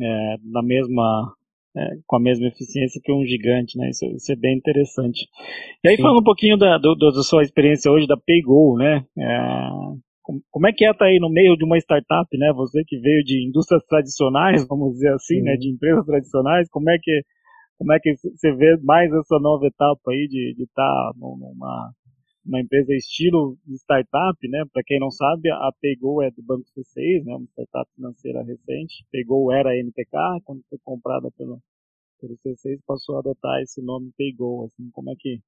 é, 0.00 0.36
na 0.42 0.62
mesma 0.62 1.34
é, 1.76 1.98
com 2.06 2.16
a 2.16 2.20
mesma 2.20 2.46
eficiência 2.46 3.00
que 3.02 3.12
um 3.12 3.24
gigante, 3.24 3.78
né? 3.78 3.90
Isso, 3.90 4.06
isso 4.06 4.32
é 4.32 4.36
bem 4.36 4.56
interessante. 4.56 5.26
E 5.84 5.88
aí 5.88 5.96
Sim. 5.96 6.02
falando 6.02 6.20
um 6.20 6.24
pouquinho 6.24 6.56
da, 6.56 6.78
do, 6.78 6.94
da 6.94 7.22
sua 7.22 7.42
experiência 7.42 7.90
hoje 7.90 8.06
da 8.06 8.16
PayGo, 8.16 8.76
né? 8.78 9.06
É, 9.18 9.68
como 10.50 10.66
é 10.66 10.72
que 10.72 10.84
é 10.84 10.90
estar 10.90 11.04
tá 11.04 11.06
aí 11.06 11.18
no 11.20 11.30
meio 11.30 11.56
de 11.56 11.64
uma 11.64 11.78
startup, 11.78 12.26
né? 12.36 12.52
Você 12.54 12.82
que 12.84 12.98
veio 12.98 13.22
de 13.24 13.46
indústrias 13.48 13.84
tradicionais, 13.86 14.66
vamos 14.68 14.94
dizer 14.94 15.12
assim, 15.12 15.40
né? 15.42 15.56
De 15.56 15.70
empresas 15.70 16.04
tradicionais, 16.04 16.68
como 16.70 16.90
é 16.90 16.96
que 17.00 17.22
como 17.78 17.92
é 17.92 17.98
que 18.00 18.16
você 18.16 18.52
vê 18.54 18.76
mais 18.82 19.12
essa 19.12 19.38
nova 19.38 19.66
etapa 19.66 20.10
aí 20.10 20.26
de 20.28 20.54
estar 20.62 20.82
tá 20.82 21.12
numa 21.16 21.92
uma 22.46 22.60
empresa 22.60 22.94
estilo 22.94 23.58
startup, 23.68 24.36
né? 24.48 24.64
Para 24.72 24.82
quem 24.84 25.00
não 25.00 25.10
sabe, 25.10 25.50
a 25.50 25.70
Paygo 25.82 26.22
é 26.22 26.30
do 26.30 26.42
Banco 26.42 26.64
C6, 26.76 27.24
né? 27.24 27.34
Uma 27.34 27.46
startup 27.46 27.90
financeira 27.94 28.42
recente. 28.42 29.04
Paygo 29.12 29.52
era 29.52 29.70
a 29.70 29.76
NTK, 29.76 30.40
quando 30.44 30.62
foi 30.70 30.78
comprada 30.84 31.28
pelo, 31.36 31.60
pelo 32.20 32.36
C6, 32.38 32.78
passou 32.86 33.16
a 33.16 33.18
adotar 33.20 33.60
esse 33.62 33.82
nome 33.82 34.12
Paygo. 34.16 34.64
Assim, 34.64 34.88
como 34.92 35.10
é 35.10 35.14
que 35.18 35.40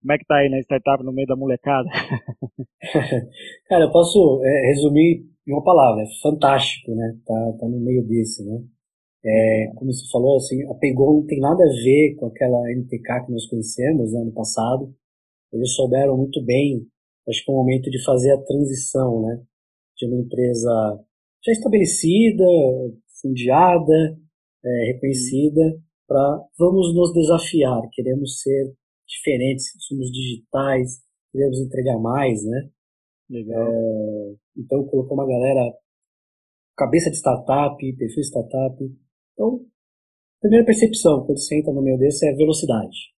como 0.00 0.12
é 0.12 0.18
que 0.18 0.24
tá 0.26 0.36
aí 0.36 0.48
na 0.48 0.60
startup 0.60 1.02
no 1.02 1.12
meio 1.12 1.26
da 1.26 1.36
molecada? 1.36 1.88
Cara, 3.68 3.84
eu 3.84 3.90
posso 3.90 4.42
é, 4.44 4.68
resumir 4.68 5.24
em 5.46 5.52
uma 5.52 5.62
palavra, 5.64 6.02
é 6.02 6.06
fantástico, 6.22 6.94
né? 6.94 7.16
Tá, 7.24 7.52
tá 7.60 7.68
no 7.68 7.80
meio 7.80 8.06
desse, 8.06 8.44
né? 8.44 8.62
É, 9.24 9.72
como 9.74 9.92
você 9.92 10.08
falou, 10.10 10.36
assim, 10.36 10.62
a 10.70 10.74
Paygo 10.74 11.20
não 11.20 11.26
tem 11.26 11.40
nada 11.40 11.62
a 11.64 11.82
ver 11.82 12.14
com 12.16 12.26
aquela 12.26 12.70
NTK 12.70 13.26
que 13.26 13.32
nós 13.32 13.46
conhecemos 13.46 14.12
né, 14.12 14.20
no 14.24 14.32
passado 14.32 14.94
eles 15.52 15.74
souberam 15.74 16.16
muito 16.16 16.44
bem, 16.44 16.86
acho 17.28 17.44
que 17.44 17.50
é 17.50 17.54
o 17.54 17.56
momento 17.56 17.90
de 17.90 18.02
fazer 18.04 18.32
a 18.32 18.42
transição, 18.42 19.22
né? 19.22 19.42
De 19.96 20.06
uma 20.06 20.20
empresa 20.20 20.70
já 21.44 21.52
estabelecida, 21.52 22.44
fundiada, 23.20 24.18
é, 24.64 24.92
reconhecida, 24.92 25.80
para 26.06 26.44
vamos 26.58 26.94
nos 26.94 27.12
desafiar, 27.12 27.82
queremos 27.92 28.40
ser 28.40 28.74
diferentes, 29.06 29.72
somos 29.86 30.10
digitais, 30.10 31.00
queremos 31.32 31.60
entregar 31.60 31.98
mais, 31.98 32.44
né? 32.44 32.70
Legal. 33.28 33.68
É, 33.68 34.34
então 34.56 34.84
colocou 34.86 35.14
uma 35.14 35.26
galera 35.26 35.72
cabeça 36.76 37.10
de 37.10 37.16
startup, 37.16 37.76
perfil 37.96 38.22
startup. 38.22 38.76
Então, 39.32 39.64
primeira 40.40 40.64
percepção 40.64 41.24
quando 41.24 41.38
você 41.38 41.58
entra 41.58 41.72
no 41.72 41.82
meio 41.82 41.98
desse 41.98 42.26
é 42.26 42.34
velocidade. 42.34 43.14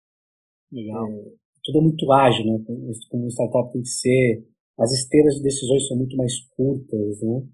Legal. 0.72 1.07
É, 1.11 1.24
tudo 1.64 1.78
é 1.78 1.82
muito 1.82 2.12
ágil, 2.12 2.47
né? 2.47 2.64
Como 3.11 3.22
uma 3.22 3.30
startup 3.30 3.72
tem 3.72 3.82
que 3.82 3.89
ser. 3.89 4.47
As 4.78 4.93
esteiras 4.93 5.34
de 5.34 5.43
decisões 5.43 5.86
são 5.89 5.97
muito 5.97 6.16
mais 6.16 6.32
curtas, 6.51 7.20
né? 7.20 7.49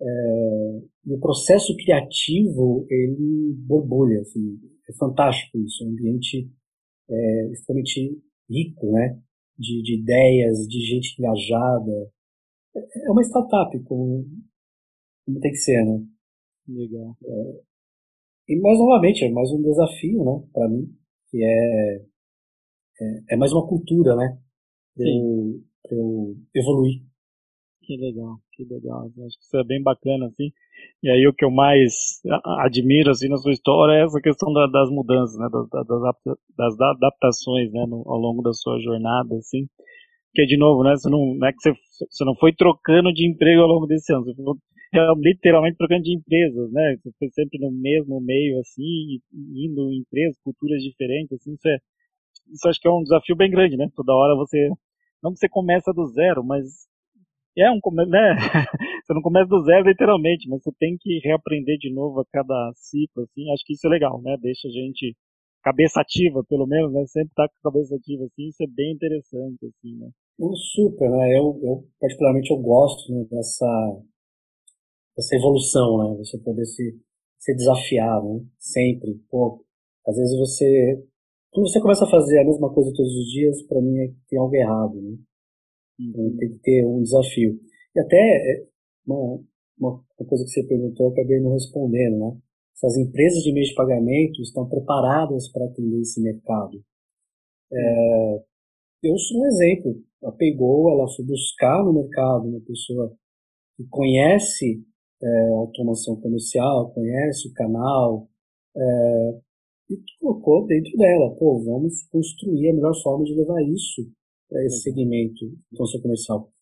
É, 0.00 0.80
e 1.06 1.14
o 1.14 1.20
processo 1.20 1.74
criativo, 1.76 2.86
ele 2.90 3.54
borbulha, 3.66 4.20
assim, 4.20 4.58
é 4.88 4.92
fantástico 4.94 5.58
isso, 5.58 5.84
é 5.84 5.86
um 5.86 5.90
ambiente 5.90 6.50
é, 7.08 7.52
extremamente 7.52 8.22
rico, 8.48 8.92
né? 8.92 9.20
De, 9.58 9.82
de 9.82 10.00
ideias, 10.00 10.66
de 10.68 10.80
gente 10.80 11.16
engajada. 11.18 12.12
É, 12.74 13.10
uma 13.10 13.22
startup, 13.22 13.78
como, 13.84 14.24
como 15.24 15.40
tem 15.40 15.50
que 15.50 15.58
ser, 15.58 15.84
né? 15.84 16.04
Legal. 16.68 17.16
É, 17.24 17.60
e 18.48 18.60
mais 18.60 18.78
novamente, 18.78 19.24
é 19.24 19.30
mais 19.30 19.50
um 19.50 19.62
desafio, 19.62 20.24
né, 20.24 20.48
para 20.52 20.68
mim, 20.68 20.94
que 21.30 21.42
é 21.42 22.06
é, 23.00 23.34
é 23.34 23.36
mais 23.36 23.52
uma 23.52 23.66
cultura, 23.66 24.16
né? 24.16 24.38
Pra 24.94 25.06
eu, 25.06 25.62
pra 25.82 25.96
eu 25.96 26.36
evoluir. 26.54 27.02
Que 27.82 27.96
legal, 27.96 28.40
que 28.56 28.64
legal. 28.64 29.06
Acho 29.06 29.38
que 29.38 29.44
isso 29.44 29.56
é 29.56 29.64
bem 29.64 29.82
bacana, 29.82 30.26
assim. 30.26 30.50
E 31.02 31.10
aí 31.10 31.26
o 31.26 31.34
que 31.34 31.44
eu 31.44 31.50
mais 31.50 32.20
admiro, 32.60 33.10
assim, 33.10 33.28
na 33.28 33.36
sua 33.36 33.52
história 33.52 33.92
é 34.00 34.04
essa 34.04 34.20
questão 34.20 34.52
da, 34.52 34.66
das 34.66 34.90
mudanças, 34.90 35.38
né? 35.38 35.48
Das, 35.50 35.68
das, 35.68 36.36
das 36.56 36.80
adaptações, 36.80 37.72
né? 37.72 37.84
No, 37.86 38.02
ao 38.06 38.18
longo 38.18 38.42
da 38.42 38.52
sua 38.52 38.78
jornada, 38.80 39.36
assim. 39.36 39.66
Porque, 40.30 40.46
de 40.46 40.56
novo, 40.56 40.82
né? 40.82 40.96
Você 40.96 41.08
não, 41.10 41.34
não 41.34 41.46
é 41.46 41.52
que 41.52 41.60
você, 41.60 41.72
você 42.10 42.24
não 42.24 42.34
foi 42.36 42.54
trocando 42.54 43.12
de 43.12 43.28
emprego 43.28 43.62
ao 43.62 43.68
longo 43.68 43.86
desse 43.86 44.12
ano. 44.12 44.24
Você 44.24 44.34
foi 44.34 44.54
literalmente 45.22 45.76
trocando 45.76 46.02
de 46.02 46.14
empresas, 46.14 46.72
né? 46.72 46.96
Você 46.96 47.10
foi 47.18 47.28
sempre 47.30 47.58
no 47.58 47.70
mesmo 47.70 48.20
meio, 48.20 48.60
assim, 48.60 49.20
indo 49.32 49.92
em 49.92 49.98
empresas, 50.00 50.38
culturas 50.42 50.82
diferentes, 50.82 51.32
assim. 51.32 51.54
Isso 51.54 51.68
é, 51.68 52.70
acho 52.70 52.80
que 52.80 52.88
é 52.88 52.90
um 52.90 53.02
desafio 53.02 53.36
bem 53.36 53.50
grande, 53.50 53.76
né? 53.76 53.88
Toda 53.94 54.14
hora 54.14 54.36
você, 54.36 54.68
não 55.22 55.32
que 55.32 55.38
você 55.38 55.48
começa 55.48 55.92
do 55.92 56.06
zero, 56.06 56.44
mas 56.44 56.86
é 57.62 57.70
um, 57.70 57.80
né? 58.08 58.36
você 59.04 59.14
não 59.14 59.22
começa 59.22 59.48
do 59.48 59.64
zero 59.64 59.88
literalmente, 59.88 60.48
mas 60.48 60.62
você 60.62 60.70
tem 60.78 60.96
que 60.98 61.20
reaprender 61.24 61.78
de 61.78 61.92
novo 61.92 62.20
a 62.20 62.24
cada 62.32 62.72
ciclo, 62.74 63.22
assim. 63.22 63.50
Acho 63.52 63.64
que 63.64 63.74
isso 63.74 63.86
é 63.86 63.90
legal, 63.90 64.20
né? 64.22 64.36
Deixa 64.40 64.68
a 64.68 64.70
gente 64.70 65.14
cabeça 65.62 66.00
ativa, 66.00 66.44
pelo 66.48 66.66
menos, 66.66 66.92
né? 66.92 67.04
Sempre 67.06 67.34
tá 67.34 67.48
com 67.48 67.68
a 67.68 67.72
cabeça 67.72 67.96
ativa, 67.96 68.24
assim. 68.24 68.48
Isso 68.48 68.62
é 68.62 68.66
bem 68.66 68.92
interessante, 68.92 69.66
assim, 69.66 69.96
né? 69.96 70.10
Super, 70.74 71.10
né? 71.10 71.38
Eu, 71.38 71.58
eu 71.62 71.84
particularmente 71.98 72.50
eu 72.50 72.58
gosto 72.58 73.12
né, 73.12 73.24
dessa 73.30 74.02
evolução, 75.34 75.98
né? 75.98 76.16
Você 76.18 76.38
poder 76.38 76.66
se, 76.66 77.00
se 77.38 77.54
desafiar, 77.54 78.22
né? 78.22 78.44
Sempre. 78.58 79.14
Pô, 79.30 79.64
às 80.06 80.16
vezes 80.16 80.38
você 80.38 81.02
quando 81.56 81.70
você 81.70 81.80
começa 81.80 82.04
a 82.04 82.10
fazer 82.10 82.38
a 82.38 82.44
mesma 82.44 82.70
coisa 82.70 82.92
todos 82.94 83.16
os 83.16 83.32
dias, 83.32 83.62
para 83.62 83.80
mim 83.80 83.98
é 83.98 84.08
que 84.08 84.16
tem 84.28 84.38
algo 84.38 84.54
errado, 84.54 85.00
né? 85.00 85.16
Então, 85.98 86.36
tem 86.36 86.50
que 86.50 86.58
ter 86.58 86.84
um 86.84 87.02
desafio. 87.02 87.58
E 87.94 88.00
até 88.00 88.16
é, 88.16 88.66
uma, 89.06 89.42
uma 89.78 90.02
coisa 90.28 90.44
que 90.44 90.50
você 90.50 90.62
perguntou, 90.64 91.06
eu 91.06 91.12
acabei 91.12 91.40
não 91.40 91.52
respondendo, 91.52 92.18
né? 92.18 92.36
Essas 92.74 92.98
empresas 92.98 93.42
de 93.42 93.52
meio 93.52 93.66
de 93.66 93.74
pagamento 93.74 94.42
estão 94.42 94.68
preparadas 94.68 95.50
para 95.50 95.64
atender 95.64 96.00
esse 96.00 96.20
mercado. 96.20 96.78
É, 97.72 98.44
eu 99.02 99.16
sou 99.18 99.40
um 99.40 99.46
exemplo. 99.46 99.96
A 100.24 100.32
pegou, 100.32 100.90
ela 100.90 101.08
foi 101.08 101.24
buscar 101.24 101.82
no 101.84 101.94
mercado 101.94 102.48
uma 102.48 102.60
pessoa 102.60 103.16
que 103.76 103.84
conhece 103.88 104.84
é, 105.22 105.48
automação 105.54 106.20
comercial, 106.20 106.92
conhece 106.92 107.48
o 107.48 107.52
canal, 107.54 108.28
é, 108.76 109.40
e 109.90 109.96
colocou 110.20 110.66
dentro 110.66 110.96
dela, 110.98 111.34
pô, 111.36 111.62
vamos 111.64 112.02
construir 112.08 112.70
a 112.70 112.74
melhor 112.74 112.94
forma 113.02 113.24
de 113.24 113.34
levar 113.34 113.62
isso 113.62 114.02
para 114.48 114.64
esse 114.64 114.82
segmento 114.82 115.46
de 115.46 115.56
automação 115.72 116.00
comercial. 116.02 116.52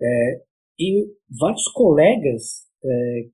É, 0.00 0.42
e 0.78 1.06
vários 1.38 1.64
colegas 1.72 2.66
é, 2.84 3.28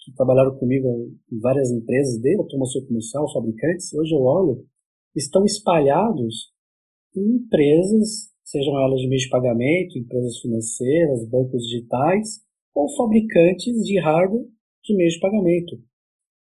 que 0.00 0.12
trabalharam 0.14 0.58
comigo 0.58 1.12
em 1.30 1.38
várias 1.38 1.70
empresas 1.70 2.20
de 2.20 2.36
automação 2.36 2.84
comercial, 2.86 3.32
fabricantes, 3.32 3.92
hoje 3.94 4.14
eu 4.14 4.22
olho, 4.22 4.66
estão 5.14 5.44
espalhados 5.44 6.52
em 7.16 7.36
empresas, 7.36 8.32
sejam 8.44 8.78
elas 8.80 9.00
de 9.00 9.08
meio 9.08 9.20
de 9.20 9.28
pagamento, 9.28 9.98
empresas 9.98 10.38
financeiras, 10.38 11.28
bancos 11.28 11.62
digitais, 11.64 12.40
ou 12.74 12.88
fabricantes 12.96 13.84
de 13.84 14.00
hardware 14.00 14.46
de 14.82 14.96
meio 14.96 15.10
de 15.10 15.20
pagamento. 15.20 15.80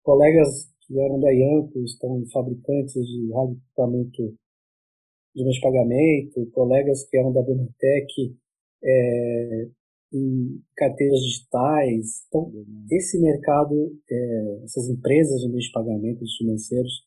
Colegas 0.02 0.70
que 0.86 0.98
eram 0.98 1.18
da 1.18 1.30
Yanko 1.30 1.80
estão 1.84 2.22
fabricantes 2.32 2.94
de 2.94 3.32
hardware 3.32 3.56
de 3.56 3.62
equipamento 3.64 4.38
de 5.34 5.42
meio 5.42 5.54
de 5.54 5.60
pagamento, 5.60 6.50
colegas 6.52 7.04
que 7.08 7.16
eram 7.16 7.32
da 7.32 7.42
Benetec 7.42 8.36
é, 8.84 9.68
em 10.12 10.60
carteiras 10.76 11.20
digitais. 11.20 12.24
Então, 12.28 12.52
esse 12.90 13.20
mercado, 13.20 13.74
é, 14.10 14.64
essas 14.64 14.88
empresas 14.88 15.40
de 15.40 15.48
meio 15.48 15.60
de 15.60 15.72
pagamento, 15.72 16.22
os 16.22 16.36
financeiros, 16.36 17.06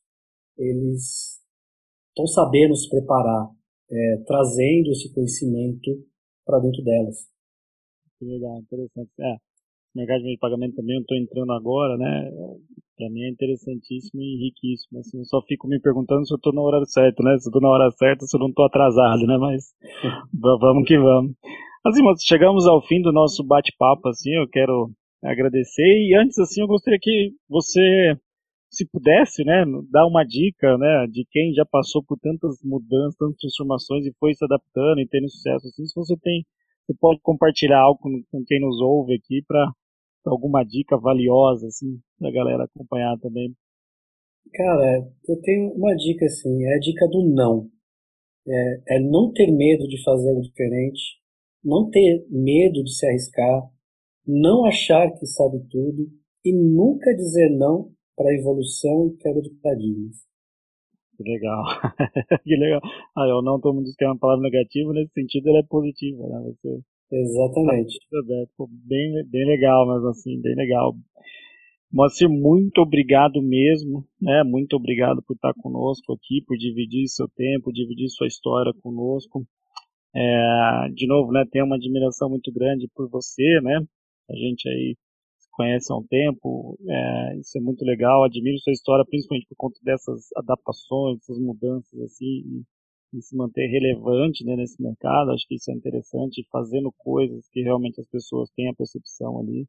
eles 0.57 1.39
estão 2.09 2.25
sabendo 2.27 2.75
se 2.75 2.89
preparar, 2.89 3.49
é, 3.91 4.17
trazendo 4.25 4.91
esse 4.91 5.13
conhecimento 5.13 5.91
para 6.45 6.59
dentro 6.59 6.83
delas. 6.83 7.27
Que 8.17 8.25
legal, 8.25 8.59
interessante. 8.59 9.11
É, 9.19 9.35
mercado 9.93 10.19
de 10.19 10.23
meio 10.23 10.35
de 10.35 10.39
pagamento 10.39 10.75
também 10.75 10.95
eu 10.95 11.01
estou 11.01 11.17
entrando 11.17 11.51
agora, 11.51 11.97
né? 11.97 12.31
Para 12.97 13.09
mim 13.09 13.23
é 13.23 13.29
interessantíssimo 13.29 14.21
e 14.21 14.45
riquíssimo. 14.45 14.99
Assim, 14.99 15.19
eu 15.19 15.25
só 15.25 15.41
fico 15.41 15.67
me 15.67 15.79
perguntando 15.79 16.25
se 16.25 16.33
eu 16.33 16.37
estou 16.37 16.53
na 16.53 16.61
hora 16.61 16.85
certa, 16.85 17.21
né? 17.23 17.37
Se 17.37 17.47
eu 17.47 17.51
estou 17.51 17.61
na 17.61 17.69
hora 17.69 17.91
certa, 17.91 18.25
se 18.25 18.35
eu 18.35 18.39
não 18.39 18.49
estou 18.49 18.65
atrasado, 18.65 19.27
né? 19.27 19.37
Mas 19.37 19.73
vamos 20.33 20.87
que 20.87 20.97
vamos. 20.97 21.33
Assim, 21.85 22.01
mas 22.01 22.23
chegamos 22.23 22.65
ao 22.65 22.81
fim 22.81 23.01
do 23.01 23.11
nosso 23.11 23.43
bate-papo, 23.43 24.09
assim, 24.09 24.33
eu 24.33 24.47
quero 24.47 24.89
agradecer 25.23 25.83
e 25.83 26.15
antes, 26.15 26.39
assim, 26.39 26.61
eu 26.61 26.67
gostaria 26.67 26.99
que 26.99 27.31
você 27.47 28.17
se 28.69 28.87
pudesse, 28.89 29.43
né, 29.43 29.63
dar 29.91 30.07
uma 30.07 30.23
dica, 30.23 30.77
né, 30.77 31.07
de 31.11 31.25
quem 31.29 31.53
já 31.53 31.63
passou 31.63 32.03
por 32.03 32.17
tantas 32.19 32.57
mudanças, 32.63 33.15
tantas 33.17 33.37
transformações 33.37 34.05
e 34.05 34.13
foi 34.19 34.33
se 34.33 34.43
adaptando 34.43 34.99
e 34.99 35.07
tendo 35.07 35.29
sucesso, 35.29 35.67
assim, 35.67 35.85
se 35.85 35.95
você 35.95 36.17
tem, 36.17 36.43
você 36.85 36.97
pode 36.99 37.19
compartilhar 37.21 37.79
algo 37.79 37.99
com, 37.99 38.21
com 38.31 38.43
quem 38.45 38.59
nos 38.59 38.81
ouve 38.81 39.13
aqui 39.13 39.43
para 39.47 39.71
alguma 40.25 40.63
dica 40.63 40.97
valiosa, 40.97 41.67
assim, 41.67 41.99
a 42.21 42.31
galera 42.31 42.63
acompanhar 42.63 43.17
também. 43.19 43.55
Cara, 44.53 45.07
eu 45.27 45.41
tenho 45.41 45.71
uma 45.73 45.95
dica, 45.95 46.25
assim, 46.25 46.63
é 46.65 46.75
a 46.75 46.79
dica 46.79 47.07
do 47.07 47.23
não. 47.33 47.69
É, 48.47 48.97
é 48.97 48.99
não 48.99 49.31
ter 49.31 49.51
medo 49.51 49.87
de 49.87 50.03
fazer 50.03 50.29
algo 50.29 50.41
diferente, 50.41 51.19
não 51.63 51.89
ter 51.89 52.25
medo 52.29 52.83
de 52.83 52.95
se 52.95 53.07
arriscar, 53.07 53.69
não 54.25 54.65
achar 54.65 55.11
que 55.11 55.25
sabe 55.25 55.59
tudo 55.69 56.07
e 56.43 56.53
nunca 56.53 57.13
dizer 57.15 57.49
não 57.57 57.91
para 58.15 58.33
evolução 58.33 59.07
e 59.07 59.17
quebra 59.17 59.41
de 59.41 59.49
paradigmas. 59.61 60.17
Que 61.17 61.23
legal. 61.23 61.63
que 62.43 62.55
legal. 62.55 62.81
Ah, 63.17 63.27
eu 63.27 63.41
não 63.41 63.59
tomo 63.59 63.83
diz 63.83 63.95
que 63.95 64.03
é 64.03 64.07
uma 64.07 64.17
palavra 64.17 64.43
negativa, 64.43 64.93
nesse 64.93 65.13
sentido 65.13 65.49
ela 65.49 65.59
é 65.59 65.63
positiva, 65.63 66.27
né? 66.27 66.53
Você 66.61 66.81
Exatamente. 67.11 67.99
Tá 68.09 68.65
bem, 68.87 69.23
bem 69.29 69.45
legal, 69.45 69.85
mas 69.87 70.03
assim, 70.05 70.41
bem 70.41 70.55
legal. 70.55 70.95
Moacir, 71.91 72.29
muito 72.29 72.79
obrigado 72.81 73.41
mesmo, 73.41 74.05
né? 74.21 74.43
Muito 74.43 74.75
obrigado 74.75 75.23
por 75.23 75.35
estar 75.35 75.53
conosco 75.53 76.13
aqui, 76.13 76.43
por 76.45 76.57
dividir 76.57 77.07
seu 77.07 77.27
tempo, 77.29 77.71
dividir 77.71 78.09
sua 78.09 78.27
história 78.27 78.73
conosco. 78.81 79.45
É, 80.13 80.89
de 80.93 81.07
novo, 81.07 81.31
né? 81.31 81.45
Tenho 81.51 81.65
uma 81.65 81.75
admiração 81.75 82.29
muito 82.29 82.51
grande 82.51 82.89
por 82.93 83.09
você, 83.09 83.61
né? 83.61 83.79
A 84.29 84.35
gente 84.35 84.67
aí 84.67 84.97
conhece 85.51 85.91
há 85.91 85.95
um 85.95 86.03
tempo, 86.03 86.77
é, 86.87 87.37
isso 87.39 87.57
é 87.57 87.61
muito 87.61 87.85
legal, 87.85 88.23
admiro 88.23 88.59
sua 88.59 88.73
história, 88.73 89.05
principalmente 89.09 89.47
por 89.47 89.55
conta 89.55 89.79
dessas 89.83 90.25
adaptações, 90.35 91.19
dessas 91.19 91.39
mudanças, 91.39 91.97
assim, 92.01 92.65
e, 93.13 93.17
e 93.17 93.21
se 93.21 93.35
manter 93.35 93.67
relevante 93.67 94.45
né, 94.45 94.55
nesse 94.55 94.81
mercado, 94.81 95.31
acho 95.31 95.47
que 95.47 95.55
isso 95.55 95.71
é 95.71 95.73
interessante, 95.73 96.47
fazendo 96.51 96.91
coisas 96.97 97.47
que 97.49 97.61
realmente 97.61 97.99
as 97.99 98.07
pessoas 98.07 98.49
têm 98.55 98.69
a 98.69 98.73
percepção 98.73 99.39
ali. 99.39 99.65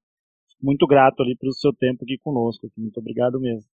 Muito 0.63 0.87
grato 0.87 1.23
ali 1.23 1.37
pelo 1.37 1.53
seu 1.53 1.73
tempo 1.73 2.05
aqui 2.05 2.19
conosco, 2.19 2.71
muito 2.77 2.99
obrigado 2.99 3.39
mesmo. 3.41 3.69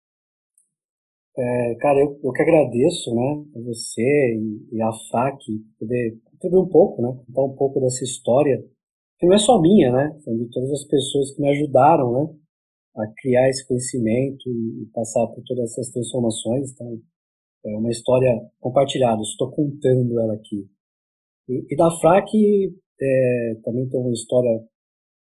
É, 1.36 1.74
cara, 1.76 2.00
eu, 2.00 2.18
eu 2.22 2.32
que 2.32 2.42
agradeço, 2.42 3.14
né, 3.14 3.44
a 3.56 3.61
você 3.61 4.02
e, 4.02 4.76
e 4.76 4.82
a 4.82 4.90
FAC 5.11 5.38
poder 5.78 6.18
contribuir 6.24 6.61
um 6.61 6.68
pouco, 6.68 7.02
né, 7.02 7.08
contar 7.26 7.44
um 7.44 7.56
pouco 7.56 7.80
dessa 7.80 8.04
história 8.04 8.62
que 9.20 9.26
não 9.26 9.34
é 9.34 9.38
só 9.38 9.61
minha, 9.61 9.92
né? 9.92 10.18
São 10.24 10.34
de 10.34 10.48
todas 10.48 10.70
as 10.72 10.84
pessoas 10.84 11.34
que 11.34 11.42
me 11.42 11.50
ajudaram, 11.50 12.12
né? 12.12 12.34
A 12.96 13.06
criar 13.20 13.48
esse 13.50 13.68
conhecimento 13.68 14.48
e 14.48 14.86
passar 14.94 15.26
por 15.26 15.44
todas 15.44 15.70
essas 15.70 15.90
transformações. 15.90 16.72
Então, 16.72 16.98
é 17.64 17.76
uma 17.76 17.90
história 17.90 18.32
compartilhada. 18.58 19.20
Estou 19.22 19.50
contando 19.50 20.18
ela 20.18 20.34
aqui. 20.34 20.66
E, 21.48 21.66
e 21.70 21.76
da 21.76 21.90
FRAC 22.00 22.30
é, 23.00 23.54
também 23.64 23.88
tem 23.88 24.00
uma 24.00 24.12
história 24.12 24.50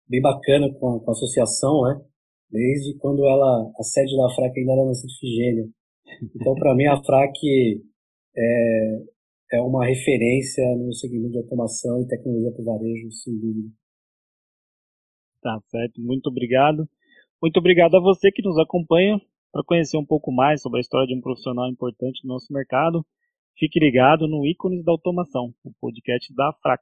bem 0.07 0.21
bacana 0.21 0.71
com 0.74 0.95
a, 0.95 0.99
com 0.99 1.09
a, 1.09 1.13
associação, 1.13 1.82
né? 1.84 2.01
Desde 2.49 2.97
quando 2.99 3.26
ela, 3.26 3.71
a 3.80 3.84
sede 3.84 4.15
da 4.15 4.30
FRAC 4.36 4.59
ainda 4.59 4.74
era 4.74 4.86
na 4.86 4.93
Santa. 4.93 5.69
Então, 6.36 6.53
para 6.55 6.76
mim, 6.76 6.86
a 6.86 7.01
FRAC 7.03 7.82
é, 8.38 9.03
é 9.53 9.61
uma 9.61 9.86
referência 9.86 10.63
no 10.78 10.93
segmento 10.93 11.32
de 11.32 11.38
automação 11.39 12.01
e 12.01 12.07
tecnologia 12.07 12.51
para 12.51 12.61
o 12.61 12.65
varejo, 12.65 13.11
sem 13.11 13.38
dúvida. 13.39 13.69
Tá 15.41 15.59
certo, 15.69 16.01
muito 16.01 16.28
obrigado. 16.28 16.88
Muito 17.41 17.57
obrigado 17.57 17.95
a 17.95 17.99
você 17.99 18.32
que 18.32 18.41
nos 18.41 18.57
acompanha 18.57 19.19
para 19.54 19.64
conhecer 19.64 19.97
um 19.97 20.06
pouco 20.06 20.32
mais 20.32 20.64
sobre 20.64 20.80
a 20.80 20.82
história 20.82 21.06
de 21.06 21.16
um 21.16 21.22
profissional 21.22 21.70
importante 21.70 22.22
no 22.26 22.34
nosso 22.34 22.51
mercado. 22.51 23.06
Fique 23.56 23.80
ligado 23.80 24.28
no 24.28 24.45
Ícones 24.47 24.84
da 24.84 24.91
Automação, 24.91 25.54
o 25.64 25.72
podcast 25.80 26.34
da 26.34 26.51
FRAC. 26.60 26.82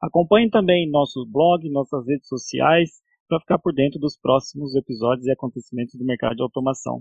Acompanhe 0.00 0.48
também 0.48 0.88
nosso 0.88 1.26
blog, 1.26 1.68
nossas 1.68 2.06
redes 2.06 2.28
sociais, 2.28 3.02
para 3.28 3.40
ficar 3.40 3.58
por 3.58 3.74
dentro 3.74 3.98
dos 3.98 4.16
próximos 4.16 4.76
episódios 4.76 5.26
e 5.26 5.32
acontecimentos 5.32 5.98
do 5.98 6.04
mercado 6.04 6.36
de 6.36 6.42
automação. 6.42 7.00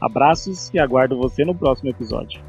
Abraços 0.00 0.72
e 0.72 0.78
aguardo 0.78 1.18
você 1.18 1.44
no 1.44 1.58
próximo 1.58 1.90
episódio. 1.90 2.40